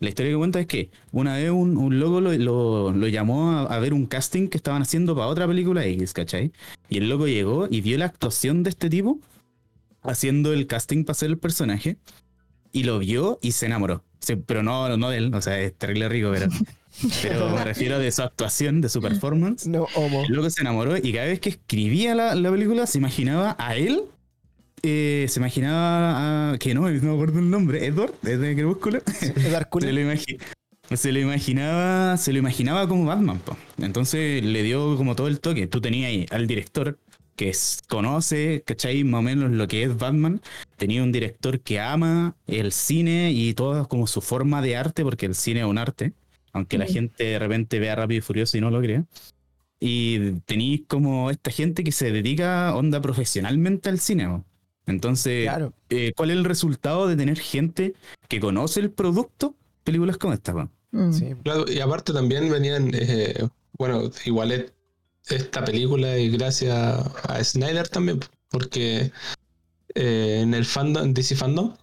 [0.00, 3.52] la historia que cuenta es que una vez un, un loco lo, lo- lo llamó
[3.52, 6.52] a, a ver un casting que estaban haciendo para otra película X, ¿cachai?
[6.88, 9.18] Y el loco llegó y vio la actuación de este tipo
[10.02, 11.96] haciendo el casting para ser el personaje
[12.72, 14.04] y lo vio y se enamoró.
[14.20, 16.48] Se- pero no, no de él, o sea, es terrible rico, pero,
[17.22, 19.66] pero me refiero de su actuación, de su performance.
[19.66, 20.24] No, homo.
[20.28, 23.76] El loco se enamoró y cada vez que escribía la, la película se imaginaba a
[23.76, 24.02] él.
[24.82, 26.58] Eh, se imaginaba a.
[26.58, 27.84] que no, no me acuerdo el nombre.
[27.86, 29.00] Edward, Crepúsculo.
[29.36, 29.88] Edward Cullen.
[29.88, 30.38] Se lo, imagi-
[30.94, 33.56] se lo imaginaba, se lo imaginaba como Batman, po.
[33.78, 35.66] Entonces le dio como todo el toque.
[35.66, 36.98] Tú tenías ahí al director
[37.34, 39.02] que es- conoce, ¿cachai?
[39.04, 40.40] Más o menos lo que es Batman.
[40.76, 45.26] Tenía un director que ama el cine y todo como su forma de arte, porque
[45.26, 46.12] el cine es un arte,
[46.52, 49.04] aunque la gente de repente vea Rápido y Furioso y no lo crea.
[49.78, 54.42] Y tenéis como esta gente que se dedica onda profesionalmente al cine.
[54.86, 55.72] Entonces, Claro.
[55.90, 57.94] eh, ¿cuál es el resultado de tener gente
[58.28, 59.54] que conoce el producto?
[59.84, 60.52] Películas como esta.
[60.92, 61.12] Mm.
[61.12, 61.34] Sí.
[61.42, 64.72] Claro, y aparte también venían, eh, bueno, igual es-
[65.28, 69.10] esta película y gracias a Snyder también, porque
[69.94, 71.74] eh, en el fandom, DC Fandom,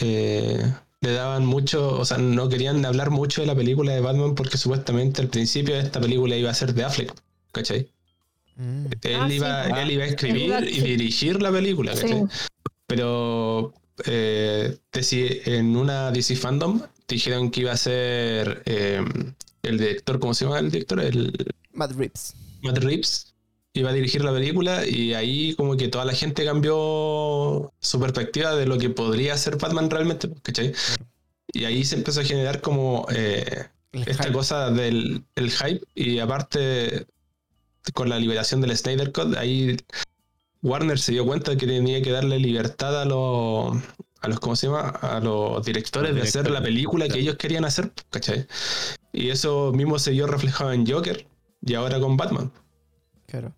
[0.00, 0.60] eh,
[1.00, 4.56] le daban mucho, o sea, no querían hablar mucho de la película de Batman porque
[4.58, 7.12] supuestamente al principio esta película iba a ser de Affleck,
[7.52, 7.91] ¿cachai?
[8.62, 8.86] Mm.
[9.02, 9.82] Él, Ah, iba, pues.
[9.82, 10.80] él iba a escribir y sí.
[10.82, 12.02] dirigir la película, Sí.
[12.02, 12.22] ¿cachai?
[12.86, 13.72] Pero
[14.04, 14.78] eh,
[15.46, 19.02] en una DC Fandom dijeron que iba a ser eh,
[19.62, 21.00] el director, ¿cómo se llama el director?
[21.00, 21.32] El
[21.72, 22.34] Matt Reeves.
[22.62, 23.28] Matt Reeves.
[23.74, 28.54] Iba a dirigir la película y ahí como que toda la gente cambió su perspectiva
[28.54, 30.72] de lo que podría ser Batman realmente, ¿cachai?
[31.54, 34.32] Y ahí se empezó a generar como eh, esta hype.
[34.34, 37.06] cosa del el hype y aparte
[37.94, 39.76] con la liberación del Snyder Cut ahí
[40.62, 43.76] Warner se dio cuenta que tenía que darle libertad a los
[44.20, 47.36] a los cómo se llama a los directores Los de hacer la película que ellos
[47.36, 48.46] querían hacer ¿cachai?
[49.12, 51.26] y eso mismo se vio reflejado en Joker
[51.60, 52.52] y ahora con Batman
[53.26, 53.52] Claro.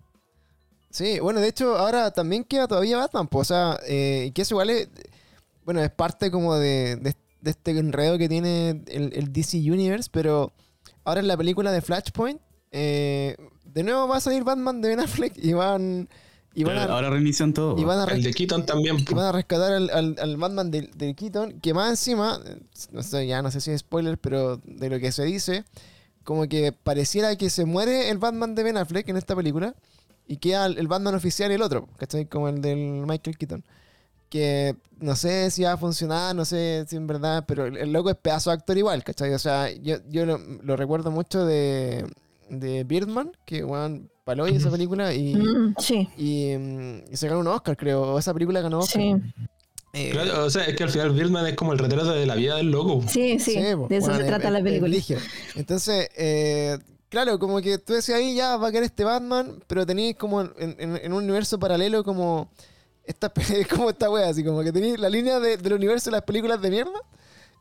[0.91, 4.55] Sí, bueno, de hecho, ahora también queda todavía Batman, pues, o sea, eh, que eso
[4.55, 4.89] igual es,
[5.65, 10.09] bueno, es parte como de, de- de este enredo que tiene el, el DC Universe,
[10.13, 10.53] pero
[11.03, 13.37] ahora en la película de Flashpoint, eh,
[13.75, 16.09] de nuevo va a salir Batman de Ben Affleck y van,
[16.55, 17.77] y van, Pero a, ahora reinician todo.
[17.77, 17.89] y po.
[17.89, 20.91] van a el de Keaton también y van a rescatar al, al- al Batman del
[20.97, 22.41] del Keaton, que más encima,
[22.93, 25.65] no sé, ya no sé si es spoiler, pero de lo que se dice,
[26.23, 29.75] como que pareciera que se muere el Batman de Ben Affleck en esta película
[30.27, 32.27] y queda el, el Batman oficial y el otro, ¿cachai?
[32.27, 33.65] Como el del Michael Keaton.
[34.31, 37.93] Que no sé si va a funcionar, no sé si en verdad, pero el, el
[37.93, 39.33] loco es pedazo de actor igual, ¿cachai?
[39.35, 42.05] O sea, yo, yo lo, lo recuerdo mucho de,
[42.51, 47.41] de Birdman, que, weón, paló esa película y, Mm, sí, y, mm, y se ganó
[47.41, 48.03] un Oscar, creo.
[48.15, 49.03] o Esa película ganó Oscar.
[49.03, 49.15] sí,
[49.97, 52.35] Eh, Claro, o sea es que al final Birdman es como el retrato de la
[52.35, 53.55] vida del loco sí, sí.
[53.61, 55.21] De eso se trata es- la es película.
[55.55, 56.79] Entonces, eh,
[57.09, 60.41] claro, como que tú decías ahí ya va a quedar este Batman, pero tenéis como
[60.41, 62.51] en, en- en un universo paralelo como
[63.05, 63.33] esta,
[63.71, 66.61] como esta wea, así como que tenéis la línea de- del universo de las películas
[66.61, 67.01] de mierda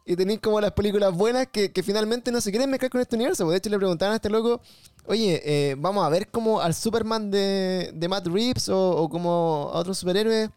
[0.05, 3.15] y tenéis como las películas buenas que, que finalmente no se quieren mezclar con este
[3.15, 3.49] universo.
[3.49, 4.61] De hecho, le preguntaban a este loco,
[5.05, 9.71] oye, eh, vamos a ver como al Superman de, de Matt Reeves o, o como
[9.73, 10.49] a otros superhéroes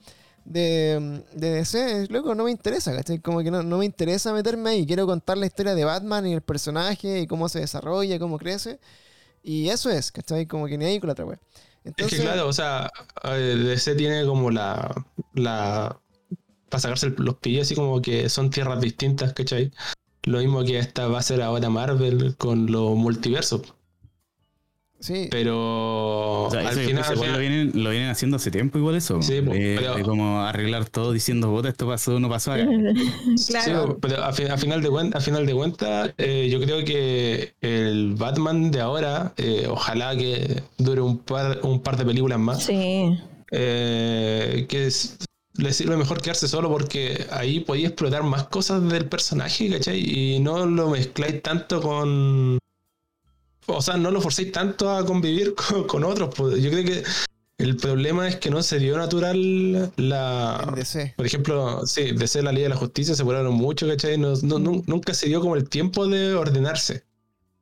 [0.44, 3.18] de, de DC, loco, no me interesa, ¿cachai?
[3.20, 4.86] Como que no, no me interesa meterme ahí.
[4.86, 8.78] Quiero contar la historia de Batman y el personaje y cómo se desarrolla, cómo crece.
[9.42, 10.46] Y eso es, ¿cachai?
[10.46, 11.40] Como que ni ahí con la otra wea.
[11.84, 12.90] Es Entonces, que claro, o sea,
[13.24, 14.92] eh, DC tiene como la.
[15.34, 16.00] la
[16.68, 19.70] para sacarse el- los pillos, así como que son tierras distintas, ¿cachai?
[20.24, 23.62] Lo mismo que esta va a ser ahora Marvel con los multiversos.
[24.98, 28.96] sí, Pero O sea, al eso final, lo, vienen, lo vienen haciendo hace tiempo igual
[28.96, 29.20] eso.
[29.22, 32.66] Sí, de, pero- como arreglar todo diciendo, puta, esto pasó, no pasó acá.
[33.36, 33.98] Sí, claro.
[34.00, 37.52] pero a, fi- a final de cuentas, a final de cuentas, eh, yo creo que
[37.60, 42.64] el Batman de ahora, eh, ojalá que dure un par, un par de películas más,
[42.64, 43.16] Sí.
[43.52, 45.18] eh, que es-
[45.58, 49.98] le sirve mejor quedarse solo porque ahí podéis explotar más cosas del personaje, ¿cachai?
[50.00, 52.58] Y no lo mezcláis tanto con...
[53.68, 56.34] O sea, no lo forcéis tanto a convivir con, con otros.
[56.36, 56.62] pues.
[56.62, 57.02] Yo creo que
[57.58, 60.72] el problema es que no se dio natural la...
[60.76, 61.14] DC.
[61.16, 64.18] Por ejemplo, sí, de ser la ley de la justicia se apuraron mucho, ¿cachai?
[64.18, 67.04] No- no- nu- nunca se dio como el tiempo de ordenarse.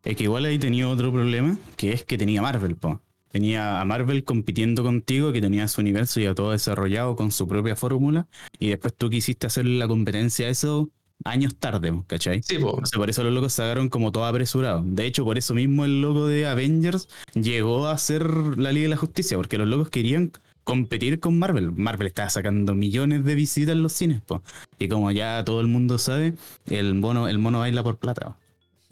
[0.02, 3.00] Es que igual ahí tenía otro problema, que es que tenía Marvel, po.
[3.34, 7.74] Tenía a Marvel compitiendo contigo, que tenía su universo ya todo desarrollado con su propia
[7.74, 8.28] fórmula,
[8.60, 10.88] y después tú quisiste hacer la competencia a eso
[11.24, 12.44] años tarde, ¿cachai?
[12.44, 12.70] Sí, po.
[12.70, 14.84] Entonces, por eso los locos sacaron como todo apresurado.
[14.86, 18.24] De hecho, por eso mismo el logo de Avengers llegó a ser
[18.56, 20.30] la Liga de la Justicia, porque los locos querían
[20.62, 21.72] competir con Marvel.
[21.72, 24.44] Marvel estaba sacando millones de visitas en los cines, po.
[24.78, 26.34] y como ya todo el mundo sabe,
[26.66, 28.36] el mono, el mono baila por plata.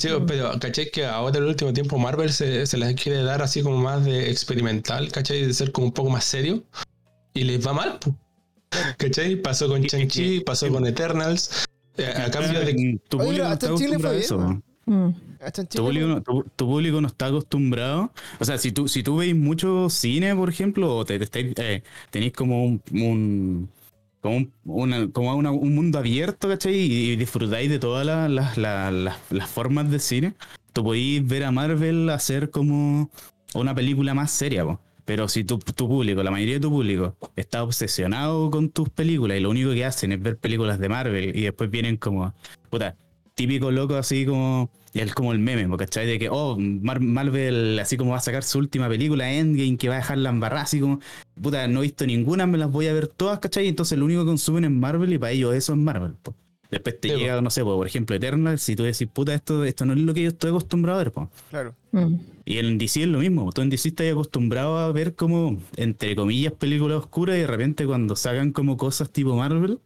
[0.03, 0.91] Sí, pero ¿cachai?
[0.91, 4.05] Que ahora en el último tiempo Marvel se, se las quiere dar así como más
[4.05, 5.47] de experimental, ¿cachai?
[5.47, 6.65] De ser como un poco más serio.
[7.35, 8.15] Y les va mal, po.
[8.99, 9.37] ¿cachai?
[9.37, 11.65] Pasó con y- pasó con Eternals.
[11.97, 12.99] eh, a cambio de...
[13.09, 14.39] tu público no está acostumbrado a eso.
[14.39, 15.15] bien, po.
[15.45, 18.13] Hasta en Tu Chile, público, no, tu, tu público no está acostumbrado.
[18.39, 22.33] O sea, si tú, si tú veis mucho cine, por ejemplo, o te, eh, tenéis
[22.33, 23.69] como un, un-
[24.23, 26.75] como, un, una- como un mundo abierto, ¿cachai?
[26.75, 30.35] Y, disfrutáis de todas las- las formas de cine,
[30.73, 33.11] tú podéis ver a Marvel hacer como
[33.55, 34.81] una película más seria, po.
[35.05, 39.37] Pero si tu, tu público, la mayoría de tu público, está obsesionado con tus películas
[39.37, 42.33] y lo único que hacen es ver películas de Marvel y después vienen como,
[42.71, 42.97] puta,
[43.35, 46.07] típico loco así como, y es como el meme, ¿cachai?
[46.07, 49.89] De que, oh, Mar- Marvel así como va a sacar su última película, Endgame, que
[49.89, 51.01] va a dejar la embarrada, así como,
[51.41, 53.69] puta, no he visto ninguna, me las voy a ver todas, ¿cachai?
[53.69, 56.35] Entonces lo único que consumen es Marvel y para ellos eso es Marvel, po.
[56.71, 57.21] Después te Sí, po.
[57.21, 59.99] llega, no sé, po, por ejemplo, Eternal, si tú decís, puta, esto, esto no es
[60.01, 61.31] lo que yo estoy acostumbrado a ver, po.
[61.51, 61.75] claro.
[61.93, 62.15] Mm.
[62.45, 63.53] Y en DC es lo mismo.
[63.53, 67.87] Tú en DC estás acostumbrado a ver como, entre comillas, películas oscuras y de repente
[67.87, 69.79] cuando sacan como cosas tipo Marvel,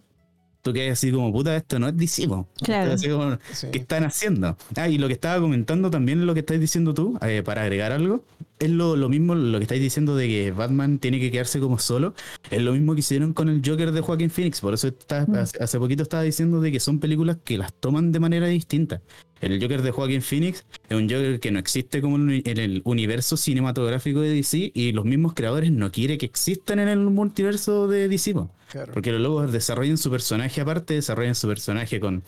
[0.67, 2.29] tú quedas así como, puta, esto no es DC.
[2.62, 2.93] Claro.
[2.93, 3.69] Así como, Sí.
[3.71, 4.57] ¿Qué están haciendo?
[4.75, 7.93] Ah, y lo que estaba comentando también, lo que estáis diciendo tú, eh, para agregar
[7.93, 8.25] algo,
[8.59, 11.79] es lo, lo mismo, lo que estáis diciendo de que Batman tiene que quedarse como
[11.79, 12.15] solo,
[12.51, 15.35] es lo mismo que hicieron con el Joker de Joaquin Phoenix, por eso está- Mm.
[15.37, 19.03] hace, hace poquito estaba diciendo de que son películas que las toman de manera distinta.
[19.43, 23.37] El Joker de Joaquin Phoenix es un Joker que no existe como en el universo
[23.37, 28.09] cinematográfico de DC y los mismos creadores no quieren que existan en el multiverso de
[28.09, 28.35] DC.
[28.73, 28.93] claro.
[28.95, 32.23] Porque los lobos desarrollan su personaje aparte, desarrollan su personaje con,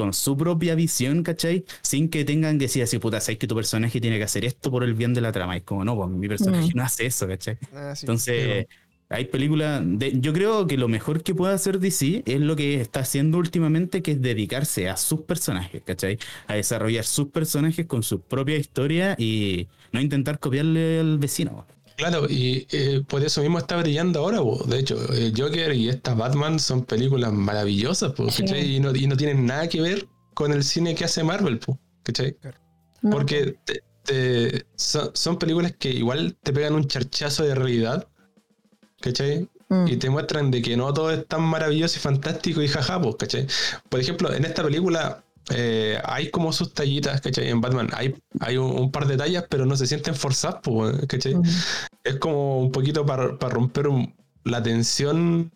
[0.00, 1.64] con su propia visión, ¿cachai?
[1.82, 4.70] Sin que tengan que decir así, puta, sabes que tu personaje tiene que hacer esto
[4.70, 5.54] por el bien de la trama.
[5.56, 6.76] Y es como, no, pues mi personaje Mm.
[6.76, 7.58] no hace eso, ¿cachai?
[7.74, 8.06] Ah, sí.
[8.06, 8.66] Entonces,
[9.08, 9.82] hay películas.
[9.84, 13.38] de- yo creo que lo mejor que puede hacer DC es lo que está haciendo
[13.38, 16.18] últimamente, que es dedicarse a sus personajes, ¿cachai?
[16.46, 21.66] A desarrollar sus personajes con su propia historia y no intentar copiarle al vecino.
[22.00, 24.64] Claro, y eh, por eso mismo está brillando ahora, po.
[24.66, 28.42] De hecho, el Joker y esta Batman son películas maravillosas, po, Sí.
[28.42, 28.76] ¿cachai?
[28.76, 31.78] Y, no, y no tienen nada que ver con el cine que hace Marvel, po,
[32.02, 32.36] ¿cachai?
[33.02, 38.08] No, Porque te- te- son, son películas que igual te pegan un charchazo de realidad,
[39.00, 39.48] ¿cachai?
[39.68, 39.88] mm.
[39.88, 43.16] Y te muestran de que no todo es tan maravilloso y fantástico y jaja, pues,
[43.16, 43.46] ¿cachai?
[43.88, 47.48] Por ejemplo, en esta película eh, hay como sus tallitas, ¿cachai?
[47.48, 50.94] En Batman hay, hay un, un par de tallas, pero no se sienten forzadas, pues,
[51.06, 51.34] ¿cachai?
[52.04, 55.52] Es como un poquito para romper un- la tensión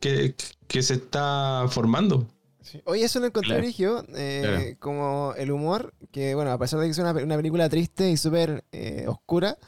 [0.00, 0.34] que,
[0.68, 2.26] que se está formando.
[2.60, 2.80] Sí.
[2.84, 3.62] Oye, eso lo encontré Claro.
[3.62, 4.62] Rigio, eh, Claro.
[4.78, 8.16] como el humor, que bueno, a pesar de que es una, una película triste y
[8.16, 9.58] súper eh, oscura,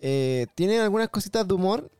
[0.00, 1.90] eh, tiene algunas cositas de humor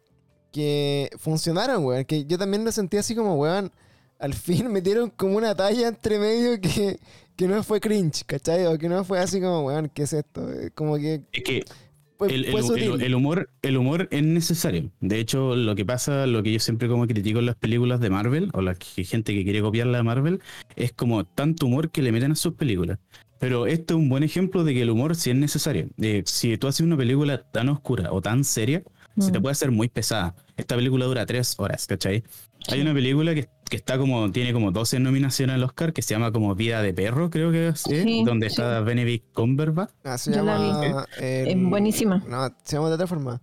[0.52, 2.04] que funcionaron, weón.
[2.04, 3.70] Que yo también lo sentí así como, weón,
[4.20, 6.98] al fin metieron como una talla entre medio que,
[7.36, 8.66] que no fue cringe, ¿cachai?
[8.66, 10.48] O que no fue así como, weón, ¿qué es esto?
[10.52, 11.64] Eh, Como que Es que
[12.18, 12.92] fue, el, fue el- sutil.
[12.92, 14.90] el- el humor, el humor es necesario.
[15.00, 18.10] De hecho, lo que pasa, lo que yo siempre como critico en las películas de
[18.10, 20.40] Marvel, o la que- gente que quiere copiar la de Marvel,
[20.76, 22.98] es como tanto humor que le meten a sus películas.
[23.38, 25.88] Pero esto es un buen ejemplo de que el humor sí es necesario.
[25.98, 28.82] Eh, si tú haces una película tan oscura o tan seria,
[29.18, 29.42] se te Mm.
[29.42, 30.34] puede hacer muy pesada.
[30.58, 32.22] Esta película dura tres horas, ¿cachai?
[32.68, 36.14] Hay una película que, que está como, tiene como 12 nominaciones al Oscar que se
[36.14, 38.02] llama como Vida de Perro, creo que es, ¿eh?
[38.04, 38.52] Sí, donde sí.
[38.54, 39.90] está Benedict Cumberbatch.
[40.04, 41.06] Ah, se Yo la llama.
[41.18, 42.22] el- Es buenísima.
[42.28, 43.40] No, se llama de otra forma.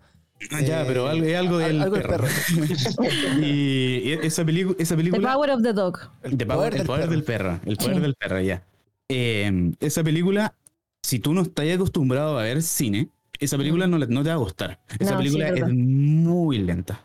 [0.52, 2.28] Ah, ya, Eh, pero algo, es algo del algo del perro.
[3.42, 5.34] y y esa, esa The película...
[5.34, 6.00] Power of the Dog.
[6.22, 7.60] The power- el poder del perro.
[7.66, 8.02] El poder Sí.
[8.02, 8.64] del perro, ya.
[9.10, 10.54] Eh, esa película,
[11.02, 13.10] si tú no estás acostumbrado a ver cine,
[13.40, 14.80] esa película no, le- no te va a gustar.
[15.00, 17.04] Esa No, película es muy lenta.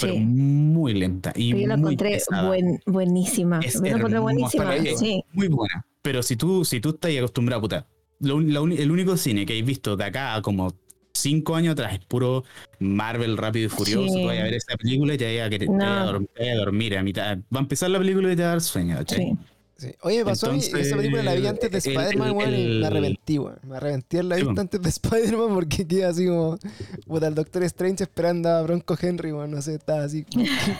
[0.00, 0.18] Pero Sí.
[0.20, 1.32] muy lenta.
[1.34, 3.60] Y Pero yo la muy encontré buen- buenísima.
[3.60, 4.72] Es Yo la encontré buenísima.
[4.96, 5.24] Sí.
[5.32, 5.84] Muy buena.
[6.02, 7.86] Pero si tú, si tú estás acostumbrado, puta,
[8.20, 10.72] lo la el único cine que has visto de acá a como
[11.12, 12.44] cinco años atrás es puro
[12.78, 14.06] Marvel Rápido y Furioso.
[14.14, 14.20] Sí.
[14.20, 15.58] Tú vas a ver esa película y te vas a, a
[16.04, 16.12] No.
[16.12, 17.38] dorm- te vas a dormir a mitad.
[17.54, 18.96] Va a empezar la película y te va a dar sueño.
[18.96, 19.18] ¿cachai?
[19.18, 19.36] Sí.
[19.80, 19.94] Sí.
[20.02, 23.38] Oye, me pasó a mí, esa película la vi antes de Spider-Man, weón, me arrepentí,
[23.38, 23.58] weón.
[23.66, 26.58] Me arrepentí en la Sí, vista antes de Spider-Man porque quedé así como.
[27.06, 29.50] Puta, el Doctor Strange esperando a Bronco Henry, weón.
[29.52, 30.26] No sé, estaba así.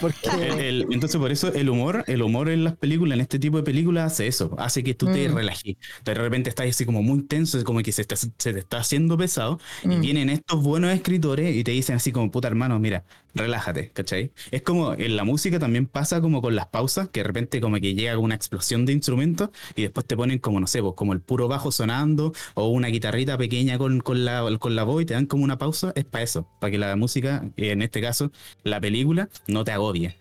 [0.02, 0.28] ¿Por qué?
[0.50, 3.56] El- el- entonces, por eso el humor, el humor en las películas, en este tipo
[3.56, 5.34] de películas, hace eso, hace que tú te Mm.
[5.34, 5.76] relajes.
[6.04, 9.16] De repente estás así como muy tenso, como que se, está- se te está haciendo
[9.16, 10.00] pesado, y Mm.
[10.02, 13.02] vienen estos buenos escritores y te dicen así como, puta hermano, mira,
[13.34, 14.32] relájate, ¿cachai?
[14.50, 17.76] Es como en la música también pasa como con las pausas, que de repente como
[17.76, 21.12] que llega una explosión de instrumentos y después te ponen como, no sé, pues, como
[21.12, 25.06] el puro bajo sonando o una guitarrita pequeña con, con, la, con la voz y
[25.06, 28.32] te dan como una pausa, es para eso, para que la música, en este caso,
[28.62, 30.16] la película, no te agobie.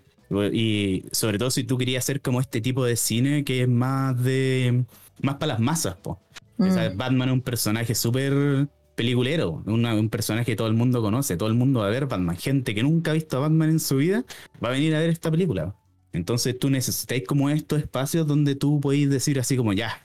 [0.51, 4.21] Y sobre todo si tú querías hacer como este tipo de cine que es más
[4.21, 4.85] de
[5.21, 6.19] más para las masas, po.
[6.57, 6.97] Mm.
[6.97, 8.67] Batman es un personaje súper
[8.99, 12.05] peliculero, una- un personaje que todo el mundo conoce, todo el mundo va a ver
[12.07, 12.35] Batman.
[12.35, 14.25] Gente que nunca ha visto a Batman en su vida
[14.61, 15.73] va a venir a ver esta película.
[16.11, 20.01] Entonces tú necesitáis como estos espacios donde tú podéis decir así como ya,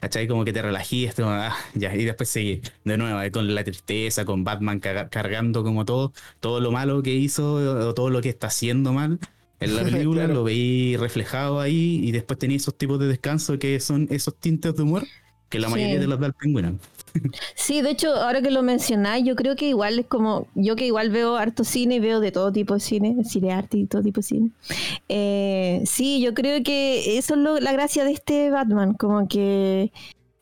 [0.00, 0.26] ¿cachai?
[0.26, 3.62] Como que te relajíes, como, ah, ya, y después seguir de nuevo ahí con la
[3.64, 7.54] tristeza, con Batman cargando como todo, todo lo malo que hizo
[7.88, 9.18] o todo lo que está haciendo mal.
[9.60, 10.34] En la película Claro.
[10.34, 14.74] lo veí reflejado ahí y después tenía esos tipos de descanso que son esos tintes
[14.74, 15.04] de humor
[15.50, 15.74] que la Sí.
[15.74, 16.78] mayoría de los da el pingüino.
[17.54, 20.86] Sí, de hecho, ahora que lo mencionáis, yo creo que igual es como, yo que
[20.86, 24.02] igual veo harto cine y veo de todo tipo de cine, cine arte y todo
[24.02, 24.50] tipo de cine.
[25.08, 29.92] Eh, sí, yo creo que eso es lo- la gracia de este Batman, como que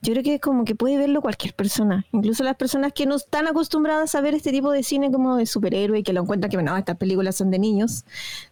[0.03, 3.47] yo creo que como que puede verlo cualquier persona, incluso las personas que no están
[3.49, 6.57] acostumbradas a ver este tipo de cine como de superhéroe y que lo encuentran que,
[6.57, 8.05] bueno, estas películas son de niños,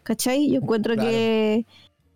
[0.02, 0.50] ¿cachai?
[0.50, 1.08] Yo encuentro Claro.
[1.10, 1.66] que,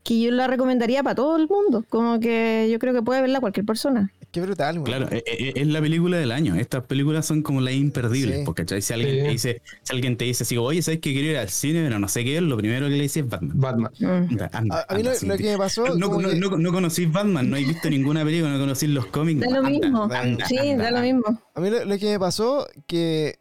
[0.02, 3.40] que yo la recomendaría para todo el mundo, como que yo creo que puede verla
[3.40, 4.10] cualquier persona.
[4.30, 4.84] Qué brutal, weón.
[4.84, 6.54] Claro, e- e- es, la película del año.
[6.56, 8.40] Estas películas son como las imperdibles.
[8.40, 8.44] Sí.
[8.44, 8.82] Porque ¿cachai?
[8.82, 9.22] si alguien, Sí.
[9.22, 11.82] te dice, si alguien te dice así, oye, ¿sabes que quiero ir al cine?
[11.82, 13.52] Pero no sé qué es, lo primero que le dices es Batman.
[13.58, 13.92] Batman.
[13.98, 14.06] Mm.
[14.06, 15.86] Anda, anda, A, a mí anda, lo, que me pasó.
[15.88, 19.06] no, no, que- no, no conocís Batman, no has visto ninguna película, no conocís los
[19.06, 19.40] cómics.
[19.40, 20.02] Da lo Anda, mismo.
[20.12, 21.42] anda, Sí, anda, da lo mismo.
[21.54, 23.38] A mí lo, lo que me pasó, que,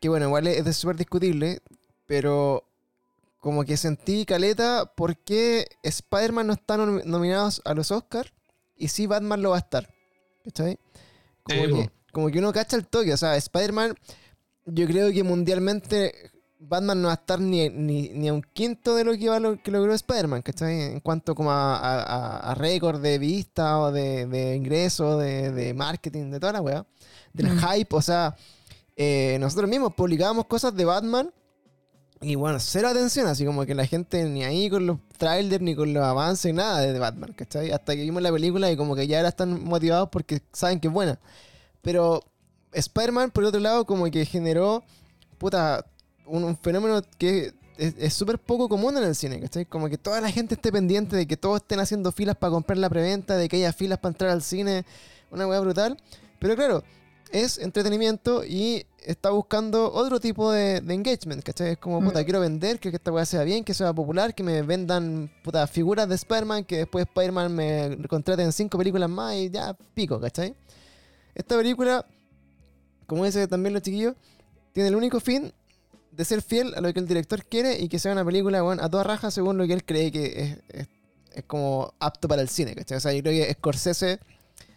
[0.00, 1.58] que bueno, igual es, es súper discutible,
[2.06, 2.62] pero
[3.40, 8.32] como que sentí caleta por qué Spider-Man no está nom- nominado a los Oscars
[8.76, 9.88] y sí Batman lo va a estar.
[10.44, 10.78] ¿Cachai?
[11.42, 13.94] Como, que, como que uno cacha el toque, o sea, Spider-Man,
[14.66, 18.94] yo creo que mundialmente Batman no va a estar ni, ni, ni a un quinto
[18.94, 20.80] de lo que, va lo, que logró Spider-Man, ¿cachai?
[20.92, 25.50] En cuanto como a, a, a- a récord de vista o de, de ingresos, de,
[25.52, 26.86] de marketing, de toda la weá
[27.32, 27.58] del Mm.
[27.58, 28.34] hype, o sea,
[28.96, 31.30] eh, nosotros mismos publicábamos cosas de Batman
[32.20, 35.74] y bueno, cero atención, así como que la gente ni ahí con los trailers ni
[35.74, 37.70] con los avances, nada de Batman, ¿cachai?
[37.70, 40.88] Hasta que vimos la película y como que ya ahora están motivados porque saben que
[40.88, 41.18] es buena.
[41.82, 42.22] Pero
[42.72, 44.82] Spider-Man, por otro lado, como que generó,
[45.38, 45.84] puta,
[46.26, 49.66] un, fenómeno que es es súper poco común en el cine, ¿cachai?
[49.66, 52.78] Como que toda la gente esté pendiente de que todos estén haciendo filas para comprar
[52.78, 54.84] la preventa, de que haya filas para entrar al cine,
[55.30, 55.98] una weá brutal.
[56.38, 56.84] Pero claro,
[57.34, 61.72] es entretenimiento y está buscando otro tipo de, de engagement, ¿cachai?
[61.72, 62.24] Es como, puta, Mm.
[62.24, 65.66] quiero vender, quiero que esta weá sea bien, que sea popular, que me vendan, puta,
[65.66, 70.20] figuras de Spider-Man, que después Spider-Man me contraten en cinco películas más y ya, pico,
[70.20, 70.54] ¿cachai?
[71.34, 72.06] Esta película,
[73.06, 74.14] como dice también los chiquillos,
[74.72, 75.52] tiene el único fin
[76.12, 78.78] de ser fiel a lo que el director quiere y que sea una película weón,
[78.80, 80.88] a toda raja según lo que él cree que es, es-
[81.34, 82.98] es como apto para el cine, ¿cachai?
[82.98, 84.20] O sea, yo creo que Scorsese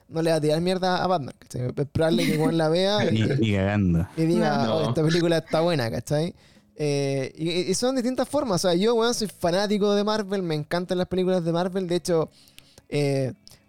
[0.09, 1.67] no le va a tirar mierda a Batman, ¿cachai?
[1.75, 4.07] Es probable que Juan la vea y, cagando.
[4.15, 4.75] y diga, No.
[4.75, 6.33] "Oh, esta película está buena, ¿cachai?
[6.75, 8.63] Eh, y, y son distintas formas.
[8.63, 11.87] O sea, yo, weón, soy fanático de Marvel, me encantan las películas de Marvel.
[11.87, 12.29] De hecho,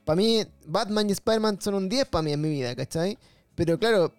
[0.04, 3.18] para mí, Batman y Spider-Man son un 10 para mí en mi vida, ¿cachai?
[3.54, 4.12] Pero claro,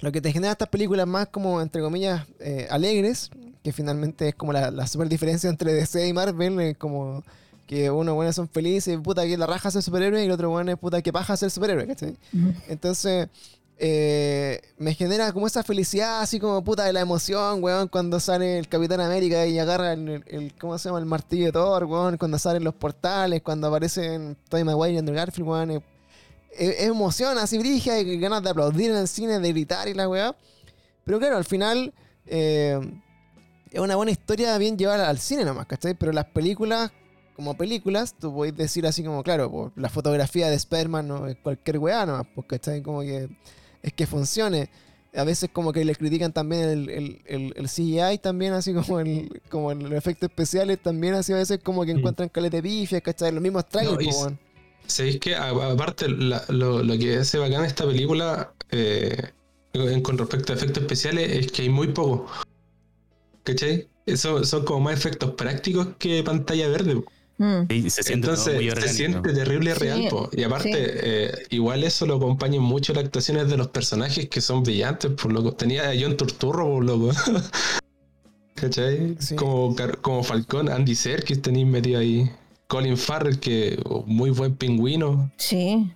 [0.00, 3.30] lo que te genera estas películas más como, entre comillas, eh, alegres,
[3.64, 7.24] que finalmente es como la, la super diferencia entre DC y Marvel, es como
[7.68, 10.72] que uno, bueno, son felices, puta, que la raja ser superhéroe, y el otro, bueno,
[10.72, 12.16] es puta, que paja ser superhéroe, ¿cachai?
[12.68, 13.28] Entonces,
[13.80, 18.58] eh, me genera como esa felicidad, así como puta de la emoción, weón, cuando sale
[18.58, 20.98] el Capitán América y agarra el, el- ¿cómo se llama?
[20.98, 25.14] El martillo de Thor, weón, cuando salen los portales, cuando aparecen Tobey Maguire y Andrew
[25.16, 25.70] Garfield, weón.
[26.50, 30.08] Es emoción así, brigia, y ganas de aplaudir en el cine, de gritar y la
[30.08, 30.34] weá.
[31.04, 31.92] Pero claro, al final
[32.26, 32.80] eh,
[33.70, 35.94] es una buena historia bien llevada al cine nomás, ¿cachai?
[35.94, 36.90] Pero las películas,
[37.38, 41.36] como películas, tú podés decir así como, claro, pues, la fotografía de Spider-Man no es
[41.36, 42.82] cualquier weá nomás, pues, ¿cachai?
[42.82, 43.28] Como que
[43.80, 44.68] es que funcione.
[45.14, 48.98] A veces como que le critican también el, el, el- el CGI también, así como
[48.98, 51.98] el, como el- los efectos especiales también, así a veces como que Mm.
[51.98, 53.30] encuentran caleta de pifias, ¿cachai?
[53.30, 54.36] Los mismos trailers, No.
[54.88, 59.16] ¿Sabéis que aparte la- lo, lo que hace bacán esta película eh,
[59.74, 62.26] en- con respecto a efectos especiales es que hay muy poco.
[63.44, 63.88] ¿Cachai?
[64.06, 67.00] Eso son como más efectos prácticos que pantalla verde.
[67.38, 67.62] Mm.
[67.70, 70.08] Y se siente todo Entonces muy se siente terrible Sí, real.
[70.10, 70.28] po.
[70.32, 70.78] Y aparte, sí.
[71.02, 75.12] eh, igual eso lo acompaña mucho las actuaciones de los personajes que son brillantes.
[75.12, 75.52] Por loco.
[75.52, 77.10] Tenía a John Turturro, por loco.
[78.54, 79.16] ¿Cachai?
[79.20, 79.36] Sí.
[79.36, 82.28] Como, como Falcón, Andy Serkis tenéis metido ahí.
[82.66, 85.30] Colin Farrell, que oh, muy buen pingüino.
[85.36, 85.90] Sí.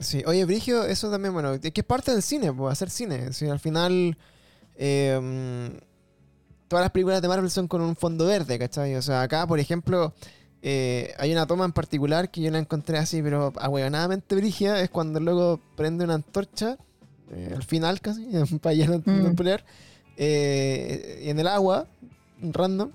[0.00, 3.32] Sí, oye, Brigio, eso también, bueno, es que es parte del cine, pues, hacer cine.
[3.32, 4.16] Si al final,
[4.76, 5.76] eh, mm,
[6.68, 8.94] todas las películas de Marvel son con un fondo verde, ¿cachai?
[8.94, 10.14] O sea, acá, por ejemplo,
[10.62, 14.90] eh, hay una toma en particular que yo la encontré así, pero ahueonadamente brigia, es
[14.90, 16.76] cuando luego prende una antorcha,
[17.32, 18.26] eh, al final casi,
[18.62, 19.34] para ya no, no Mm.
[19.36, 19.64] pelear,
[20.16, 21.86] eh, en el agua,
[22.40, 22.90] random.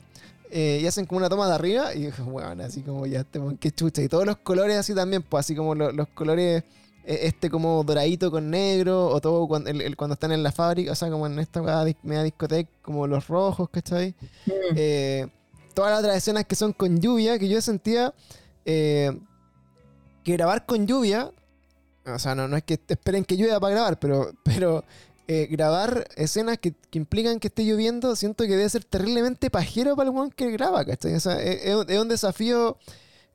[0.52, 4.04] y hacen como una toma de arriba y bueno, así como ya este qué chucha.
[4.04, 6.64] Y todos los colores así también, pues así como lo- los colores
[7.06, 10.92] este como doradito con negro, o todo cuando, el- el- cuando están en la fábrica,
[10.92, 11.62] o sea, como en esta
[12.04, 14.14] media discoteca, como los rojos, ¿cachai?
[14.46, 14.76] Mm.
[15.74, 18.14] Todas las otras escenas que son con lluvia, que yo sentía
[18.66, 19.18] eh,
[20.24, 21.32] que grabar con lluvia,
[22.06, 24.84] o sea, no, no es que esperen que llueva para grabar, pero, pero
[25.28, 30.10] eh, grabar escenas que, implican que esté lloviendo, siento que debe ser terriblemente pajero para
[30.10, 31.16] el weón que graba, ¿cachai?
[31.16, 32.78] O sea, es, es un desafío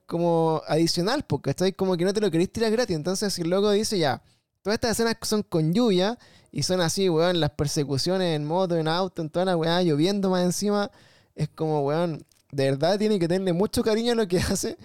[0.06, 1.72] como adicional, porque ¿cachai?
[1.72, 2.96] Como que no te lo querés tirar gratis.
[2.96, 4.22] Entonces, si el loco dice ya,
[4.62, 6.18] todas estas escenas son con lluvia
[6.50, 10.30] y son así, weón, las persecuciones en moto, en auto, en toda la weá, lloviendo
[10.30, 10.90] más encima,
[11.34, 14.76] es como, weón, de verdad tiene que tenerle mucho cariño a lo que hace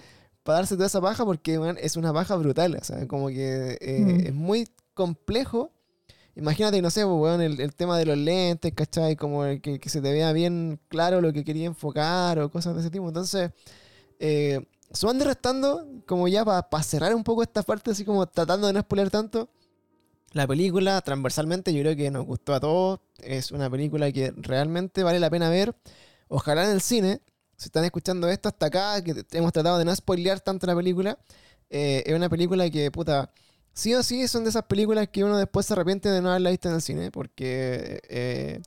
[0.42, 4.18] para darse toda esa paja, porque, es una paja brutal, o sea, como que eh,
[4.22, 4.26] Mm.
[4.26, 5.70] es muy complejo.
[6.36, 9.16] Imagínate, no sé, pues, weón, el, el tema de los lentes, ¿cachai?
[9.16, 12.74] Como el que, que se te vea bien claro lo que quería enfocar o cosas
[12.74, 13.06] de ese tipo.
[13.08, 13.52] Entonces,
[14.18, 14.60] eh,
[14.92, 18.72] sumando y restando, como ya para cerrar un poco esta parte, así como tratando de
[18.72, 19.48] no spoiler tanto,
[20.32, 23.00] la película transversalmente yo creo que nos gustó a todos.
[23.18, 25.74] Es una película que realmente vale la pena ver.
[26.28, 27.20] Ojalá en el cine,
[27.56, 31.18] si están escuchando esto hasta acá, que hemos tratado de no spoilear tanto la película,
[31.70, 33.30] eh, es una película que, puta,
[33.72, 36.50] sí o sí son de esas películas que uno después se arrepiente de no haberla
[36.50, 38.60] visto en el cine, porque eh,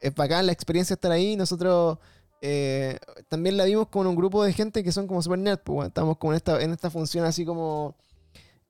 [0.00, 1.36] es bacán la experiencia de estar ahí.
[1.36, 1.98] Nosotros
[2.40, 2.98] eh,
[3.28, 6.18] también la vimos con un grupo de gente que son como super nerd, pues, estamos
[6.18, 7.96] como en esta, en esta función así como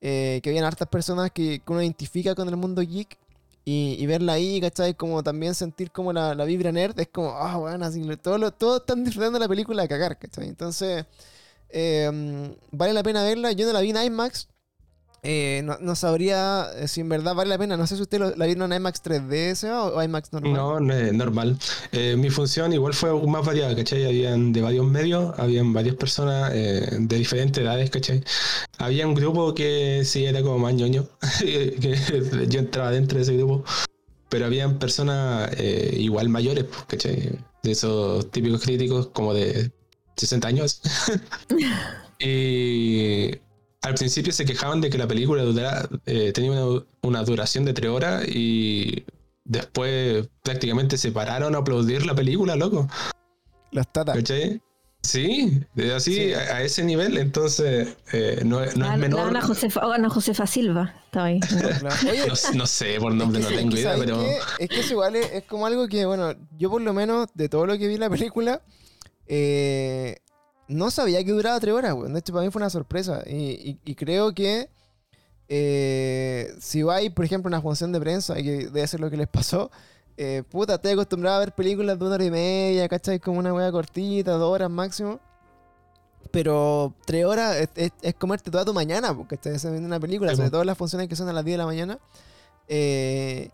[0.01, 3.19] que habían hartas personas que, que uno identifica con el mundo geek
[3.69, 4.95] y, y verla ahí, ¿cachai?
[4.95, 8.53] Como también sentir como la, la vibra nerd, es como, ah, bueno, así, todos lo-
[8.53, 10.49] todos están disfrutando la película a cagar, ¿cachai?
[10.49, 11.05] Entonces,
[11.71, 12.11] eh,
[12.73, 14.49] vale la pena verla, yo no la vi en IMAX,
[15.23, 18.35] eh, no, sabría eh, si en verdad vale la pena, no sé si usted lo-
[18.37, 20.53] la vieron en IMAX 3D Seba, o IMAX normal.
[20.53, 21.59] No, no normal.
[21.93, 24.05] Eh, mi función igual fue más variada, ¿cachai?
[24.07, 28.23] Habían de varios medios, habían varias personas de diferentes edades, ¿cachai?
[28.79, 31.07] Había un grupo que sí era como más ñoño,
[32.49, 33.65] yo entraba dentro de ese grupo,
[34.29, 35.51] pero habían personas
[35.93, 37.31] igual mayores, pues, ¿cachai?
[37.63, 39.73] De esos típicos críticos como de
[40.17, 40.81] 60 años.
[42.19, 43.31] y
[43.83, 47.73] al principio se quejaban de que la película durara- eh, tenía una, una duración de
[47.75, 49.05] tres horas y
[49.45, 52.89] después prácticamente se pararon a aplaudir la película, loco.
[53.71, 54.17] Los tatas.
[54.17, 54.61] ¿Cachai?
[55.01, 56.33] Sí, de así Sí.
[56.35, 59.29] A, a ese nivel, entonces eh, no, es- no La, es la menor.
[59.29, 61.41] Ana Josefa, oh, Ana Josefa Silva estaba ahí.
[62.11, 64.23] Oye, No, no sé, por nombre no Es tengo es que idea, ¿sabes pero?
[64.59, 67.49] Es que eso igual es, es como algo que, bueno, yo por lo menos de
[67.49, 68.61] todo lo que vi en la película,
[69.29, 70.17] eh,
[70.69, 72.13] no sabía que duraba tres horas, weón.
[72.13, 73.23] De hecho, para mí fue una sorpresa.
[73.27, 74.69] Y, y- y creo que
[75.49, 79.17] eh, si vais, por ejemplo, a una función de prensa, que debe ser lo que
[79.17, 79.71] les pasó,
[80.17, 83.19] eh, puta, estoy acostumbrado a ver películas de una hora y media, ¿cachai?
[83.21, 85.21] Como una wea cortita, dos horas máximo.
[86.31, 90.33] Pero tres horas es, es- es comerte toda tu mañana, porque estás viendo una película,
[90.33, 91.99] Sí, sobre todo las funciones que son a las 10 de la mañana.
[92.69, 93.51] Eh,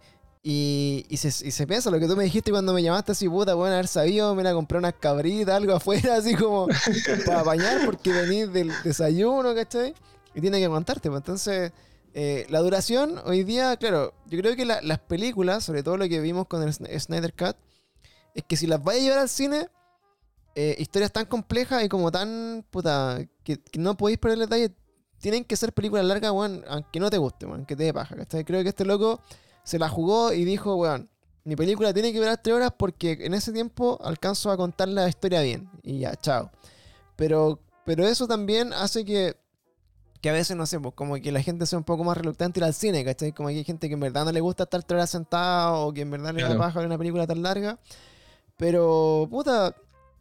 [0.47, 3.27] y, y, se, y se piensa lo que tú me dijiste cuando me llamaste así,
[3.29, 6.69] puta, bueno, haber sabido, me la compré unas cabritas, algo afuera, así como
[7.25, 9.95] para bañar, porque venís del desayuno, ¿cachai?
[10.35, 11.73] Y tiene que aguantarte, pues entonces
[12.17, 16.09] Eh, la duración, hoy día, claro, yo creo que la- las películas, sobre todo lo
[16.09, 17.57] que vimos con el Sn- Snyder Cut,
[18.37, 19.67] es que si las vais a llevar al cine,
[20.55, 24.71] eh, historias tan complejas y como tan, puta, que, que no podéis perder el detalle,
[25.19, 28.15] tienen que ser películas largas, weón, aunque no te guste, weón, que te dé paja,
[28.15, 28.45] ¿cachai?
[28.45, 29.21] Creo que este loco
[29.65, 31.11] se la jugó y dijo, weón,
[31.45, 35.09] mi película tiene que durar tres horas porque en ese tiempo alcanzo a contar la
[35.09, 35.69] historia bien.
[35.83, 36.51] Y ya, chao.
[37.17, 39.37] Pero, pero eso también hace que,
[40.21, 42.61] que a veces, no sé, pues, como que la gente sea un poco más reluctante
[42.61, 43.33] ir al cine, ¿cachai?
[43.33, 45.93] Como que hay gente que en verdad no le gusta estar tres horas sentado o
[45.93, 47.79] que en verdad le da paja ver una película tan larga.
[48.57, 49.75] Pero, puta,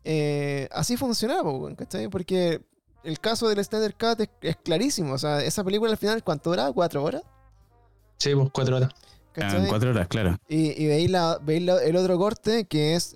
[0.03, 2.09] eh, así funcionaba, pues, weón, ¿cachai?
[2.09, 2.61] Porque
[3.03, 5.13] el caso del Snyder Cut es, es clarísimo.
[5.13, 6.71] O sea, esa película al final, ¿cuánto dura?
[6.73, 7.23] ¿Cuatro horas?
[8.17, 8.89] Sí, pues cuatro horas.
[9.35, 10.37] En cuatro horas, claro.
[10.47, 13.15] Y, y veis, la, veis la- el otro corte que es,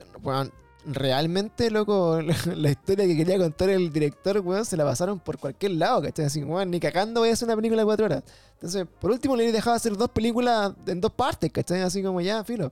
[0.86, 5.38] realmente, loco, la, la historia que quería contar el director, weón, se la pasaron por
[5.38, 6.26] cualquier lado, ¿cachai?
[6.26, 8.24] Así, weón, ni cagando voy a hacer una película de cuatro horas.
[8.54, 11.82] Entonces, por último, le dejaba hacer dos películas en dos partes, ¿cachai?
[11.82, 12.72] Así como ya, filo.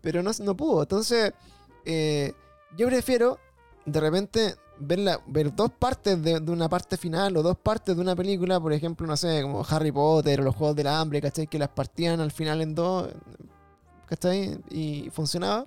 [0.00, 0.82] Pero no, no pudo.
[0.82, 1.32] Entonces,
[1.84, 2.32] eh,
[2.76, 3.38] yo prefiero,
[3.92, 7.94] de repente, ver, la- ver dos partes de, de una parte final o dos partes
[7.96, 11.20] de una película, por ejemplo, no sé, como Harry Potter o los Juegos del Hambre,
[11.20, 11.46] ¿cachai?
[11.46, 13.08] Que las partían al final en dos,
[14.06, 14.58] ¿cachai?
[14.70, 15.66] Y funcionaba.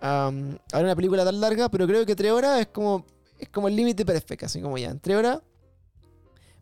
[0.00, 3.04] Am, ahora una película tan larga, pero creo que tres horas es como,
[3.38, 5.40] es como el límite perfecto, así como ya, en tres horas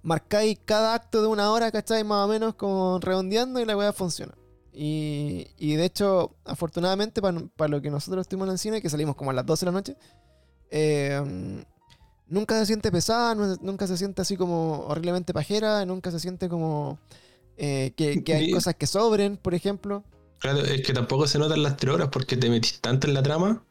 [0.03, 2.05] marcáis cada acto de una hora, ¿cachai?
[2.05, 4.35] Más o menos como redondeando y la weá funciona.
[4.73, 9.17] Y, y de hecho, afortunadamente, para lo que nosotros estuvimos en el cine, que salimos
[9.17, 9.97] como a las 12 de la noche,
[10.71, 11.23] eh,
[12.29, 16.49] nunca se siente pesada, nu- nunca se siente así como horriblemente pajera, nunca se siente
[16.49, 16.99] como
[17.57, 20.05] eh, que, que hay cosas que sobren, por ejemplo.
[20.39, 23.23] Claro, es que tampoco se notan las tres horas porque te metís tanto en la
[23.23, 23.65] trama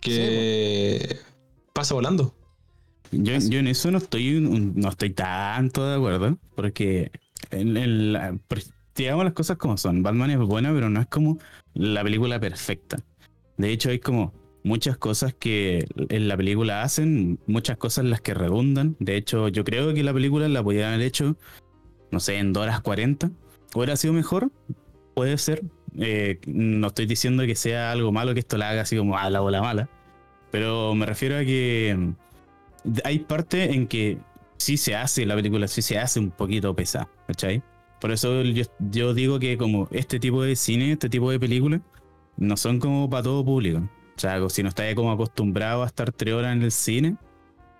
[0.00, 1.18] que
[1.72, 2.34] pasa volando.
[3.12, 7.10] Yo, yo en eso no estoy un- no estoy tanto de acuerdo, porque
[7.50, 8.62] en, por-
[8.94, 10.02] digamos las cosas como son.
[10.02, 11.38] Batman es buena, pero no es como
[11.74, 12.98] la película perfecta.
[13.58, 14.32] De hecho, hay como
[14.64, 18.96] muchas cosas que en la película hacen, muchas cosas las que redundan.
[18.98, 21.36] De hecho, yo creo que la película la podían haber hecho,
[22.10, 23.30] no sé, en 2 horas 40.
[23.74, 24.50] ¿Hubiera sido mejor?
[25.14, 25.62] Puede ser.
[25.98, 29.28] Eh, no estoy diciendo que sea algo malo que esto la haga así como a
[29.30, 29.88] la bola mala.
[30.50, 32.14] Pero me refiero a que
[33.04, 34.18] hay parte en que
[34.58, 37.62] sí se hace, la película sí se hace un poquito pesada, ¿cachai?
[38.00, 41.80] Por eso yo, yo digo que como este tipo de cine, este tipo de películas,
[42.36, 43.88] no son como para todo público.
[44.22, 47.16] Sea, si no estás como acostumbrado a estar tres horas en el cine,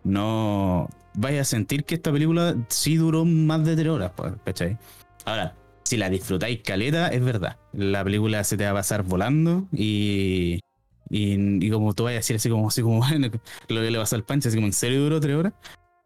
[0.02, 4.76] no vayas a sentir que esta película sí duró más de tres horas, pues, ¿cachai?
[5.24, 7.58] Ahora, si la disfrutáis caleta, es verdad.
[7.72, 10.58] La película se te va a pasar volando y,
[11.10, 13.04] y, como tú vas a decir así como, así como
[13.68, 15.52] lo que le pasó al Pancho, así como en serio duró tres horas.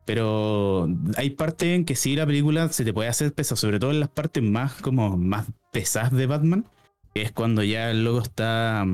[0.05, 3.91] Pero hay partes en que sí la película se te puede hacer pesada, sobre todo
[3.91, 6.66] en las partes más como más pesadas de Batman,
[7.14, 8.84] que es cuando ya el logo está.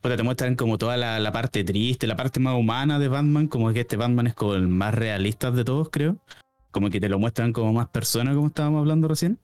[0.00, 3.48] Puta, te muestran como toda la, la parte triste, la parte más humana de Batman,
[3.48, 6.16] como que este Batman es como el más realista de todos, creo.
[6.70, 9.38] Como que te lo muestran como más persona, como estábamos hablando recién.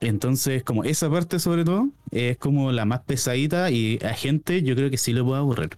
[0.00, 4.76] Entonces, como esa parte sobre todo, es como la más pesadita y a gente yo
[4.76, 5.70] creo que sí le puede aburrir.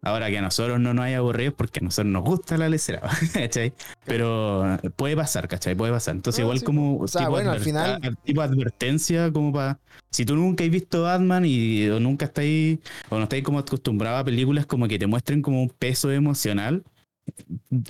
[0.00, 3.00] Ahora que a nosotros no nos haya aburrido porque a nosotros nos gusta la lecera,
[3.32, 3.72] ¿cachai?
[4.04, 5.74] Pero puede pasar, ¿cachai?
[5.74, 6.14] Puede pasar.
[6.14, 9.80] Entonces, No, igual sí, como o sea, tipo, bueno, al final- tipo advertencia, como para.
[10.10, 12.78] Si tú nunca has visto Batman y o nunca estáis,
[13.08, 16.84] o no estáis como acostumbrado a películas como que te muestren como un peso emocional,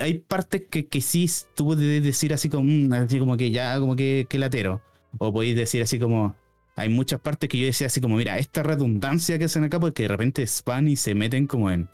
[0.01, 3.79] hay partes que, que sí tú puedes decir así como, mm, así como que ya,
[3.79, 4.81] como que, que latero.
[5.19, 6.35] O podéis decir así como,
[6.79, 10.05] hay muchas partes que yo decía así como, mira, esta redundancia que hacen acá, porque
[10.05, 11.89] de repente van y se meten como en.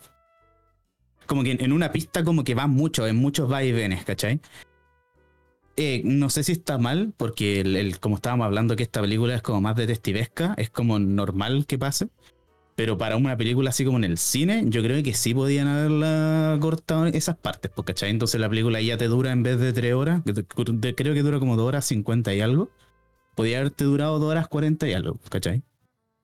[1.27, 4.41] Como que en, una pista como que van mucho, en muchos vaivenes, ¿cachai?
[5.77, 9.43] Eh, no sé si está mal, porque el, como estábamos hablando que esta película es
[9.43, 12.09] como más detectivesca, es como normal que pase.
[12.77, 16.59] Pero para una película así como en el cine, yo creo que sí podían haberla
[16.61, 18.11] cortado esas partes, pues, ¿cachai?
[18.11, 21.57] Entonces la película ya te dura en vez de tres horas, creo que dura como
[21.57, 22.71] dos horas cincuenta y algo.
[23.35, 25.63] Podía haberte durado dos horas cuarenta y algo, ¿cachai?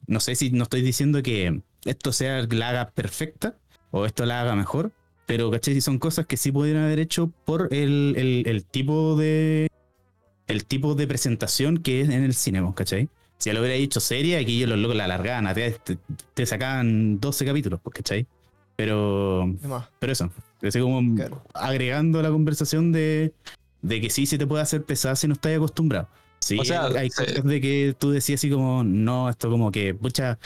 [0.07, 3.57] No sé si no estoy diciendo que esto sea la haga perfecta
[3.91, 4.93] o esto la haga mejor,
[5.27, 5.75] pero ¿cachai?
[5.75, 9.69] Si son cosas que sí pudieran haber hecho por el, el- el tipo de
[10.47, 13.09] el tipo de presentación que es en el cine, ¿cachai?
[13.39, 15.99] Si ya lo hubiera dicho serie, aquí yo los locos la alargaban, te,
[16.35, 18.27] te- sacaban 12 capítulos, ¿cachai?
[18.77, 19.49] Pero,
[19.99, 20.31] pero eso,
[20.63, 21.43] así como Claro.
[21.55, 23.33] agregando la conversación de,
[23.83, 26.09] de que sí se te puede hacer pesar si no estás acostumbrado.
[26.41, 29.95] Sí, O sea, hay cosas de que tú decías así como, no, esto como que,
[29.95, 30.39] pucha,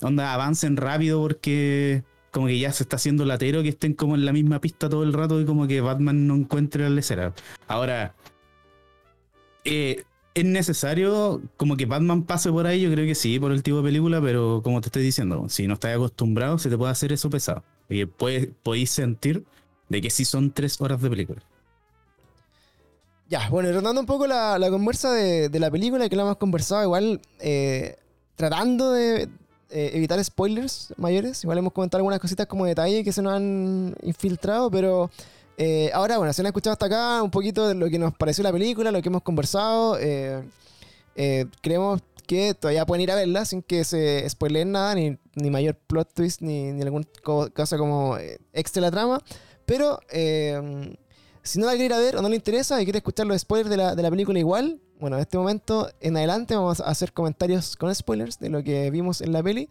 [0.00, 4.24] onda, avancen rápido porque como que ya se está haciendo latero que estén como en
[4.24, 7.34] la misma pista todo el rato y como que Batman no encuentre la lecera.
[7.68, 8.14] Ahora,
[9.64, 13.62] eh, es necesario como que Batman pase por ahí, yo creo que sí, por el
[13.62, 16.92] tipo de película, pero como te estoy diciendo, si no estás acostumbrado, se te puede
[16.92, 17.62] hacer eso pesado.
[17.88, 19.44] Y puedes, podéis sentir
[19.88, 21.42] de que sí son tres horas de película.
[23.32, 26.82] Ya, bueno, y retomando un poco la, conversa de, la película que la hemos conversado,
[26.82, 27.96] igual eh,
[28.36, 29.22] tratando de
[29.70, 33.96] eh, evitar spoilers mayores, igual hemos comentado algunas cositas como detalle que se nos han
[34.02, 35.10] infiltrado, pero
[35.56, 38.44] eh, ahora, bueno, se han escuchado hasta acá un poquito de lo que nos pareció
[38.44, 39.96] la película, lo que hemos conversado.
[41.62, 45.76] creemos que todavía pueden ir a verla sin que se spoileen nada, ni, ni mayor
[45.76, 47.06] plot twist, ni, ni alguna
[47.54, 48.18] cosa como
[48.52, 49.22] extra la trama.
[49.64, 50.00] Pero
[51.42, 53.40] si no la quiere ir a ver o no le interesa y quiere escuchar los
[53.40, 56.84] spoilers de la, de la película igual, bueno, en este momento en adelante vamos a
[56.84, 59.68] hacer comentarios con spoilers de lo que vimos en la peli.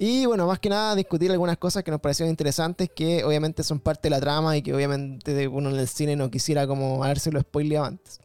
[0.00, 3.80] Y bueno, más que nada discutir algunas cosas que nos parecieron interesantes, que obviamente son
[3.80, 7.40] parte de la trama y que obviamente uno en el cine no quisiera como habérselo
[7.40, 8.20] spoileado antes.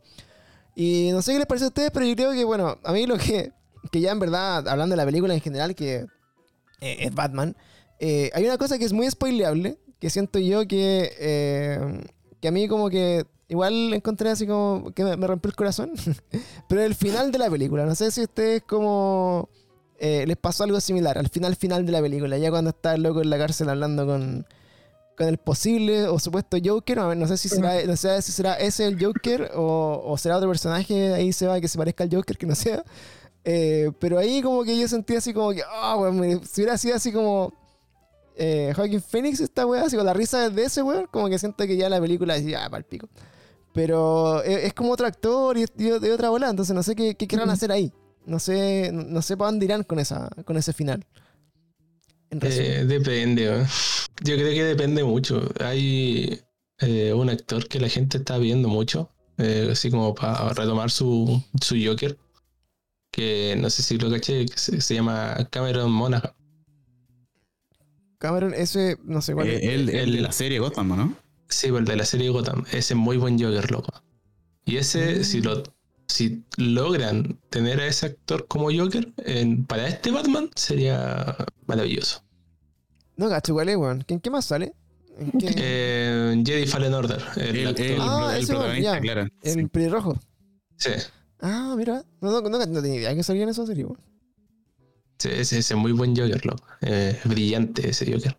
[0.75, 3.07] Y no sé qué les parece a ustedes, pero yo creo que, bueno, a mí
[3.07, 3.51] lo que,
[3.91, 6.05] que ya en verdad, hablando de la película en general, que
[6.81, 7.57] eh, es Batman,
[7.99, 11.79] eh, hay una cosa que es muy spoileable, que siento yo que, eh,
[12.43, 15.93] que a mí como que igual encontré así como que me, rompió el corazón,
[16.67, 19.47] pero el final de la película, no sé si ustedes como
[19.97, 23.03] eh, les pasó algo similar, al final final de la película, ya cuando está el
[23.03, 24.45] loco en la cárcel hablando con,
[25.15, 28.55] con el posible o supuesto Joker, ver, no sé si será, no sé si será
[28.55, 32.37] ese el Joker o, será otro personaje, ahí se va que se parezca al Joker,
[32.37, 32.83] que no sea.
[33.45, 36.97] Eh, pero ahí como que yo sentí así como que, ah, me- si hubiera sido
[36.97, 37.53] así como
[38.35, 41.65] eh, Joaquin Phoenix, esta weá, así con la risa de ese weón, como que siento
[41.65, 43.09] que ya la película decía, ah, pa'l pico.
[43.73, 46.95] Pero es, es como otro actor y es de, de otra bola, entonces no sé
[46.95, 47.53] qué, qué querrán Ujú.
[47.53, 47.91] hacer ahí.
[48.25, 51.05] No sé, no, sé para dónde irán con, esa, con ese final.
[52.29, 52.39] En.
[52.41, 53.65] Eh, depende,
[54.23, 55.41] yo creo que depende mucho.
[55.59, 56.39] Hay
[56.79, 61.43] eh, un actor que la gente está viendo mucho, eh, así como para retomar su,
[61.61, 62.17] su Joker,
[63.11, 66.31] que no sé si lo caché, que se, se llama Cameron Monaghan.
[68.23, 69.61] Cameron, ese, no sé cuál es.
[69.61, 71.13] Eh, el, el de la serie Gotham, ¿o ¿no?
[71.49, 72.63] Sí, el de la serie Gotham.
[72.67, 73.91] Ese es muy buen Joker, loco.
[74.63, 75.23] Y ese, Mm.
[75.25, 75.61] si lo
[76.07, 82.23] si logran tener a ese actor como Joker, en- para este Batman sería maravilloso.
[83.17, 84.05] No, gacho, ¿cuál es, weón?
[84.07, 84.73] ¿En qué más sale?
[85.17, 85.53] ¿En qué?
[85.57, 87.21] Eh, Jedi Fallen Order.
[87.35, 87.85] El, El, actor.
[87.85, 89.27] el- Ah, el protagonista, claro.
[89.41, 89.65] el sí.
[89.67, 90.17] pelirrojo.
[90.77, 90.91] Sí,
[91.41, 92.03] Ah, mira.
[92.21, 93.99] No, no, no, no tenía idea que salía en esa serie, weón.
[95.23, 96.63] Sí, ese, ese es muy buen Joker, loco.
[96.81, 98.37] Eh, brillante ese Joker.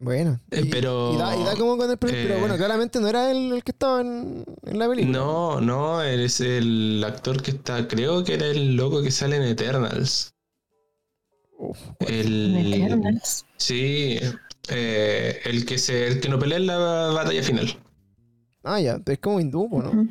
[0.00, 0.40] Bueno.
[0.50, 3.08] Eh, y, pero- Y da, y da como con el Pero eh, bueno, claramente no
[3.08, 5.16] era él el que estaba en, en la película.
[5.18, 9.42] No, no, es el actor que está, creo que era el loco que sale en
[9.44, 10.34] Eternals.
[11.56, 13.46] Uf, El, Eternals.
[13.56, 14.18] sí,
[14.68, 16.76] eh, el que se, el que no pelea en la
[17.14, 17.78] batalla final.
[18.64, 19.00] Ah, ya.
[19.06, 20.08] Es como hindú, ¿no?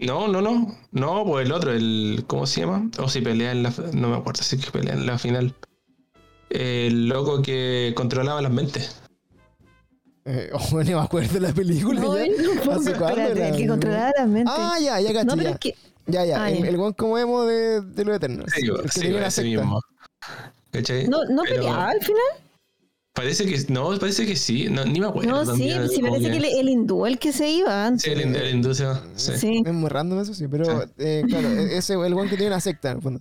[0.00, 0.76] No, no, no.
[0.92, 2.24] No, pues el otro, el.
[2.26, 2.88] ¿Cómo se llama?
[2.98, 3.72] O si pelea en la.
[3.92, 5.54] No me acuerdo si es que pelea en la final.
[6.50, 8.96] El loco que controlaba las mentes.
[10.24, 12.26] Eh, oh, no me acuerdo de la película No, ya.
[12.36, 12.72] tampoco.
[12.80, 13.48] ¿Hace cuándo era?
[13.48, 14.52] el que controlaba la mente.
[14.54, 15.50] Ah, ya, ya caché, no, ya.
[15.50, 15.74] es que.
[16.06, 16.44] Ya, ya.
[16.44, 16.68] Ah, el, ya.
[16.68, 18.44] el weón como emo de, de lo eterno.
[18.54, 19.80] Sí, el que sí, ese mismo.
[20.70, 21.08] ¿Cachai?
[21.08, 22.22] No, no Pero peleaba al final.
[23.18, 23.72] Parece que.
[23.72, 24.68] No, parece que sí.
[24.70, 25.30] No, ni me acuerdo.
[25.30, 28.02] No, sí, también, sí, parece que el, el hindú el que se iba antes.
[28.02, 29.02] Sí, el, ind- el hindú se va.
[29.16, 29.32] Sí.
[29.36, 29.62] Sí.
[29.66, 30.46] Es muy random eso, sí.
[30.46, 30.88] Pero, Sí.
[30.98, 33.20] eh, claro, e- ese, el weón que tiene una secta, en el fondo.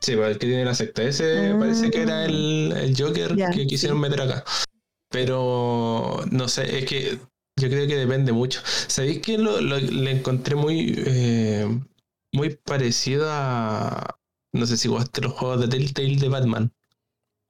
[0.00, 1.02] Sí, el que tiene la secta.
[1.02, 1.56] Ese Ah.
[1.58, 4.02] parece que era el, el Joker Ya, que quisieron sí.
[4.02, 4.44] meter acá.
[5.10, 7.18] Pero no sé, es que
[7.58, 8.60] yo creo que depende mucho.
[8.86, 11.66] ¿Sabéis que lo, lo- le encontré muy, eh,
[12.32, 14.18] muy parecido a.
[14.54, 16.72] No sé si jugaste los juegos de Telltale de Batman.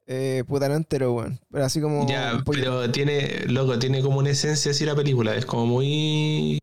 [0.07, 1.41] Eh, puta, no entero, weón.
[1.51, 2.07] Pero así como.
[2.09, 5.35] ya, pero tiene, loco, tiene como una esencia así la película.
[5.35, 6.59] Es como muy.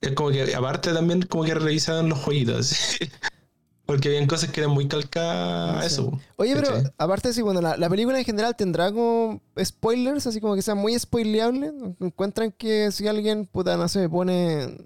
[0.00, 2.74] Es como que, aparte también, como que revisaban los jueguitos.
[3.86, 5.86] Porque habían cosas que eran muy calcadas Sí.
[5.94, 6.18] eso.
[6.36, 10.40] Oye, pero aparte de sí, bueno, la, la película en general tendrá como spoilers, así
[10.40, 11.70] como que sea muy spoileable.
[12.00, 14.78] Encuentran que si alguien, puta, no sé, pone.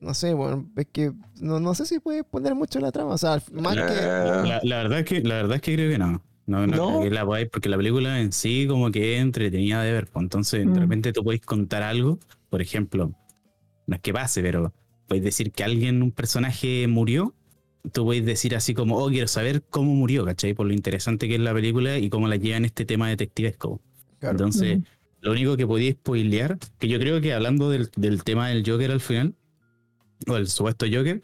[0.00, 1.12] No sé, bueno, es que.
[1.40, 3.14] No, no sé si puede poner mucho la trama.
[3.14, 3.80] O sea, más que.
[3.82, 6.22] La, la verdad es que, la verdad es que creo que no.
[6.46, 6.88] No, no, ¿No?
[6.88, 10.06] creo que la podáis, porque la película en sí como que es entretenida de ver.
[10.06, 10.72] pues, Entonces, Mm.
[10.72, 12.18] de repente tú podéis contar algo,
[12.48, 13.12] por ejemplo,
[13.86, 14.72] no es que pase, pero
[15.08, 17.34] podéis decir que alguien, un personaje murió,
[17.92, 20.54] tú podéis decir así como, oh, quiero saber cómo murió, ¿cachai?
[20.54, 23.80] Por lo interesante que es la película y cómo la llevan este tema detectivesco.
[24.18, 24.32] Claro.
[24.32, 24.86] Entonces, Ujú.
[25.20, 28.90] lo único que podía spoilear, que yo creo que hablando del, del tema del Joker
[28.90, 29.34] al final,
[30.26, 31.22] o el supuesto Joker,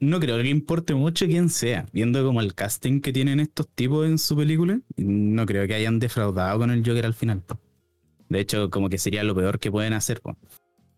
[0.00, 1.86] no creo que importe mucho quién sea.
[1.92, 5.98] Viendo como el casting que tienen estos tipos en su película, no creo que hayan
[6.00, 7.42] defraudado con el Joker al final.
[8.28, 10.20] De hecho, como que sería lo peor que pueden hacer.
[10.20, 10.36] po.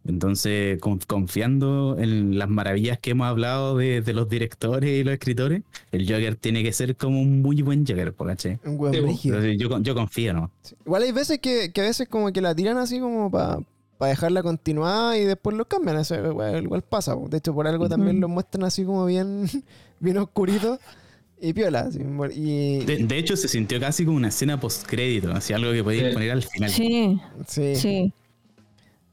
[0.06, 5.14] Entonces, con- confiando en las maravillas que hemos hablado de, de los directores y los
[5.14, 5.62] escritores,
[5.92, 8.58] el Joker tiene que ser como un muy buen Joker, po, ¿cachai?
[8.66, 10.50] Un buen Sí, yo, con- yo confío, ¿no?
[10.62, 10.74] Sí.
[10.84, 13.60] Igual hay veces que, que a veces como que la tiran así como para
[14.08, 15.96] dejarla continuada y después lo cambian.
[15.98, 17.14] Eso igual, igual pasa.
[17.14, 17.28] po.
[17.28, 19.46] De hecho, por algo también lo muestran así como bien,
[20.00, 20.78] bien oscurito
[21.40, 21.80] y piola.
[21.80, 21.98] así,
[22.34, 26.08] y, De, de hecho, se sintió casi como una escena post-crédito, así algo que podías
[26.08, 26.12] Sí.
[26.14, 26.70] poner al final.
[26.70, 28.12] Sí, sí, sí.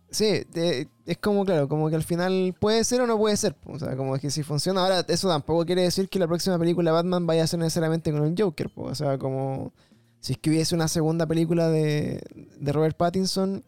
[0.10, 0.44] sí.
[0.54, 3.56] de- es como, claro, como que al final puede ser o no puede ser.
[3.66, 4.82] O sea, como que si funciona.
[4.82, 8.12] Ahora, eso tampoco quiere decir que la próxima película de Batman vaya a ser necesariamente
[8.14, 8.70] con el Joker.
[8.70, 8.84] po.
[8.84, 9.74] O sea, como
[10.22, 12.22] si es que hubiese una segunda película de,
[12.60, 13.64] de Robert Pattinson.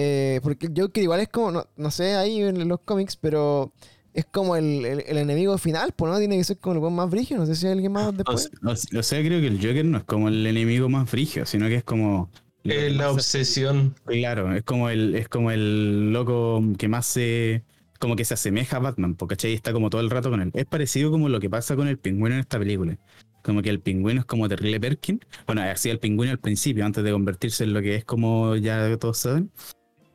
[0.00, 3.72] Eh, porque el Joker igual es como, no, no sé, ahí en los cómics, pero
[4.14, 7.10] es como el, el- el enemigo final, pues no tiene que ser como el más
[7.10, 7.40] brígido.
[7.40, 8.50] No sé si hay alguien más O, después.
[8.64, 11.66] o- o sea, creo que el Joker no es como el enemigo más frigio, sino
[11.66, 12.30] que es como.
[12.64, 13.94] Es la se- obsesión.
[14.04, 17.64] Claro, es como el, es como el loco que más se.
[17.98, 19.54] como que se asemeja a Batman, porque ¿cachai?
[19.54, 20.50] está como todo el rato con él.
[20.54, 22.96] Es parecido como lo que pasa con el pingüino en esta película.
[23.42, 25.20] Como que el pingüino es como terrible Perkin.
[25.46, 28.96] Bueno, hacía el pingüino al principio, antes de convertirse en lo que es como ya
[28.98, 29.50] todos saben.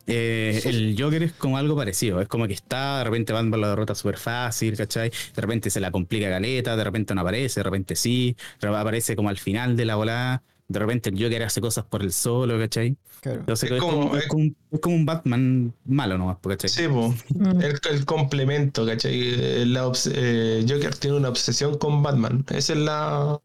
[0.08, 2.22] Eh, el Joker es como algo parecido.
[2.22, 5.10] Es como que está, de repente Batman lo derrota súper fácil, ¿cachai?
[5.36, 9.30] De repente se la complica caleta, de repente no aparece, de repente sí, aparece como
[9.30, 10.44] al final de la volada.
[10.68, 12.98] De repente el Joker hace cosas por el solo, ¿cachai?
[13.22, 13.40] Claro.
[13.42, 16.70] Entonces Es es, como- como, es, como, un- es como un Batman malo nomás, ¿cachai?
[16.70, 17.14] Sí, po.
[17.36, 17.62] Mm.
[17.62, 19.14] El, el complemento, ¿cachai?
[19.16, 22.46] Eh, La eh, Joker tiene una obsesión con Batman.
[22.50, 23.40] Esa es la.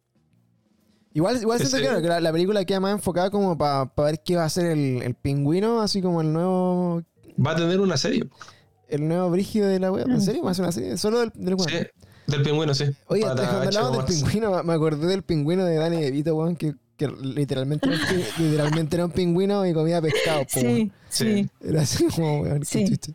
[1.14, 4.36] Igual, igual siento Ese- que, la, la película queda más enfocada como para ver qué
[4.36, 7.02] va a ser el, el pingüino, así como el nuevo
[7.44, 8.24] Va a tener una serie.
[8.88, 10.06] el nuevo brígido de la web.
[10.08, 10.20] ¿En Mm.
[10.20, 10.42] serio?
[10.44, 10.96] ¿Va a ser una serie?
[10.96, 11.68] Solo del, del weón.
[11.68, 11.76] Sí,
[12.26, 12.84] del pingüino, sí.
[13.06, 14.14] Oye, Para cuando hablamos HBO del Max.
[14.22, 18.42] pingüino, me acordé del pingüino de Danny DeVito, weón, que, que literalmente, era un pi-
[18.42, 20.92] literalmente era un pingüino y comía pescado, po, weón.
[21.08, 21.50] Sí, sí.
[21.62, 22.84] Era así como, weón, qué Sí.
[22.88, 23.12] chucha.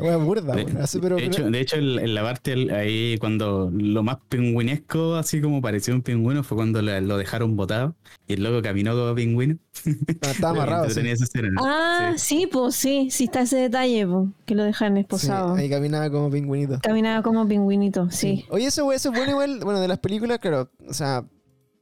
[0.00, 0.66] Una burda, De.
[0.80, 4.18] Así, pero, de hecho, de hecho, el- en la parte el- ahí cuando lo más
[4.28, 7.94] pingüinesco, así como pareció un pingüino, fue cuando lo, lo dejaron botado
[8.26, 9.56] y el loco caminó como pingüino.
[9.84, 10.84] no, estaba amarrado.
[10.84, 10.88] sí.
[10.90, 11.60] Entretenía esa escena, ¿no?
[11.64, 12.40] Ah, Sí.
[12.40, 15.54] sí, pues sí, sí está ese detalle, po, que lo dejan Sí, esposado.
[15.54, 16.78] ahí caminaba como pingüinito.
[16.82, 18.44] Caminaba como pingüinito, sí.
[18.50, 21.24] Oye, eso, eso es bueno igual, bueno, de las películas, claro, o sea,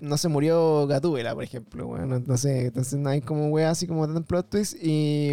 [0.00, 3.70] no se murió Gatúbela, por ejemplo, weón, no, no sé, entonces no hay como weá
[3.70, 5.32] así como tan plot twist y...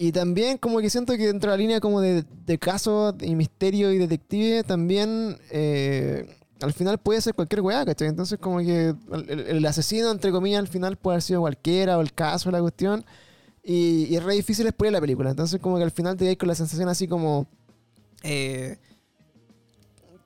[0.00, 3.34] Y también como que siento que dentro de la línea como de, de casos y
[3.34, 6.24] misterio y detective también eh,
[6.60, 8.06] al final puede ser cualquier weá, ¿cachai?
[8.06, 8.94] Entonces como que
[9.28, 13.04] el, asesino, entre comillas, al final puede haber sido cualquiera o el caso, la cuestión.
[13.64, 15.30] Y, es re difícil spoiler la película.
[15.30, 17.48] Entonces como que al final te quedas con la sensación así como...
[18.22, 18.78] eh,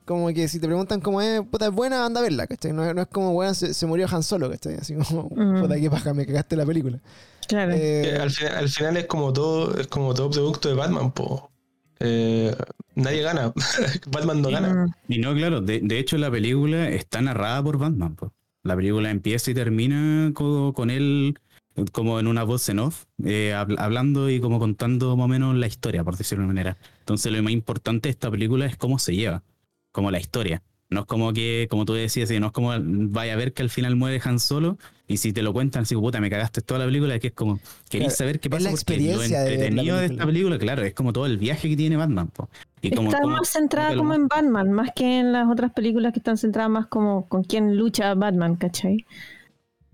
[0.05, 2.73] como que si te preguntan cómo es, puta, es buena, anda a verla, ¿cachai?
[2.73, 4.75] No, no es como, weón, se, se murió Han Solo, ¿cachai?
[4.75, 5.61] Así como, Mm.
[5.61, 6.99] puta, qué paja, me cagaste la película.
[7.47, 7.73] Claro.
[7.75, 11.51] Eh, al, final, al final es como todo, es como todo producto de Batman, po.
[11.99, 12.55] Eh,
[12.95, 13.53] nadie gana.
[14.11, 14.97] Batman no gana.
[15.07, 18.15] Y no, claro, de, de hecho la película está narrada por Batman.
[18.15, 18.33] po.
[18.63, 21.37] La película empieza y termina co- con, él
[21.91, 25.55] como en una voz en off, eh, habl- hablando y como contando más o menos
[25.55, 26.77] la historia, por decirlo de una manera.
[26.99, 29.43] Entonces lo más importante de esta película es cómo se lleva,
[29.93, 30.61] como la historia.
[30.89, 33.69] No es como que, como tú decías, no es como vaya a ver que al
[33.71, 36.85] final muere Han Solo y si te lo cuentan así, puta, me cagaste toda la
[36.85, 37.57] película, que es como,
[37.89, 40.13] queréis Claro, saber qué es pasa la porque experiencia lo de la entretenido de película.
[40.13, 42.27] esta película, claro, es como todo el viaje que tiene Batman.
[42.27, 42.47] po.
[42.81, 45.71] Y como, está como- más centrada como más- en Batman, más que en las otras
[45.71, 49.05] películas que están centradas más como con quién lucha Batman, ¿cachai?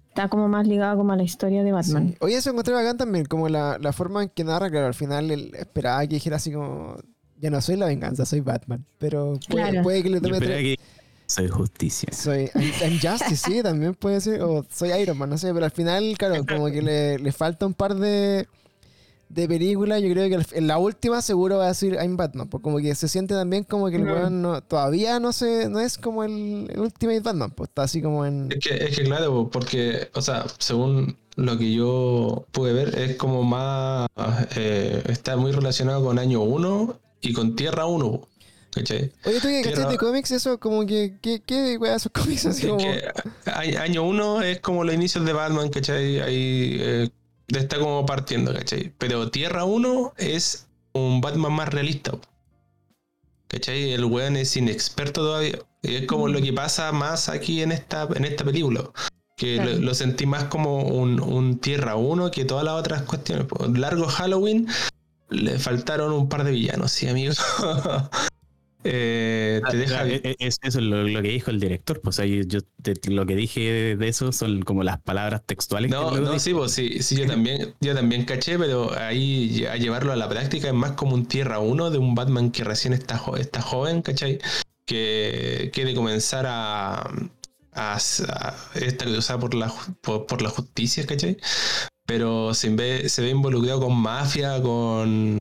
[0.09, 2.09] Está como más ligado como a la historia de Batman.
[2.09, 2.17] Sí.
[2.19, 5.31] Oye, eso encontré bacán también, como la, la forma en que narra, claro, al final
[5.31, 6.97] él esperaba que dijera así como,
[7.39, 8.85] ya no soy la venganza, soy Batman.
[8.97, 9.83] Pero puede, Claro.
[9.83, 10.61] puede que le tome tres...
[10.61, 10.75] que
[11.25, 12.09] soy justicia.
[12.11, 15.65] Soy I'm, I'm Justice, sí, también puede ser, o soy Iron Man, no sé, pero
[15.65, 18.47] al final, claro, como que le, le falta un par de,
[19.29, 22.63] de películas, yo creo que en la última seguro va a decir I'm Batman, pues
[22.63, 25.99] como que se siente también como que el weón no, todavía no se, no es
[25.99, 28.51] como el, el Ultimate Batman, pues está así como en...
[28.51, 33.17] Es que, es que claro, porque, o sea, según lo que yo pude ver, es
[33.17, 34.07] como más.
[34.57, 38.27] eh, está muy relacionado con año 1 y con Tierra 1.
[38.71, 39.11] ¿Cachai?
[39.25, 42.45] Oye, tú que cachai Tierra- de cómics, eso como que, ¿qué, qué weá esos cómics
[42.45, 42.85] así como...
[43.79, 46.19] año 1 es como los inicios de Batman, ¿cachai?
[46.19, 47.09] Ahí eh,
[47.47, 48.93] está como partiendo, ¿cachai?
[48.99, 52.11] Pero Tierra 1 es un Batman más realista.
[53.47, 53.93] ¿Cachai?
[53.93, 55.57] El weón es inexperto todavía.
[55.81, 58.83] Y es como lo que pasa más aquí en esta, en esta película.
[59.35, 59.71] Que Claro.
[59.71, 63.47] lo, lo sentí más como un, un Tierra 1 que todas las otras cuestiones.
[63.73, 64.67] Largo Halloween,
[65.29, 67.37] le faltaron un par de villanos, sí, amigos.
[68.83, 70.01] eh, te deja...
[70.01, 71.99] Ah, eh, es- eso es lo, lo que dijo el director.
[72.01, 75.89] Pues ahí yo te- lo que dije de eso son como las palabras textuales.
[75.91, 76.39] que No, luego no, dijo.
[76.39, 80.29] sí, pues sí, sí, yo también, yo también caché, pero ahí a llevarlo a la
[80.29, 84.01] práctica es más como un tierra 1 de un Batman que recién está, está joven,
[84.01, 84.39] ¿cachai?
[84.85, 87.01] Que quiere comenzar a,
[87.73, 88.55] a, a
[88.97, 91.37] cruzada por la, por, por la justicia, ¿cachai?
[92.09, 95.37] Pero se ve, se ve involucrado con mafia, con,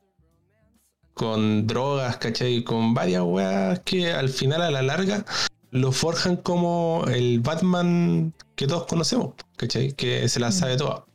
[1.15, 2.63] con drogas, ¿cachai?
[2.63, 5.25] Con varias weas que al final, a la larga,
[5.71, 9.93] lo forjan como el Batman que todos conocemos, ¿cachai?
[9.93, 11.05] Que se la sabe toda.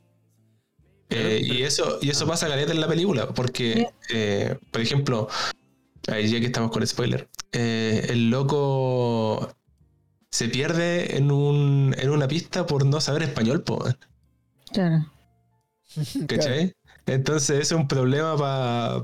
[1.11, 5.29] Eh, y eso, y eso pasa caleta en la película, porque, eh, por ejemplo,
[6.09, 9.55] ahí ya que estamos con spoiler, eh, el loco
[10.33, 13.85] se pierde en, un, en una pista por no saber español, po,
[14.73, 15.14] Claro.
[16.27, 16.73] ¿cachai?
[17.07, 18.37] Entonces es un problema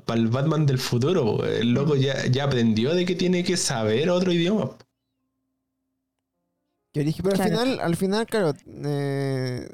[0.05, 1.25] para el Batman del futuro.
[1.39, 1.45] po.
[1.45, 4.77] El loco ya, ya aprendió de que tiene que saber otro idioma.
[6.93, 7.43] Que dije, pero Claro.
[7.43, 9.69] al final, al final, claro, eh,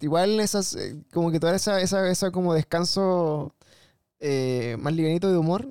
[0.00, 3.54] igual esas, eh, como que toda esa, esa, esa como descanso
[4.20, 5.68] eh, más livianito de humor,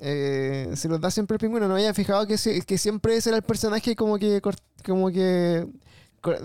[0.00, 1.68] eh, se los da siempre el pingüino.
[1.68, 2.36] No había fijado que,
[2.66, 4.42] que siempre ese era el personaje como que,
[4.84, 5.66] como que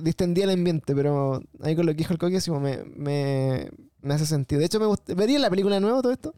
[0.01, 3.69] distendía el ambiente, pero ahí con lo que dijo el coque, sí, me, me,
[4.01, 4.59] me hace sentido.
[4.59, 6.33] De hecho, me gust- ¿vería la película de nuevo todo esto?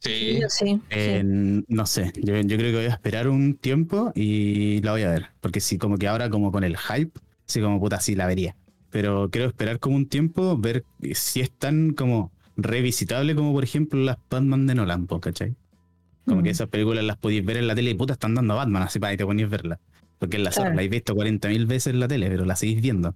[0.00, 0.40] Sí.
[0.48, 0.80] Sí.
[0.90, 1.64] Eh, sí.
[1.68, 5.10] No sé, yo, yo creo que voy a esperar un tiempo y la voy a
[5.10, 5.30] ver.
[5.40, 8.56] Porque si como que ahora como con el hype, sí como puta, sí la vería.
[8.90, 10.84] Pero quiero esperar como un tiempo, ver
[11.14, 15.54] si es tan como revisitable como por ejemplo las Batman de Nolan, ¿cachai?
[16.26, 18.56] Como que esas películas las podéis ver en la tele y puta están dando a
[18.58, 19.80] Batman, así para que te ponéis a verla.
[20.18, 20.70] Porque la Claro.
[20.70, 23.14] la habéis visto 40.000 veces en la tele, pero la seguís viendo.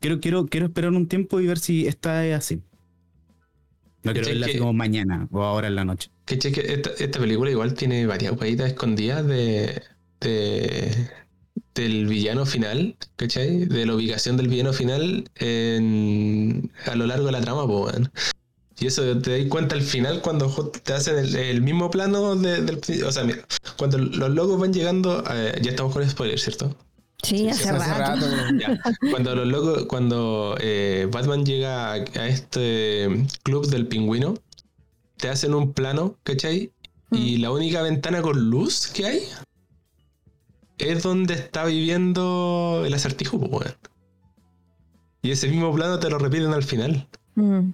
[0.00, 2.56] Quiero, quiero, quiero esperar un tiempo y ver si esta es así.
[4.04, 6.10] No quiero ¿Cachai verla así como mañana o ahora en la noche.
[6.24, 9.82] Que cheque, esta, esta película igual tiene varias huevitas escondidas de,
[10.20, 11.08] de-
[11.74, 13.64] del villano final, ¿cachai?
[13.66, 18.10] De la ubicación del villano final en- a lo largo de la trama, weón.
[18.80, 20.48] Y eso te das cuenta al final cuando
[20.84, 22.80] te hacen el, el mismo plano de- del...
[23.04, 23.38] O sea, mira,
[23.76, 25.24] cuando los locos van llegando...
[25.32, 26.76] eh, ya estamos con spoilers, ¿cierto?
[27.22, 28.24] Sí, hace, rato.
[28.56, 28.80] Ya.
[29.10, 34.34] Cuando los locos, cuando eh, Batman llega a, a este club del pingüino,
[35.16, 36.70] te hacen un plano, ¿cachai?
[37.10, 39.22] Y la única ventana con luz que hay
[40.78, 43.74] es donde está viviendo el acertijo, pues, weón.
[45.22, 47.08] Y ese mismo plano te lo repiten al final.
[47.34, 47.70] Mm.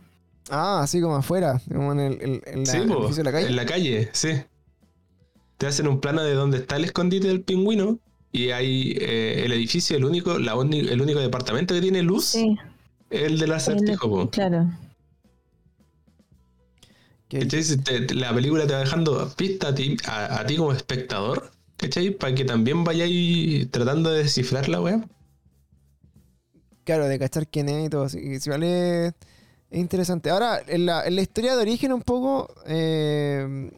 [0.51, 3.47] Ah, así como afuera, como en el, en la, sí, el po, de la calle.
[3.49, 4.29] en la calle, sí.
[5.59, 7.99] Te hacen un plano de donde está el escondite del pingüino
[8.33, 12.27] y hay eh, el edificio, el único, la uni- el único departamento que tiene luz,
[12.27, 12.57] Sí,
[13.11, 14.31] es el del acertijo, po.
[14.31, 14.69] claro.
[17.29, 17.63] ¿Cachai?
[17.65, 17.77] Si
[18.15, 22.11] la película te va dejando pista a ti, a, a ti como espectador, ¿cachai?
[22.11, 25.05] Para que también vayáis tratando de descifrar la weá.
[26.85, 28.05] Claro, de cachar quién es y todo.
[28.05, 28.41] así.
[28.41, 29.15] Si vale,
[29.75, 30.31] es interesante.
[30.31, 33.71] Ahora, en la, la historia de origen un poco, eh,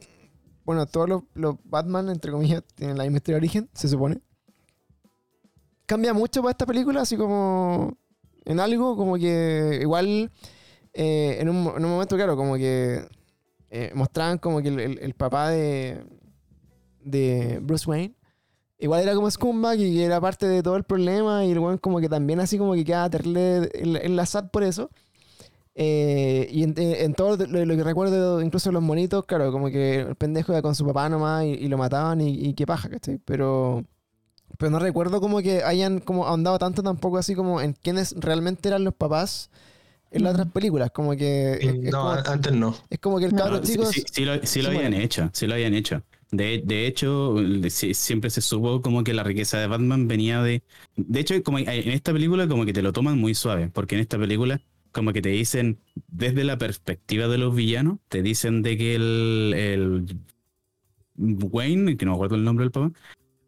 [0.65, 4.21] bueno, todos los, los Batman, entre comillas, tienen la misma historia de origen, se supone.
[5.87, 7.97] Cambia mucho para esta película, así como
[8.45, 10.33] en algo, como que igual,
[10.95, 13.07] eh, en, un, en un momento, claro, como que
[13.71, 16.05] eh, mostraban como que el, el- papá de,
[17.01, 18.15] de Bruce Wayne
[18.79, 22.01] igual era como scumbag y era parte de todo el problema y el weón como
[22.01, 24.91] que también así como que queda terrible en, la SAT por eso.
[25.79, 30.01] Eh, y en, en todo lo, lo que recuerdo, incluso los monitos, claro, como que
[30.01, 32.89] el pendejo iba con su papá nomás y, y lo mataban y, y qué paja,
[32.89, 33.19] ¿cachai?
[33.25, 33.85] Pero,
[34.59, 38.69] pero no recuerdo como que hayan como ahondado tanto tampoco así como en quiénes realmente
[38.69, 39.51] eran los papás
[40.13, 40.35] en las Mm.
[40.35, 40.91] otras películas.
[40.93, 42.77] Como que es, es no, como, antes no.
[42.91, 43.85] es como que el No, cabro sí, chico...
[43.85, 46.05] sí, sí lo, sí lo habían hecho, sí lo habían hecho.
[46.31, 47.37] De, de hecho,
[47.71, 50.63] siempre se supo como que la riqueza de Batman venía de...
[50.97, 54.01] De hecho, como en esta película como que te lo toman muy suave, porque en
[54.03, 54.61] esta película
[54.97, 55.79] como que te dicen,
[56.09, 60.07] desde la perspectiva de los villanos, te dicen de que el,
[61.19, 62.93] Wayne, que no me acuerdo el nombre del papá,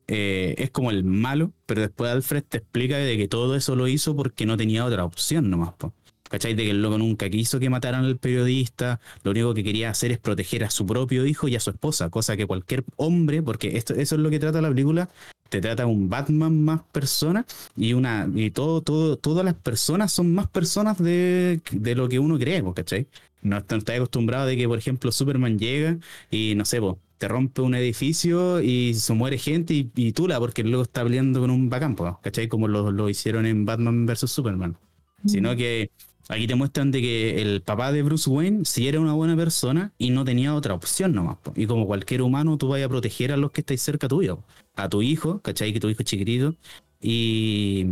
[0.09, 3.89] eh, es como el malo, pero después Alfred te explica de que todo eso lo
[3.89, 5.73] hizo porque no tenía otra opción nomás.
[5.73, 5.95] Po.
[6.29, 6.53] ¿Cachai?
[6.53, 10.13] De que el loco nunca quiso que mataran al periodista, lo único que quería hacer
[10.13, 13.79] es proteger a su propio hijo y a su esposa, cosa que cualquier hombre, porque
[13.79, 15.09] esto, eso es lo que trata la película,
[15.49, 17.47] te trata un Batman más persona
[17.77, 22.19] y una y todo, todo, todas las personas son más personas de, de lo que
[22.19, 23.07] uno cree, ¿cachai?
[23.43, 25.99] No no está acostumbrado de que, por ejemplo, Superman llega
[26.31, 30.39] y no sé, po, te rompe un edificio y se muere gente y, y tula
[30.41, 32.49] porque luego está peleando con un bacán, ¿cachai?
[32.49, 34.77] Como lo, lo hicieron en Batman vs Superman.
[35.25, 35.91] Sino que
[36.31, 39.93] Aquí te muestran de que el papá de Bruce Wayne sí era una buena persona
[39.97, 41.39] y no tenía otra opción nomás.
[41.39, 41.53] po.
[41.57, 44.43] Y como cualquier humano, tú vas a proteger a los que estáis cerca tuyo.
[44.79, 45.73] A tu hijo, ¿cachai?
[45.73, 46.55] Que tu hijo es chiquitito.
[47.01, 47.85] Y,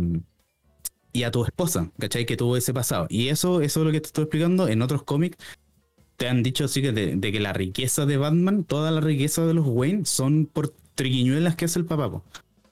[1.13, 2.25] y a tu esposa, ¿cachai?
[2.25, 3.07] Que tuvo ese pasado.
[3.09, 4.67] Y eso, eso es lo que te estoy explicando.
[4.67, 5.37] En otros cómics
[6.15, 9.45] te han dicho así que de, de que la riqueza de Batman, toda la riqueza
[9.45, 12.09] de los Wayne son por triquiñuelas que hace el papá.
[12.09, 12.23] po.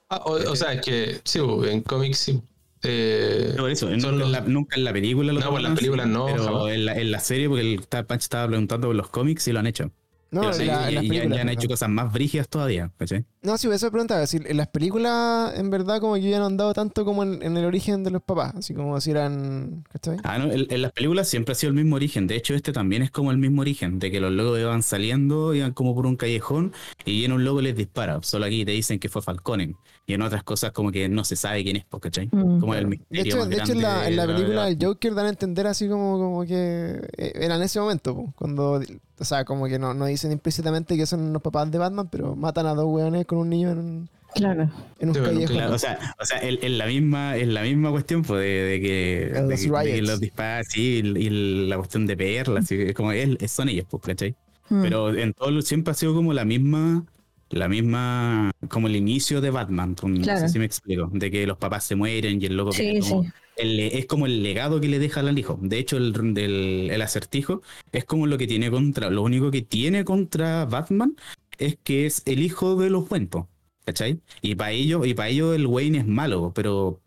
[0.08, 2.40] Ah, o, o sea, que sí, en cómics sí.
[2.82, 5.62] Eh, Por eso, nunca, los- en la, nunca en la película lo No, pues en
[5.64, 8.46] las toman así, películas no, Pero en la, en la serie, porque el Pancho estaba
[8.48, 9.90] preguntando por los cómics y lo han hecho.
[10.30, 12.48] No, en sí, la- en y, las y- y películas, han hecho cosas más brígidas
[12.48, 13.24] todavía, ¿cachai?
[13.42, 14.26] No, sí, eso preguntaba.
[14.26, 17.42] Si en las películas, en verdad, como que ya no han dado tanto como en,
[17.44, 18.54] en el origen de los papás.
[18.56, 19.84] Así como si eran.
[19.92, 20.18] ¿Cachai?
[20.24, 22.26] Ah, no, en, en las películas siempre ha sido el mismo origen.
[22.26, 25.54] De hecho, este también es como el mismo origen, de que los locos iban saliendo,
[25.54, 26.72] iban como por un callejón
[27.04, 28.20] y viene un loco y les dispara.
[28.22, 29.76] Solo aquí te dicen que fue Falcone.
[30.08, 32.28] Y en otras cosas como que no se sabe quién es, pues, ¿cachai?
[32.30, 32.60] Mm.
[32.60, 34.74] Como el De misterio hecho, más de hecho en, la, en la de película de
[34.76, 38.32] del Joker dan a entender así como, como que eh, era en ese momento, po,
[38.36, 38.80] cuando,
[39.18, 42.36] o sea, como que no, no dicen implícitamente que son los papás de Batman, pero
[42.36, 44.70] matan a dos weones con un niño en un, Claro.
[45.00, 45.56] en un Sí, callejón.
[45.56, 48.46] Claro, o sea, o sea en, en la misma, en la misma cuestión pues, de,
[48.62, 52.16] de que, En de los que- de los disparos, sí, y, y la cuestión de
[52.16, 54.36] perlas, sí, es como él, son ellos, pues, ¿cachai?
[54.68, 54.82] Mm.
[54.82, 57.04] Pero en todo siempre ha sido como la misma,
[57.50, 61.46] la misma, como el inicio de Batman, pues, no sé si me explico, de que
[61.46, 63.30] los papás se mueren y el loco Sí, como- sí.
[63.56, 65.58] el- es como el legado que le deja al hijo.
[65.62, 67.62] De hecho, el, del- el acertijo
[67.92, 71.14] es como lo que tiene contra, lo único que tiene contra Batman
[71.58, 73.46] es que es el hijo de los cuentos,
[73.84, 74.20] ¿cachai?
[74.42, 77.00] Y para ello, y para ello el Wayne es malo, pero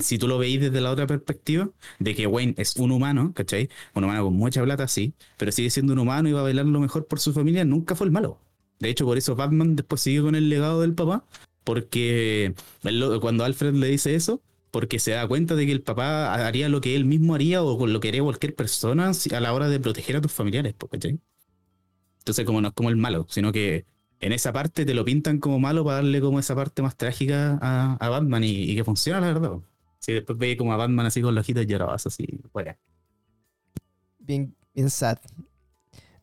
[0.00, 3.68] si tú lo veis desde la otra perspectiva, de que Wayne es un humano, ¿cachai?
[3.94, 6.66] Un humano con mucha plata, sí, pero sigue siendo un humano y va a velar
[6.66, 8.38] lo mejor por su familia, nunca fue el malo.
[8.80, 11.24] De hecho, por eso Batman después sigue con el legado del papá,
[11.64, 14.40] porque él cuando Alfred le dice eso,
[14.70, 17.78] porque se da cuenta de que el papá haría lo que él mismo haría o
[17.78, 20.74] con lo que haría cualquier persona si- a la hora de proteger a tus familiares,
[20.74, 21.18] po, ¿cachai?
[22.20, 23.86] Entonces, como no es como el malo, sino que
[24.20, 27.58] en esa parte te lo pintan como malo para darle como esa parte más trágica
[27.62, 29.50] a, a Batman y, y que funciona, la verdad.
[29.50, 29.64] po.
[30.00, 32.78] Sí, después ve como a Batman así con los ojitos llorados, así, fuera.
[34.18, 35.18] Bien, bien sad.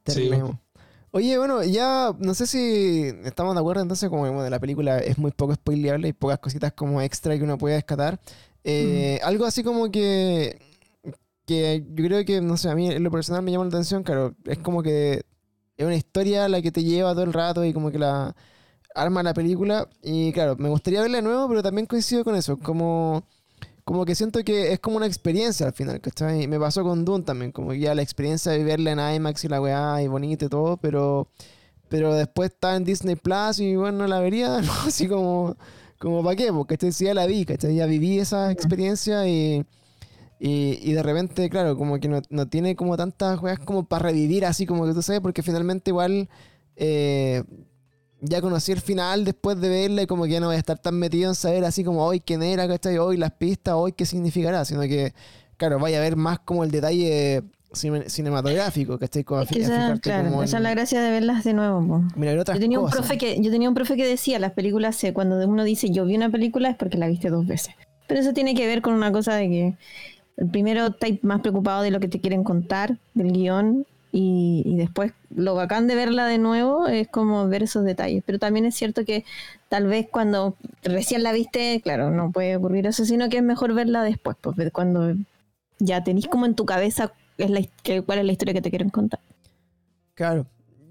[0.06, 0.30] Sí.
[1.16, 5.18] Oye, bueno, ya no sé si estamos de acuerdo entonces como bueno, la película es
[5.18, 8.20] muy poco spoileable y pocas cositas como extra que uno puede descatar.
[8.66, 10.60] Eh, Algo así como que,
[11.46, 14.04] que yo creo que, no sé, a mí en lo personal me llama la atención,
[14.04, 15.24] claro, es como que
[15.78, 18.36] es una historia la que te lleva todo el rato y como que la
[18.94, 22.58] arma la película y claro, me gustaría verla de nuevo, pero también coincido con eso,
[22.58, 23.24] como...
[23.86, 26.48] Como que siento que es como una experiencia al final, ¿cachai?
[26.48, 29.48] Me pasó con Dune también, como que ya la experiencia de verla en IMAX y
[29.48, 31.28] la weá y bonito y todo, pero,
[31.88, 34.72] pero después está en Disney Plus y bueno, no la vería, ¿no?
[34.88, 35.56] Así como,
[35.99, 36.52] como ¿para qué?
[36.52, 36.91] Porque ¿cachai?
[37.07, 37.76] ya la vi, ¿cachai?
[37.76, 39.64] Ya viví esa experiencia y,
[40.40, 44.07] y, y de repente, claro, como que no, no tiene como tantas weas como para
[44.07, 46.28] revivir así como que tú sabes, porque finalmente igual
[46.76, 47.44] eh,
[48.22, 50.78] ya conocí el final después de verla y como que ya no voy a estar
[50.80, 52.98] tan metido en saber así como hoy quién era, ¿cachai?
[52.98, 55.14] Hoy las pistas, hoy qué significará, sino que,
[55.58, 57.44] claro, vaya a ver más como el detalle
[57.74, 59.24] cine- cinematográfico, ¿cachai?
[59.24, 61.86] Como a Es que esa, claro, como esa es la gracia de verlas de nuevo.
[61.86, 62.04] po.
[62.16, 65.38] Mira, Yo tenía, un profe que, yo tenía un profe que decía, las películas, cuando
[65.48, 67.76] uno dice yo vi una película es porque la viste dos veces.
[68.08, 69.74] Pero eso tiene que ver con una cosa de que
[70.38, 73.86] el primero estáis más preocupado de lo que te quieren contar, del guion,
[74.18, 78.24] y, y después lo bacán de verla de nuevo es como ver esos detalles.
[78.26, 79.26] Pero también es cierto que
[79.68, 83.74] tal vez cuando recién la viste, claro, no puede ocurrir eso, sino que es mejor
[83.74, 85.14] verla después, pues cuando
[85.80, 88.70] ya tenéis como en tu cabeza es la, que- cuál es la historia que te
[88.70, 89.20] quieren contar.
[90.14, 90.46] Claro,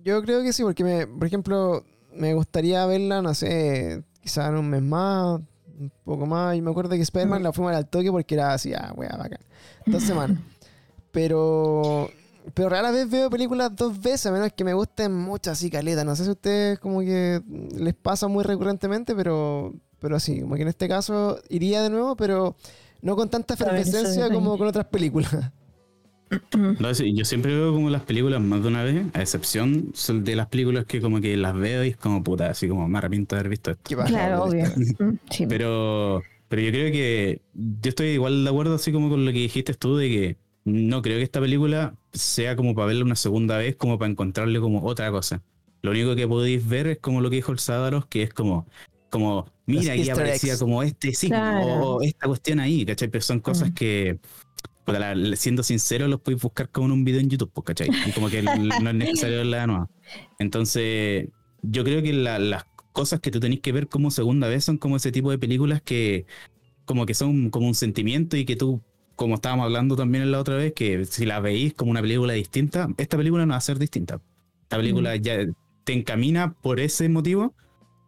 [0.04, 1.82] yo creo que sí, porque, me, por ejemplo,
[2.14, 5.40] me gustaría verla, no sé, quizás en un mes más,
[5.80, 6.56] un poco más.
[6.56, 9.40] Y me acuerdo que Spider-Man la fuimos al toque porque era así, ah, wea, bacán.
[9.86, 10.36] Dos semanas.
[11.10, 12.10] Pero,
[12.52, 16.04] pero rara vez veo películas dos veces, a menos que me gusten mucho así, caleta.
[16.04, 17.40] No sé si a ustedes como que
[17.76, 22.16] les pasa muy recurrentemente, pero, pero sí, como que en este caso iría de nuevo,
[22.16, 22.56] pero
[23.00, 25.32] no con tanta ver, efervescencia como con otras películas.
[26.80, 30.34] No, sí, yo siempre veo como las películas más de una vez, a excepción de
[30.34, 33.36] las películas que como que las veo y es como puta, así como me arrepiento
[33.36, 34.04] de haber visto esto.
[34.06, 34.64] Claro, obvio.
[34.98, 35.46] Mm, sí.
[35.46, 39.38] Pero, pero yo creo que yo estoy igual de acuerdo así como con lo que
[39.38, 43.58] dijiste tú de que no creo que esta película sea como para verla una segunda
[43.58, 45.42] vez, como para encontrarle como otra cosa.
[45.82, 48.66] Lo único que podéis ver es como lo que dijo el Sádaros, que es como,
[49.10, 50.60] como mira, aquí aparecía eggs.
[50.60, 51.66] como este signo Claro.
[51.96, 53.08] o esta cuestión ahí, ¿cachai?
[53.08, 53.74] Pero son cosas Mm.
[53.74, 54.18] que,
[54.86, 57.88] la- siendo sincero, los podéis buscar como en un video en YouTube, pues, ¿cachai?
[58.06, 58.52] Y como que no
[58.90, 59.90] es necesario verla de nuevo.
[60.38, 61.28] Entonces,
[61.62, 64.78] yo creo que la- las cosas que tú tenés que ver como segunda vez son
[64.78, 66.26] como ese tipo de películas que
[66.84, 68.82] como que son como un sentimiento y que tú
[69.16, 72.88] como estábamos hablando también la otra vez, que si la veis como una película distinta,
[72.96, 74.20] esta película no va a ser distinta.
[74.62, 75.38] Esta película ya
[75.84, 77.54] te encamina por ese motivo.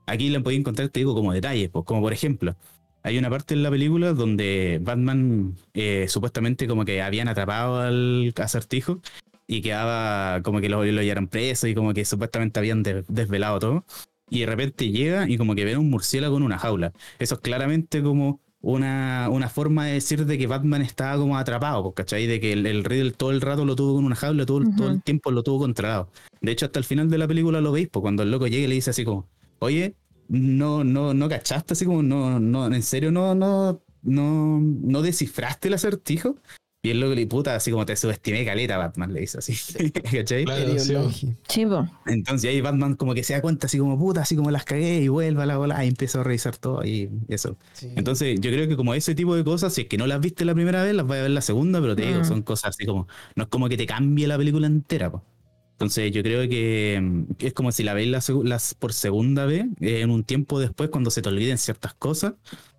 [0.07, 2.57] Aquí la podéis encontrar, te digo, como detalles, pues, como por ejemplo,
[3.03, 8.33] hay una parte en la película donde Batman eh, supuestamente como que habían atrapado al
[8.37, 9.01] acertijo
[9.47, 13.59] y quedaba como que lo, lo llevaron preso y como que supuestamente habían de- desvelado
[13.59, 13.85] todo.
[14.29, 16.93] Y de repente llega y como que ven un murciélago en una jaula.
[17.19, 21.85] Eso es claramente como una, una forma de decir de que Batman estaba como atrapado,
[21.85, 22.27] pues, ¿cachai?
[22.27, 24.75] De que el, el Riddle todo el rato lo tuvo con una jaula, todo, el-
[24.75, 25.03] todo el Ujú.
[25.03, 26.11] tiempo lo tuvo controlado.
[26.41, 28.65] De hecho, hasta el final de la película lo veis, pues cuando el loco llega
[28.65, 29.29] y le dice así como,
[29.61, 29.95] oye,
[30.29, 35.69] no, no, no cachaste, así como, no, no, en serio, no, no, no, no descifraste
[35.69, 36.35] el acertijo.
[36.87, 39.55] Y el loco le puta, así como te subestimé caleta, Batman, le dice así.
[40.13, 40.45] ¿Cachai?
[40.45, 40.95] Claro, sí.
[41.49, 41.67] Sí.
[42.07, 45.01] Entonces ahí Batman como que se da cuenta así como puta, así como las cagué
[45.03, 47.57] y vuelve a la bola y empieza a revisar todo y eso.
[47.73, 47.91] Sí.
[47.97, 50.45] Entonces yo creo que como ese tipo de cosas, si es que no las viste
[50.45, 52.25] la primera vez, las vas a ver la segunda, pero te digo, Mm.
[52.25, 55.11] son cosas así como, no es como que te cambie la película entera.
[55.11, 55.25] po.
[55.73, 60.03] Entonces yo creo que es como si la veis la las por segunda vez, eh,
[60.03, 62.35] en un tiempo después, cuando se te olviden ciertas cosas,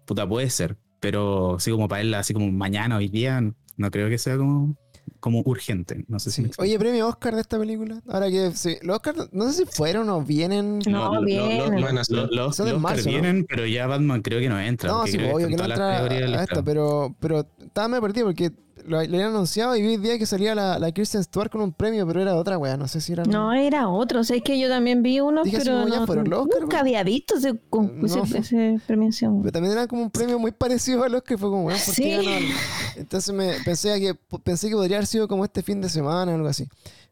[0.06, 0.78] puta puede ser.
[1.00, 3.44] Pero así como para verla así como mañana, hoy día,
[3.78, 4.76] no creo que sea como,
[5.20, 6.04] como urgente.
[6.08, 6.52] No sé si Sí.
[6.58, 8.02] Oye, premio Oscar de esta película.
[8.08, 10.80] Ahora que sí, los Oscar, no sé si fueron o vienen.
[10.88, 11.82] No, Lo- lo- vienen.
[11.82, 12.16] lo- ser.
[12.16, 13.12] lo- Los Oscar marzo, ¿no?
[13.12, 14.90] vienen, pero ya Batman creo que no entra.
[14.90, 18.52] No, sí, obvio que no entra a, esta, pero, pero estaba me perdido porque
[18.88, 21.62] lo, lo habían anunciado y vi el día que salía la, la Kirsten Stewart con
[21.62, 23.24] un premio, pero era otra wea, no sé si era.
[23.26, 24.22] No, era otro.
[24.22, 26.80] O sea, es que yo también vi uno, Dije pero no, fueron los Oscar, nunca
[26.80, 28.24] había visto ese, No.
[28.24, 29.42] ese, ese premiación.
[29.42, 31.96] Pero también era como un premio muy parecido a los que fue como, weón, ¿por
[31.96, 32.50] qué Sí.
[32.96, 36.36] Entonces me pensé que, pensé que podría haber sido como este fin de semana o
[36.36, 36.68] algo así.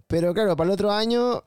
[0.08, 1.44] Pero claro, para el otro año,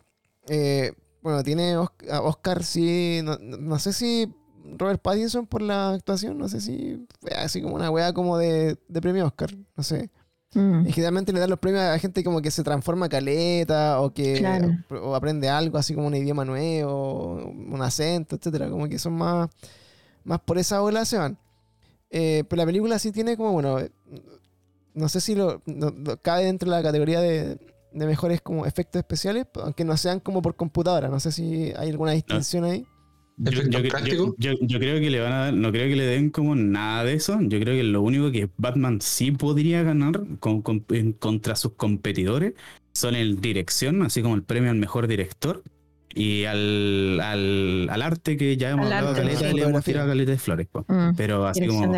[0.48, 0.92] eh,
[1.22, 4.32] bueno, tiene Osc- a Oscar, sí, no, no- sé si
[4.76, 8.76] Robert Pattinson por la actuación, no sé si fue así como una wea como de,
[8.88, 10.10] de premio Oscar, no sé.
[10.54, 10.84] Mm.
[10.86, 14.38] Que generalmente le dan los premios a gente como que se transforma caleta o que
[14.38, 14.70] Claro.
[15.02, 19.50] o aprende algo, así como un idioma nuevo, un acento, etcétera, como que son más,
[20.24, 21.36] más por esa ola se van.
[22.10, 23.76] Eh, pero la película sí tiene como, bueno,
[24.94, 27.58] no sé si lo, no- lo- cabe dentro de la categoría de,
[27.92, 31.90] de mejores como efectos especiales, aunque no sean como por computadora, no sé si hay
[31.90, 32.86] alguna distinción ahí.
[33.38, 37.14] Yo, creo que le van a dar, no creo que le den como nada de
[37.14, 37.38] eso.
[37.40, 41.72] Yo creo que lo único que Batman sí podría ganar con- con- en- contra sus
[41.74, 42.54] competidores
[42.92, 45.62] son el dirección, así como el premio al mejor director
[46.14, 49.46] y al, al, al arte que ya hemos Al hablado arte, caleta, sí.
[49.46, 50.66] y le hemos tirado caleta de flores.
[50.88, 51.10] Mm.
[51.16, 51.92] Pero así como,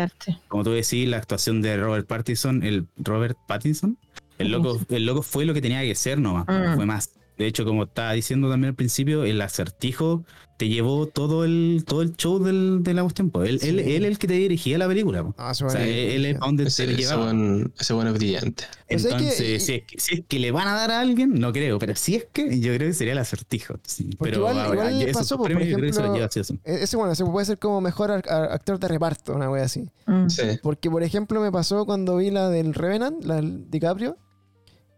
[0.47, 3.97] como tú decís, la actuación de Robert Pattinson, el Robert Pattinson,
[4.37, 6.75] el loco, el loco fue lo que tenía que ser nomás, no Mm.
[6.75, 7.09] fue más.
[7.41, 10.23] De hecho, como estaba diciendo también al principio, el acertijo
[10.57, 13.31] te llevó todo el, todo el show del, de la cuestión.
[13.43, 13.69] Él, Sí.
[13.69, 15.23] él, él el que te dirigía la película.
[15.23, 15.33] po.
[15.39, 17.23] Ah, se O sea, él es para donde Ese, te ese llevaba.
[17.25, 18.65] buen, ese buen es brillante.
[18.87, 21.51] Que- Entonces, si, es que, si es que le van a dar a alguien, no
[21.51, 23.79] creo, pero si es que, yo creo que sería el acertijo.
[23.87, 24.11] sí.
[24.19, 26.17] Pero igual- ahora, igual esos pasó, po, por premios yo creo que se los ejemplo,
[26.19, 26.59] lleva sí o sí.
[26.63, 29.63] E- Ese, bueno, ese puede ser como mejor ar- ar- actor de reparto, una wea
[29.63, 29.85] así.
[30.05, 30.29] Mm.
[30.29, 30.43] Sí.
[30.61, 34.15] Porque, por ejemplo, me pasó cuando vi la del Revenant, la del DiCaprio.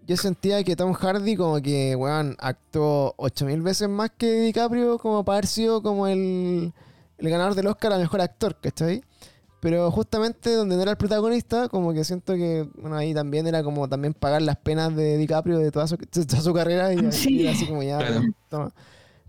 [0.06, 5.24] Yo sentía que Tom Hardy como que, weón, actuó 8000 veces más que DiCaprio como
[5.24, 6.74] para haber sido como el,
[7.18, 9.02] el ganador del Oscar a Mejor Actor, ¿cachai?
[9.62, 13.64] Pero justamente donde no era el protagonista, como que siento que, bueno, ahí también era
[13.64, 17.12] como también pagar las penas de DiCaprio de toda su, de toda su carrera y,
[17.14, 17.42] Sí.
[17.44, 18.22] y así como ya, Claro.
[18.50, 18.74] toma.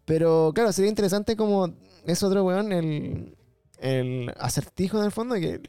[0.04, 1.72] Pero claro, sería interesante como
[2.04, 3.36] ese otro weón, el,
[3.78, 5.60] el acertijo en el fondo, que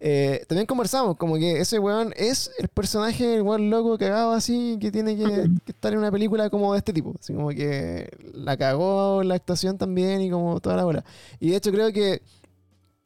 [0.00, 4.78] eh, también conversamos, como que ese weón es el personaje, el weón loco cagado así,
[4.80, 5.24] que tiene que,
[5.64, 7.14] que estar en una película como de este tipo.
[7.20, 11.04] Así como que la cagó la actuación también y como toda la bola.
[11.38, 12.22] Y de hecho creo que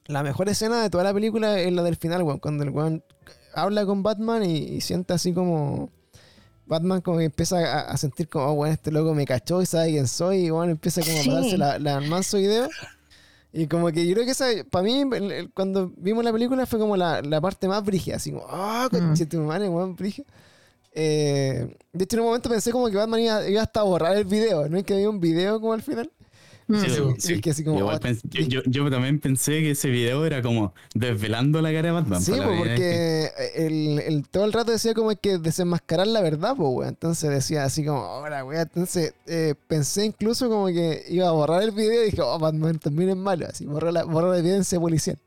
[0.07, 3.03] la mejor escena de toda la película es la del final, weón, cuando el weón
[3.55, 5.91] habla con Batman y, y siente así como...
[6.67, 9.67] Batman como que empieza a, a sentir como, oh, bueno, este loco me cachó y
[9.67, 11.29] sabe quién soy, y bueno, empieza como Sí.
[11.31, 12.69] a darse la, la manso idea.
[13.57, 15.05] Y como que yo creo que esa, para mí,
[15.55, 19.13] cuando vimos la película fue como la, la parte más brígida, así como, ah, Mm.
[19.13, 20.27] oh, tu madre, weón, brígida.
[20.93, 24.17] Eh, de hecho, en un momento pensé como que Batman iba, iba hasta a borrar
[24.17, 24.77] el video, ¿no?
[24.77, 26.11] Es que había un video como al final.
[26.67, 27.33] Sí, Y sí.
[27.35, 30.41] es que así como, Igual pens- yo, yo- yo también pensé que ese video era
[30.41, 32.23] como desvelando la cara de Batman.
[32.23, 36.69] Sí, vez porque el, el- todo el rato decía como que desenmascarar la verdad, pues,
[36.73, 36.89] weón.
[36.89, 38.63] Entonces decía así como, ahora, weón.
[38.63, 42.79] Entonces eh, pensé incluso como que iba a borrar el video y dije, oh, Batman
[42.79, 43.47] también es malo.
[43.47, 45.19] Así, borró la, borró la evidencia policial.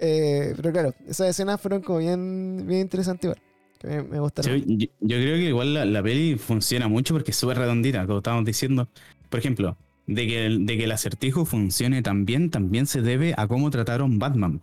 [0.00, 3.42] Eh, pero claro, esas escenas fueron como bien, bien interesantes igual.
[3.78, 4.58] Que me, gustaron.
[4.60, 8.04] yo, yo- yo creo que igual la, la peli funciona mucho porque es súper redondita,
[8.06, 8.88] como estábamos diciendo.
[9.28, 9.76] Por ejemplo,
[10.08, 13.70] de que, el, de que el acertijo funcione tan bien, también se debe a cómo
[13.70, 14.58] trataron Batman.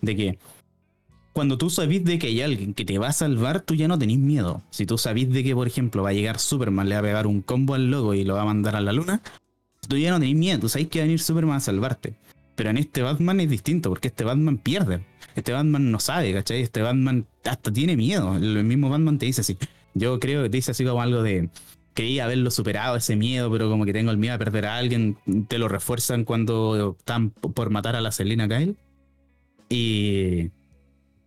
[0.00, 0.38] De que
[1.32, 3.98] cuando tú sabís de que hay alguien que te va a salvar, tú ya no
[3.98, 4.62] tenés miedo.
[4.70, 7.26] Si tú sabís de que, por ejemplo, va a llegar Superman, le va a pegar
[7.26, 9.22] un combo al loco y lo va a mandar a la luna,
[9.88, 10.60] tú ya no tenés miedo.
[10.60, 12.14] Tú sabés que va a venir Superman a salvarte.
[12.54, 15.00] Pero en este Batman es distinto, porque este Batman pierde.
[15.34, 16.60] Este Batman no sabe, ¿cachai?
[16.60, 18.36] Este Batman hasta tiene miedo.
[18.36, 19.56] El mismo Batman te dice así.
[19.94, 21.48] Yo creo que te dice así como algo de.
[21.94, 25.16] Creí haberlo superado ese miedo, pero como que tengo el miedo a perder a alguien.
[25.48, 28.76] Te lo refuerzan cuando están por matar a la Selina Kyle.
[29.68, 30.50] Y.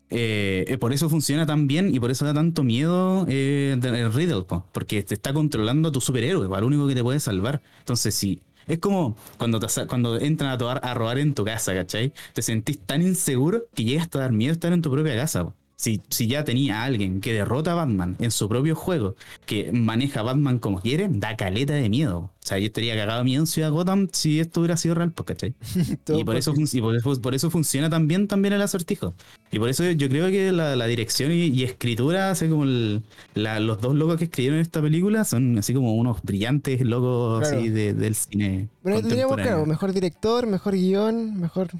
[0.10, 4.44] eh, por eso funciona tan bien y por eso da tanto miedo eh, de- Riddle,
[4.44, 7.62] po, porque te está controlando a tu superhéroe, lo único que te puede salvar.
[7.80, 12.14] Entonces, sí, es como cuando, te, cuando entran a, a robar en tu casa, ¿cachai?
[12.34, 15.46] Te sentís tan inseguro que llegas a dar miedo estar en tu propia casa.
[15.46, 15.56] po.
[15.84, 19.70] Si, si ya tenía a alguien que derrota a Batman en su propio juego, que
[19.74, 22.20] maneja a Batman como quiere, da caleta de miedo.
[22.20, 25.12] O sea, yo estaría cagado de miedo en Ciudad Gotham si esto hubiera sido real,
[25.12, 25.54] pues, ¿cachai?
[26.18, 29.14] Y por eso, y por, eso, por eso funciona también, también el acertijo.
[29.52, 33.04] Y por eso yo creo que la, la dirección y, y escritura, así como el-
[33.34, 37.58] la- los dos locos que escribieron esta película, son así como unos brillantes locos Claro.
[37.60, 38.70] así de- del cine.
[38.84, 41.72] Bueno, tendríamos, claro, mejor director, mejor guion, mejor.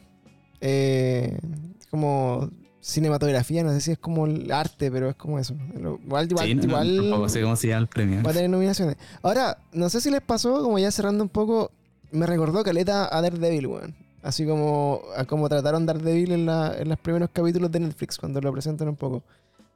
[0.60, 1.38] eh,
[1.90, 2.50] como
[2.84, 5.56] cinematografía, no sé si es como el arte, pero es como eso.
[6.06, 8.22] Igual, igual, Sí, no, no, igual tampoco sé cómo se llama el premio.
[8.24, 8.98] va a tener nominaciones.
[9.22, 11.72] Ahora, no sé si les pasó, como ya cerrando un poco,
[12.12, 13.96] me recordó Caleta a Daredevil, weón.
[14.22, 18.40] Así como, a como trataron Daredevil en, la, en los primeros capítulos de Netflix, cuando
[18.42, 19.24] lo presentan un poco.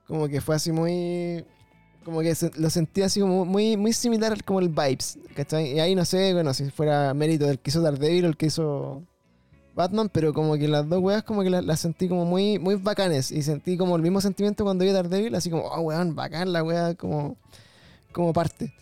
[0.05, 1.43] Como que fue así muy.
[2.05, 5.73] Como que se- lo sentí así como muy, muy similar como el Vibes, ¿cachai?
[5.73, 8.45] Y ahí no sé, bueno, si fuera mérito del que hizo Daredevil o el que
[8.45, 9.03] hizo
[9.77, 12.75] Batman, pero como que las dos weas como que las, las sentí como muy, muy
[12.75, 13.31] bacanes.
[13.31, 16.63] Y sentí como el mismo sentimiento cuando vi Daredevil, así como, oh weón, bacán la
[16.63, 17.37] wea como,
[18.11, 18.73] como parte.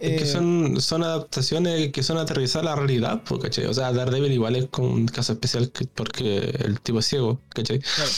[0.00, 3.66] Es que Eh, son, son adaptaciones que son aterrizar a la realidad, pues, ¿cachai?
[3.66, 7.40] O sea, Daredevil igual es como un caso especial que- porque el tipo es ciego,
[7.50, 7.78] ¿cachai?
[7.80, 8.10] Claro.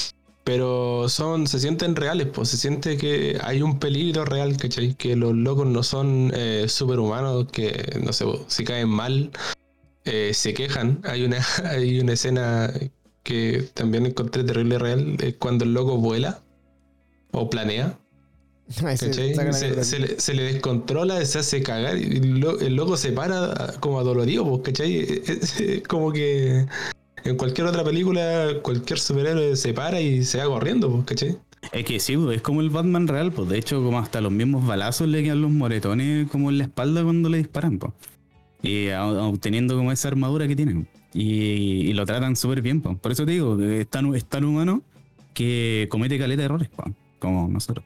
[0.44, 4.94] Pero son, se sienten reales, pues se siente que hay un peligro real, ¿cachai?
[4.94, 9.30] Que los locos no son eh, superhumanos, que no sé, si caen mal,
[10.04, 11.00] eh, se quejan.
[11.04, 12.72] Hay una, hay una escena
[13.22, 16.42] que también encontré terrible real, es cuando el loco vuela
[17.32, 17.98] o planea.
[19.82, 23.98] Se le, se le descontrola, se hace cagar y lo- el loco se para como
[23.98, 24.96] adolorido, pues, ¿cachai?
[25.26, 26.66] Es- es como que
[27.24, 31.36] en cualquier otra película, cualquier superhéroe se para y se va corriendo, pues, ¿cachai?
[31.72, 34.64] Es que sí, es como el Batman real, pues de hecho como hasta los mismos
[34.66, 37.92] balazos le quedan los moretones como en la espalda cuando le disparan, pues.
[38.62, 40.86] Y obteniendo como esa armadura que tienen.
[41.12, 41.22] Y,
[41.88, 42.80] y lo tratan súper bien.
[42.80, 44.82] Por eso te digo, es tan, es tan humano
[45.34, 46.68] que comete caleta de errores.
[47.18, 47.84] Como nosotros.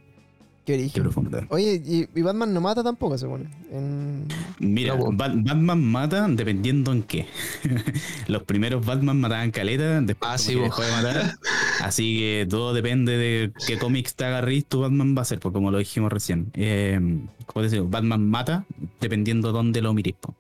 [0.67, 1.47] Qué Qué.
[1.51, 3.51] Oye, y, y Batman no mata tampoco, se pone.
[3.71, 4.27] En...
[4.61, 5.13] Mira, No, po.
[5.13, 7.27] Bat- Batman mata dependiendo en qué.
[8.29, 11.35] Los primeros Batman mataban caleta, después Ah, sí, dejó de matar.
[11.83, 15.53] Así que todo depende de qué cómics te agarrís, tu Batman va a ser, pues
[15.53, 16.51] como lo dijimos recién.
[16.55, 16.99] Eh,
[17.45, 17.87] ¿Cómo te digo?
[17.87, 18.65] Batman mata
[19.03, 20.15] dependiendo dónde lo mirís.
[20.19, 20.35] po.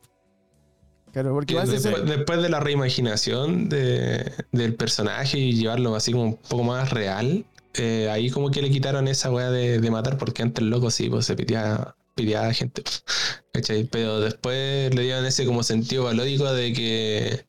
[1.15, 6.36] Claro, porque después, después de la reimaginación de- del personaje y llevarlo así como un
[6.36, 10.43] poco más real, eh, ahí como que le quitaron esa weá de, de matar, porque
[10.43, 12.82] antes el loco sí, pues se pidía, pidía a gente.
[13.53, 13.85] ¿cachai?
[13.85, 17.47] Pero después le dieron ese como sentido valórico de que,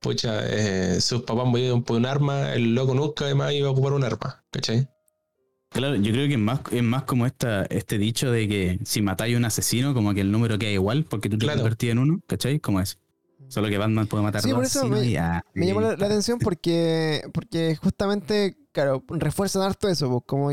[0.00, 3.92] pucha, eh, sus papás murieron por un arma, el loco nunca además iba a ocupar
[3.94, 4.88] un arma, ¿cachai?
[5.74, 9.02] Claro, yo creo que es más, es más como esta, este dicho de que si
[9.02, 11.58] matáis a un asesino, como que el número queda igual porque tú te Claro.
[11.62, 12.60] convertís en uno, ¿cachai?
[12.60, 12.96] Como eso.
[13.48, 15.44] Solo que Batman puede matar Sí, dos por eso asesinos me- y ya.
[15.52, 20.50] Me llamó la, atención porque, porque justamente, claro, refuerzan harto eso, pues, como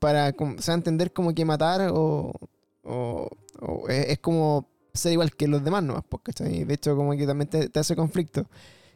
[0.00, 2.32] para como, se va a entender como que matar o,
[2.82, 3.28] o-
[3.60, 6.64] o es, es como ser igual que los demás nomás, pues, ¿cachai?
[6.64, 8.46] De hecho, como que también te, te hace conflicto.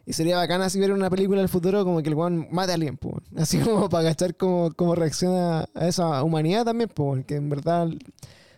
[0.09, 2.75] Y sería bacán así ver una película del futuro como que el weón mate a
[2.75, 3.13] alguien, pues.
[3.37, 7.87] Así como para cachar cómo, cómo reacciona a esa humanidad también, pues, que en verdad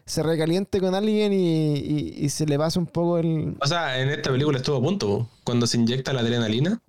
[0.05, 1.73] se recaliente con alguien y,
[2.17, 3.57] y- se le pasa un poco el...
[3.61, 6.81] O sea, en esta película estuvo a punto, cuando se inyecta la adrenalina.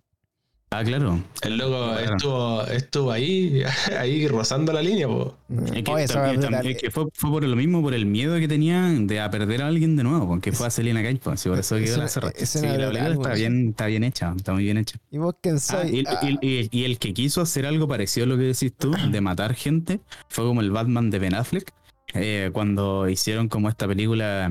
[0.75, 1.21] Ah, claro.
[1.43, 2.17] El loco Claro.
[2.17, 3.63] estuvo, estuvo ahí,
[3.99, 5.37] ahí rozando la línea, po.
[5.75, 6.51] Es que, Oye, esa también- weá es brutal.
[6.53, 9.31] también- es que fue, fue por lo mismo, por el miedo que tenía de a
[9.31, 11.97] perder a alguien de nuevo, porque fue a Selena Kyle, pues, sí, por eso quedó
[11.99, 12.33] la cerra.
[12.37, 14.99] Sí, la película está bien, está bien hecha, está muy bien hecha.
[15.11, 16.01] ¿Y vos quién Ah, soy?
[16.01, 16.19] y, Ah.
[16.23, 19.21] y- y- y el que quiso hacer algo parecido a lo que decís tú, de
[19.21, 21.73] matar gente, fue como el Batman de Ben Affleck,
[22.15, 24.51] eh, cuando hicieron como esta película,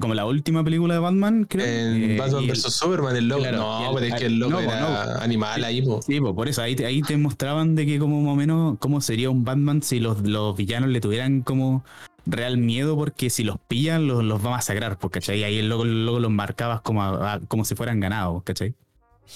[0.00, 1.64] como la última película de Batman, creo.
[1.66, 3.42] En eh, Batman el- vs Superman, el loco.
[3.42, 4.80] claro, no, el- pero es que el loco no, era
[5.14, 5.20] no.
[5.20, 6.00] animal ahí, po.
[6.02, 9.00] Sí, por eso ahí te, ahí te mostraban de que como más o menos cómo
[9.00, 11.84] sería un Batman si los, los villanos le tuvieran como
[12.26, 15.44] real miedo porque si los pillan los, los va a masacrar, pues, ¿cachai?
[15.44, 18.74] Ahí luego, luego los marcabas como, a- a- como si fueran ganados, ¿cachai?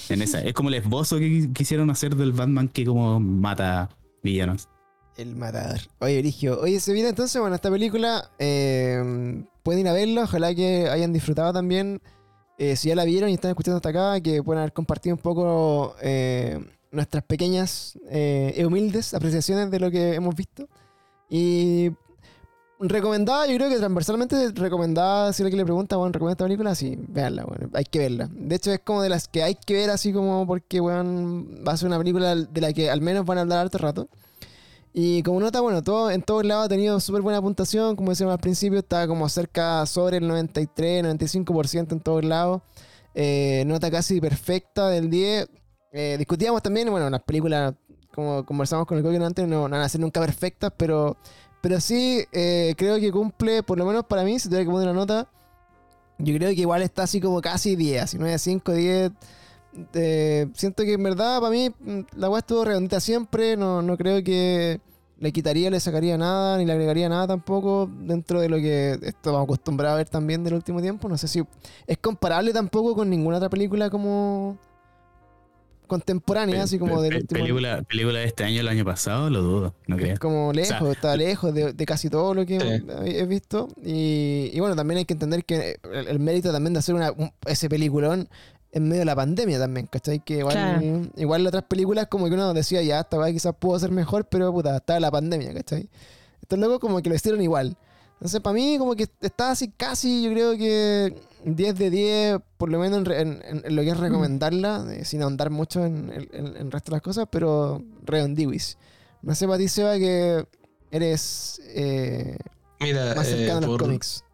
[0.09, 3.89] En esa, es como el esbozo que quisieron hacer del Batman que como mata
[4.23, 4.69] villanos.
[5.21, 5.81] El matador.
[5.99, 6.59] Oye, Brigio.
[6.63, 8.31] Oye, se viene entonces, bueno, esta película.
[8.39, 10.23] eh, pueden ir a verla.
[10.23, 12.01] Ojalá que hayan disfrutado también.
[12.57, 15.21] Eh, si ya la vieron y están escuchando hasta acá, que puedan haber compartido un
[15.21, 16.59] poco eh,
[16.91, 20.67] nuestras pequeñas y humildes apreciaciones de lo que hemos visto.
[21.29, 21.91] Y
[22.79, 26.75] recomendada, yo creo que transversalmente recomendada, si alguien le pregunta, bueno, ¿recomienda esta película?
[26.75, 28.31] Sí, véanla, bueno, hay que verla.
[28.33, 31.73] De hecho, es como de las que hay que ver así como porque, bueno, va
[31.73, 34.09] a ser una película de la que al menos van a hablar harto rato.
[34.93, 37.95] Y como nota, bueno, todo, en todos lados ha tenido súper buena puntuación.
[37.97, 42.63] Como decíamos al principio, está como cerca sobre el 93, 95% en todos lados.
[43.15, 45.49] Eh, nota casi perfecta del 10.
[45.93, 47.75] Eh, discutíamos también, bueno, las películas,
[48.15, 51.17] como conversamos con el Coquino antes, no, no van a ser nunca perfectas, pero,
[51.61, 54.89] pero sí eh, creo que cumple, por lo menos para mí, si tuviera que poner
[54.89, 55.29] una nota,
[56.19, 59.13] yo creo que igual está así como casi 10, así 9, 5, 10.
[59.95, 63.57] Eh, siento que en verdad para mí mm, la weá estuvo redondita siempre.
[63.57, 64.81] No, no creo que
[65.19, 69.43] le quitaría, le sacaría nada, ni le agregaría nada tampoco dentro de lo que estamos
[69.45, 71.09] acostumbrados a ver también del último tiempo.
[71.09, 71.43] No sé si
[71.87, 74.57] es comparable tampoco con ninguna otra película como
[75.87, 79.75] contemporánea, así como del último película, película de este año, el año pasado, lo dudo,
[79.89, 80.13] no creo.
[80.13, 82.85] es como lejos, O sea, está lejos de, de casi todo lo que Sí.
[83.07, 83.67] he he visto.
[83.85, 87.11] Y, y bueno, también hay que entender que el, el mérito también de hacer una,
[87.11, 88.29] un- ese peliculón
[88.73, 90.21] en medio de la pandemia también, ¿cachai?
[90.21, 90.83] Que igual, Claro.
[91.17, 94.27] igual las otras películas como que uno decía, ya, esta weá quizás pudo ser mejor,
[94.27, 95.89] pero puta, estaba la pandemia, ¿cachai?
[96.43, 97.77] Estos locos como que lo hicieron igual.
[98.15, 101.15] Entonces, para mí, como que está así casi, yo creo que
[101.47, 104.87] 10 de 10, por lo menos en, re- en- en- en lo que es recomendarla,
[104.93, 108.77] eh, sin ahondar mucho en el resto de las cosas, pero redondiwis.
[109.23, 110.45] No sé para ti, Seba, que
[110.91, 112.37] eres eh,
[112.81, 114.25] Mira, más eh, cercano a los por, cómics.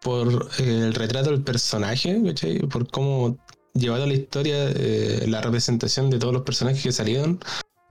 [0.00, 2.60] por el retrato del personaje, ¿cachai?
[2.60, 3.38] Por cómo
[3.74, 7.40] llevaron la historia, eh, la representación de todos los personajes que salieron.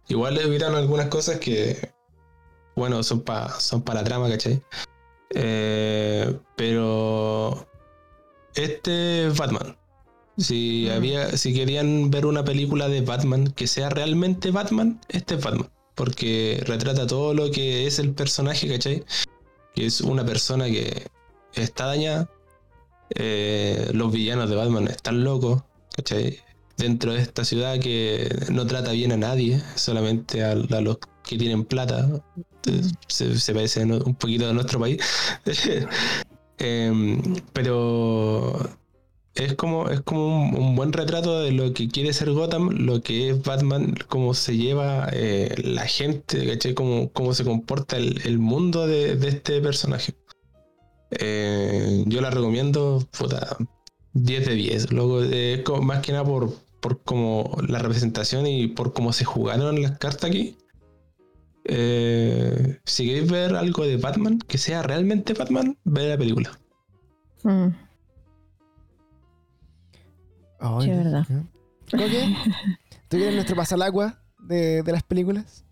[0.08, 1.92] Igual le hubieran algunas cosas que,
[2.76, 4.62] bueno, son para son pa la trama, ¿cachai?
[5.32, 7.68] Eh, pero
[8.56, 9.78] este es Batman.
[10.38, 10.92] Si, Mm.
[10.94, 15.70] había, si querían ver una película de Batman que sea realmente Batman, este es Batman.
[15.96, 19.04] Porque retrata todo lo que es el personaje, ¿cachai?
[19.76, 21.08] Que es una persona que
[21.54, 22.30] está dañada.
[23.16, 25.64] Eh, los villanos de Batman están locos,
[26.78, 31.66] Dentro de esta ciudad que no trata bien a nadie, solamente a, los que tienen
[31.66, 32.10] plata.
[32.68, 35.02] Eh, Se, parece un poquito a nuestro país.
[36.62, 38.60] Em, pero
[39.36, 43.30] es como, es como un, buen retrato de lo que quiere ser Gotham, lo que
[43.30, 46.74] es Batman, cómo se lleva eh, la gente, ¿cachai?
[46.74, 50.14] Cómo, cómo se comporta el, mundo de, de este personaje.
[51.12, 53.58] Eh, yo la recomiendo, puta,
[54.14, 54.91] 10 de 10.
[54.91, 59.81] Luego, eh, más que nada por, por como la representación y por cómo se jugaron
[59.81, 60.57] las cartas aquí.
[61.65, 66.60] Eh, si queréis ver algo de Batman, que sea realmente Batman, ve la película.
[67.44, 67.68] Mm.
[70.60, 71.26] Ay, Sí, verdad.
[71.91, 72.36] Coque,
[73.07, 75.64] ¿Tú eres nuestro pasalagua de, de las películas?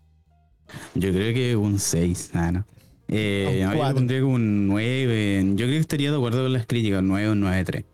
[0.94, 2.66] Yo creo que un 6, nada, no.
[3.08, 5.42] Eh, Un yo pondría como un 9.
[5.50, 7.84] Yo creo que estaría de acuerdo con las críticas, un 9 o un 9.3.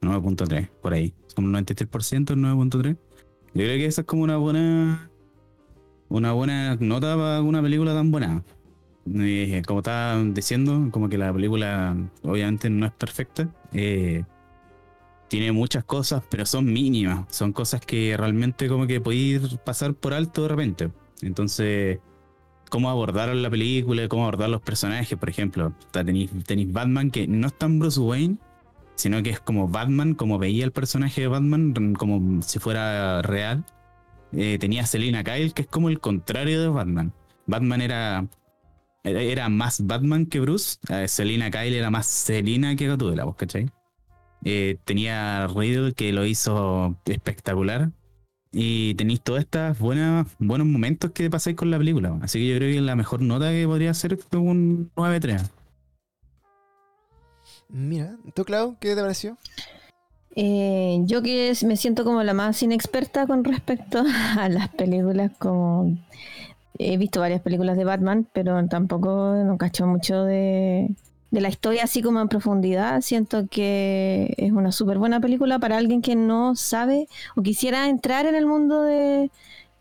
[0.00, 1.14] 9.3, por ahí.
[1.34, 2.96] Como un 93%, un 9.3.
[3.54, 5.10] Yo creo que esa es como una buena.
[6.08, 8.42] Una buena nota para una película tan buena.
[9.14, 13.48] Eh, como estaba diciendo, como que la película obviamente no es perfecta.
[13.72, 14.24] eh,
[15.28, 17.26] tiene muchas cosas, pero son mínimas.
[17.28, 20.90] Son cosas que realmente como que podéis pasar por alto de repente.
[21.20, 21.98] Entonces,
[22.70, 25.74] cómo abordaron la película, cómo abordar los personajes, por ejemplo.
[25.92, 28.38] Tenéis Batman que no es tan Bruce Wayne,
[28.98, 33.64] sino que es como Batman, como veía el personaje de Batman, como si fuera real.
[34.32, 37.12] Eh, tenía a Selina Kyle, que es como el contrario de Batman.
[37.46, 38.26] Batman era,
[39.04, 40.78] era, más Batman que Bruce.
[40.88, 43.70] Eh, Selina Kyle era más Selina que Gatúbela, ¿vos cachai?
[44.44, 47.92] Eh, tenía Riddle que lo hizo espectacular.
[48.50, 52.18] Y tenéis todos estos buenos momentos que pasáis con la película.
[52.22, 55.48] Así que yo creo que la mejor nota que podría ser un 9-3.
[57.68, 59.36] Mira, ¿tú, Clau, qué te pareció?
[60.34, 64.04] Eh, yo que me siento como la más inexperta con respecto
[64.38, 65.98] a las películas, como
[66.78, 70.90] he visto varias películas de Batman, pero tampoco no cacho mucho de,
[71.30, 73.00] la historia así como en profundidad.
[73.00, 78.26] Siento que es una súper buena película para alguien que no sabe o quisiera entrar
[78.26, 79.30] en el mundo de,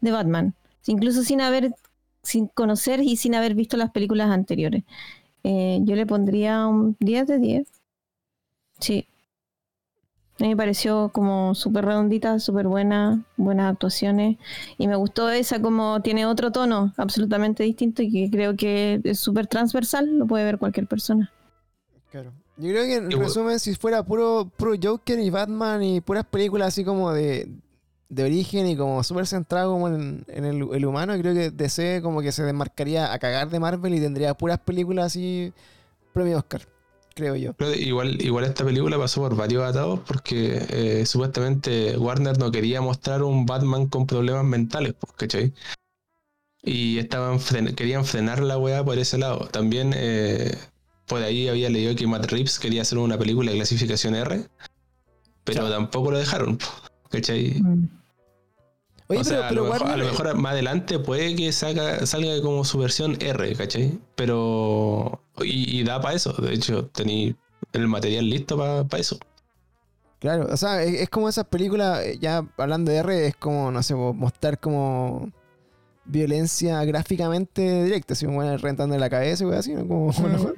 [0.01, 0.55] de Batman,
[0.87, 1.73] incluso sin haber,
[2.23, 4.83] sin conocer y sin haber visto las películas anteriores.
[5.43, 7.67] Eh, yo le pondría un 10 de 10.
[8.79, 9.07] Sí.
[10.39, 14.37] A mí me pareció como súper redondita, súper buena, buenas actuaciones.
[14.77, 19.19] Y me gustó esa como tiene otro tono absolutamente distinto y que creo que es
[19.19, 21.31] súper transversal, lo puede ver cualquier persona.
[22.11, 22.33] Claro.
[22.57, 26.23] Yo creo que en Igual- resumen, si fuera puro, puro Joker y Batman y puras
[26.25, 27.49] películas así como de,
[28.09, 31.99] de origen y como súper centrado como en, en el, el humano, creo que DC
[32.03, 35.51] como que se desmarcaría a cagar de Marvel y tendría puras películas así
[36.13, 36.61] premio Oscar,
[37.17, 37.53] creo yo.
[37.53, 42.79] Pero igual, igual esta película pasó por varios atados porque eh, supuestamente Warner no quería
[42.81, 45.53] mostrar un Batman con problemas mentales, pues, ¿cachai?
[46.63, 49.47] Y estaban fren- querían frenar la weá por ese lado.
[49.51, 50.55] También eh,
[51.07, 54.45] por ahí había leído que Matt Reeves quería hacer una película de clasificación R,
[55.43, 55.69] pero Chao.
[55.69, 56.69] tampoco lo dejaron, pues,
[57.09, 57.61] ¿cachai?
[59.09, 61.35] Oye, o pero, sea, pero a, lo mejor, Warner- a lo mejor más adelante puede
[61.35, 63.97] que saca, salga como su versión R, ¿cachai?
[64.15, 65.21] Pero.
[65.39, 66.33] Y, y da para eso.
[66.33, 67.35] De hecho, tení
[67.73, 69.17] el material listo para eso.
[70.19, 73.71] Claro, o sea, es, es como esas películas, eh, ya hablando de R, es como,
[73.71, 75.31] no sé, mostrar como
[76.05, 79.87] violencia gráficamente directa, así como bueno, rentando la cabeza y así, ¿no?
[79.87, 80.11] Como.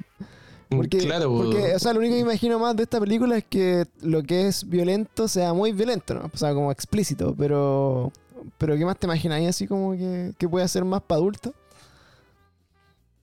[0.70, 3.86] Porque, claro, porque, o sea, lo único que imagino más de esta película es que
[4.02, 6.30] lo que es violento sea muy violento, ¿no?
[6.32, 8.12] O sea, como explícito, pero.
[8.58, 11.52] Pero ¿qué más te imagináis así como que, que puede ser más para adultos?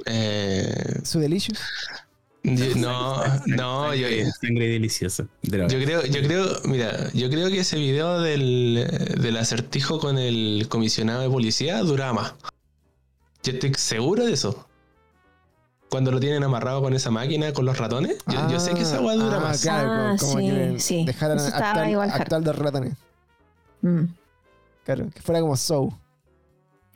[0.06, 1.60] eh, Su Delicious.
[2.44, 5.28] yo- no, no, yo, Sangre, sangre deliciosa.
[5.42, 10.68] Yo creo, yo creo, mira, yo creo que ese video del, del acertijo con el
[10.70, 12.34] comisionado de policía duraba más.
[13.44, 14.68] Yo estoy seguro de eso.
[15.90, 18.98] Cuando lo tienen amarrado con esa máquina, con los ratones, yo, yo sé que esa
[18.98, 19.62] agua dura ah, más.
[19.62, 21.06] Claro, Ah, como, como sí, que sí.
[21.06, 22.94] dejaran actual, igual actual de ratones.
[23.82, 24.04] Mm,
[24.88, 25.90] Claro, que fuera como Soul.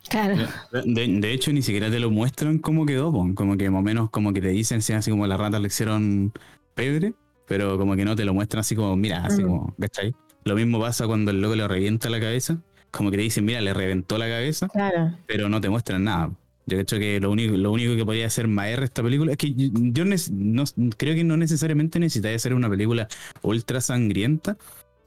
[0.09, 0.47] Claro.
[0.71, 3.27] De, de hecho, ni siquiera te lo muestran cómo quedó, po.
[3.35, 5.67] como que más o menos como que te dicen, sí, así como las ratas le
[5.67, 6.31] hicieron
[6.73, 7.13] pebre,
[7.47, 9.47] pero como que no te lo muestran así como, mira, así Mm.
[9.47, 10.15] como, ¿cachai?
[10.45, 12.59] Lo mismo pasa cuando el loco le revienta la cabeza,
[12.91, 15.17] como que te dicen, mira, le reventó la cabeza, Claro.
[15.27, 16.31] pero no te muestran nada.
[16.67, 19.37] Yo creo que lo único, lo único que podría hacer más R esta película es
[19.37, 20.63] que yo, no,
[20.97, 23.09] creo que no necesariamente necesitaría hacer una película
[23.41, 24.55] ultra sangrienta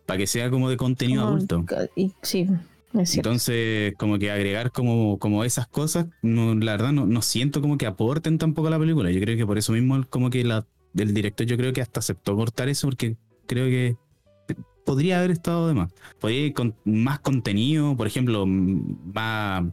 [0.05, 1.65] para que sea como de contenido Como- adulto.
[1.97, 2.47] y- sí.
[2.95, 7.87] Entonces, como que agregar como, como esas cosas, la verdad no, no siento como que
[7.87, 9.11] aporten tampoco a la película.
[9.11, 10.67] Yo creo que por eso mismo como que la,
[10.97, 13.17] el director yo creo que hasta aceptó cortar eso porque
[13.47, 13.97] creo que
[14.85, 15.93] podría haber estado de más.
[16.21, 19.65] Podría ir con más contenido, por ejemplo, más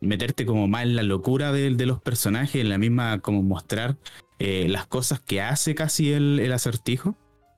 [0.00, 3.96] meterte como más en la locura de, de los personajes, en la misma como mostrar
[4.38, 7.16] eh, las cosas que hace casi el, el acertijo.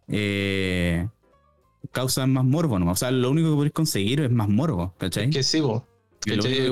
[0.08, 1.08] Eh,
[1.92, 2.90] causan más morbo, ¿no?
[2.90, 5.30] O sea, lo único que podéis conseguir es más morbo, ¿cachai?
[5.30, 5.60] Que sí,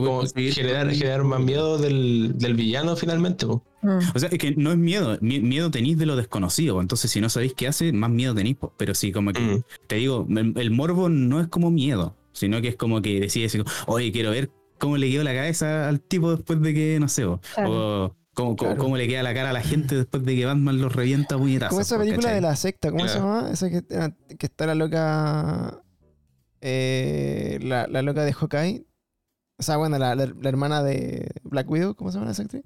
[0.00, 3.62] conseguir generar, generar más miedo del, del villano finalmente, po.
[3.82, 7.10] Mm, O sea, es que no es miedo, mi- miedo tenéis de lo desconocido, entonces
[7.10, 8.72] si no sabéis qué hace, más miedo tenéis, po.
[8.76, 9.62] pero sí, como que Mm.
[9.88, 13.56] te digo, el, el morbo no es como miedo, sino que es como que decides,
[13.86, 17.24] oye, quiero ver cómo le quedó la cabeza al tipo después de que, no sé,
[17.26, 17.70] po, Claro.
[18.06, 18.76] o cómo, cómo- Claro.
[18.82, 21.70] cómo le queda la cara a la gente después de que Batman los revienta puñetazos.
[21.70, 22.34] Como esa po, película ¿cachai?
[22.36, 23.48] de la secta, ¿cómo se llama?
[23.52, 23.82] Esa que,
[24.38, 25.82] que está la loca.
[26.60, 28.86] eh, la, la loca de Hawkeye.
[29.58, 32.64] O sea, bueno, la, la- la hermana de Black Widow, ¿cómo se llama esa actriz?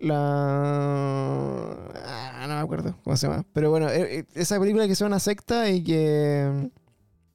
[0.00, 1.72] La.
[1.94, 3.44] Ah, no me acuerdo cómo se llama.
[3.52, 6.70] Pero bueno, eh, eh, esa película que es una secta y que.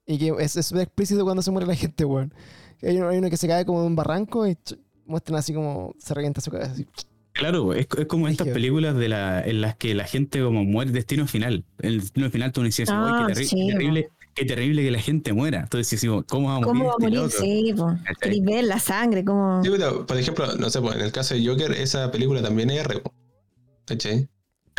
[0.06, 2.34] Y que es es súper explícito cuando se muere la gente, weón.
[2.82, 4.58] Hay uno, hay uno que se cae como de un barranco y
[5.06, 6.72] muestran así como se revienta su cabeza.
[6.74, 6.88] Así.
[7.38, 10.92] Claro, es, es como estas películas de la, en las que la gente como muere
[10.92, 11.64] destino final.
[11.80, 14.92] El destino final tú dices, Ah, "Uy, qué, terri- sí, qué terrible, qué terrible que
[14.92, 15.60] la gente muera.
[15.62, 16.68] Entonces decimos, ¿cómo va a morir?
[16.74, 17.76] ¿Cómo va a este morir?
[17.78, 17.92] loco?
[18.08, 18.16] Sí.
[18.22, 19.64] Queréis ver la sangre, como.
[19.64, 22.70] Sí, pero, por ejemplo, no sé, pues en el caso de Joker, esa película también
[22.72, 23.02] es R.
[23.86, 24.28] ¿cachai?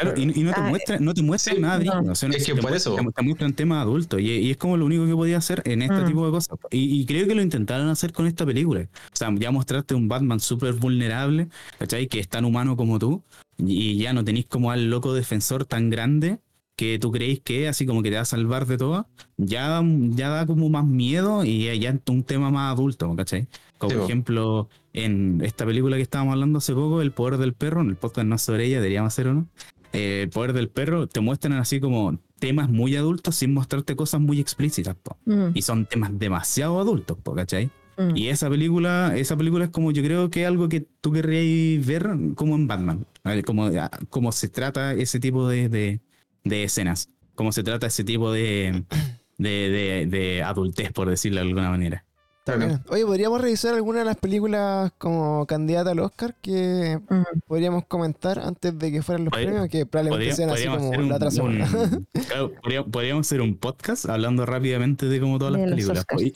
[0.00, 2.12] Claro, y, y no te Ah, muestra, no te muestra sí, nada no.
[2.12, 2.94] o sea, no Es que por eso.
[2.94, 5.82] Te, te muestran temas adultos y, y es como lo único que podía hacer en
[5.82, 6.06] este Mm.
[6.06, 6.56] tipo de cosas.
[6.70, 8.82] Y, y creo que lo intentaron hacer con esta película.
[8.82, 11.48] O sea, ya mostraste un Batman súper vulnerable,
[11.78, 12.06] ¿cachai?
[12.08, 13.22] Que es tan humano como tú
[13.56, 16.38] y ya no tenéis como al loco defensor tan grande
[16.76, 20.28] que tú creéis que así como que te va a salvar de todo, ya, ya
[20.28, 23.48] da como más miedo y ya, ya es un tema más adulto, ¿cachai?
[23.78, 24.04] Como Sí, por po.
[24.08, 27.96] ejemplo, en esta película que estábamos hablando hace poco, El Poder del Perro, en el
[27.96, 29.48] podcast no es sobre ella, deberíamos hacer uno.
[29.92, 34.20] Eh, el Poder del Perro te muestran así como temas muy adultos sin mostrarte cosas
[34.20, 34.96] muy explícitas.
[35.24, 37.70] Mm, Y son temas demasiado adultos, po, ¿cachai?
[37.96, 38.16] mm.
[38.16, 42.08] Y esa película, esa película es como yo creo que algo que tú querrías ver
[42.34, 43.06] como en Batman.
[43.44, 46.00] Como, ah, como se trata ese tipo de, de,
[46.44, 47.10] de escenas.
[47.34, 48.84] Cómo se trata ese tipo de,
[49.38, 52.04] de adultez, por decirlo de alguna manera.
[52.52, 52.80] Está bien.
[52.88, 56.98] Oye, podríamos revisar alguna de las películas como candidata al Oscar que
[57.46, 60.96] podríamos comentar antes de que fueran los Podría- premios, que probablemente Podría- sean así podríamos
[60.96, 61.68] como la otra semana.
[61.72, 66.06] un- claro, podría- podríamos hacer un podcast hablando rápidamente de como todas De las películas.
[66.18, 66.32] Sí,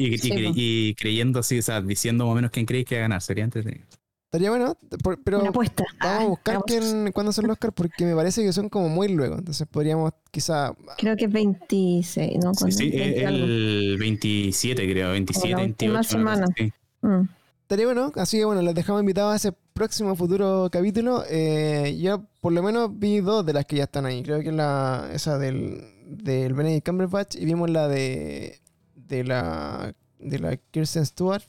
[0.55, 3.22] y creyendo así, o sea, diciendo más o menos quién creéis que va a ganar.
[3.22, 3.86] Sería entretenido.
[4.32, 4.78] Estaría bueno,
[5.24, 5.84] pero Una apuesta.
[6.00, 8.88] vamos a Ah, buscar quién, cuándo son los Oscar porque me parece que son como
[8.88, 9.36] muy luego.
[9.36, 10.72] Entonces podríamos quizá...
[10.96, 12.54] Creo que es 26, ¿no?
[12.54, 13.44] Sí, sí, 20 es algo.
[13.44, 15.90] el 27, creo, 27, la última 28.
[15.90, 16.46] una cosa semana.
[16.50, 16.72] así.
[17.02, 17.28] Mm.
[17.60, 21.24] Estaría bueno, así que bueno, les dejamos invitados a ese próximo futuro capítulo.
[21.28, 24.22] Eh, yo por lo menos vi dos de las que ya están ahí.
[24.22, 28.60] Creo que la esa del, del Benedict Cumberbatch y vimos la de
[28.94, 31.42] de la de la Kirsten Stewart,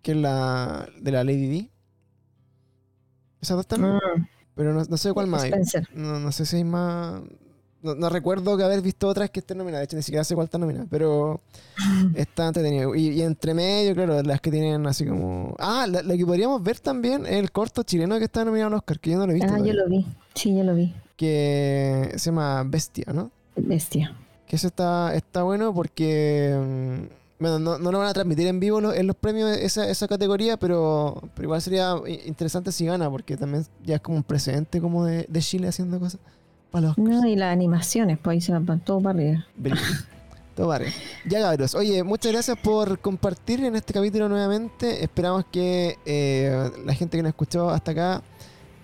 [0.00, 1.70] que es la de la Lady D.
[3.40, 4.26] Esas dos están, Mm.
[4.54, 5.50] pero no, no sé cuál más hay.
[5.50, 5.88] Spencer.
[5.94, 7.20] No, no sé si hay más.
[7.82, 9.80] No, no recuerdo que haber visto otras que estén nominadas.
[9.80, 10.86] De hecho, ni siquiera sé cuál está nominada.
[10.90, 11.40] Pero
[12.14, 12.94] está entretenido.
[12.94, 15.54] Y, y entre medio, claro, las que tienen así como.
[15.58, 18.74] Ah, la, la que podríamos ver también es el corto chileno que está nominado al
[18.74, 19.52] Oscar, que yo no lo he visto.
[19.54, 20.06] Ah, yo lo vi.
[20.34, 20.94] Sí, yo lo vi.
[21.16, 23.30] Que se llama Bestia, ¿no?
[23.56, 24.14] Bestia.
[24.46, 27.08] Que eso está, está bueno porque.
[27.40, 30.06] Bueno, no, no lo van a transmitir en vivo los- en los premios esa, esa
[30.06, 31.94] categoría, pero, pero igual sería
[32.26, 35.98] interesante si gana, porque también ya es como un precedente como de, de Chile haciendo
[35.98, 36.20] cosas
[36.70, 39.46] para los No, y las animaciones, pues ahí se van todo para arriba.
[40.54, 40.92] Todo vale.
[41.26, 45.02] Ya cabros, oye, muchas gracias por compartir en este capítulo nuevamente.
[45.02, 48.22] Esperamos que eh, la gente que nos escuchó hasta acá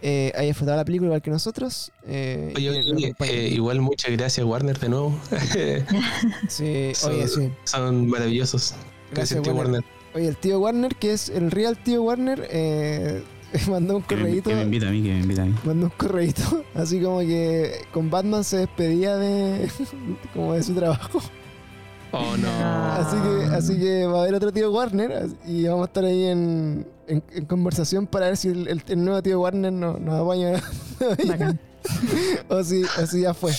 [0.09, 1.91] eh, haya disfrutado la película igual que nosotros.
[2.07, 5.19] eh, Oye, oye, eh, igual muchas gracias Warner de nuevo.
[6.49, 7.51] sí, son- oye, sí.
[7.65, 8.75] Son maravillosos.
[9.11, 9.81] Gracias, Gracias, tío Warner.
[9.83, 9.91] Warner.
[10.15, 13.23] Oye, el tío Warner, que es el real tío Warner, eh,
[13.69, 14.51] mandó un correíto.
[14.51, 15.55] que me invita a mí, que me invita a mí.
[15.65, 19.69] Mandó un correíto, así como que con Batman se despedía de
[20.35, 21.21] como de su trabajo.
[22.19, 22.49] Oh, no.
[22.93, 26.25] Así que, así que va a haber otro tío Warner y vamos a estar ahí
[26.25, 30.21] en, en- en conversación para ver si el, el- el nuevo tío Warner no- nos
[30.25, 30.61] apaña
[32.49, 33.53] o, si, o si ya fue.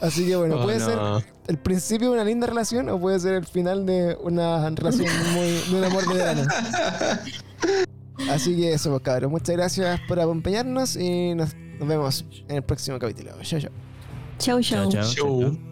[0.00, 0.98] Así que bueno, Oh, puede ser
[1.46, 5.50] el principio de una linda relación o puede ser el final de una relación muy
[5.70, 6.42] de un amor verano.
[8.30, 9.30] Así que eso, pues cabros.
[9.30, 13.32] Muchas gracias por acompañarnos y nos, nos vemos en el próximo capítulo.
[13.42, 13.70] Chao, chao.
[14.38, 14.90] Chau, chau.
[14.90, 15.69] Chao, chao.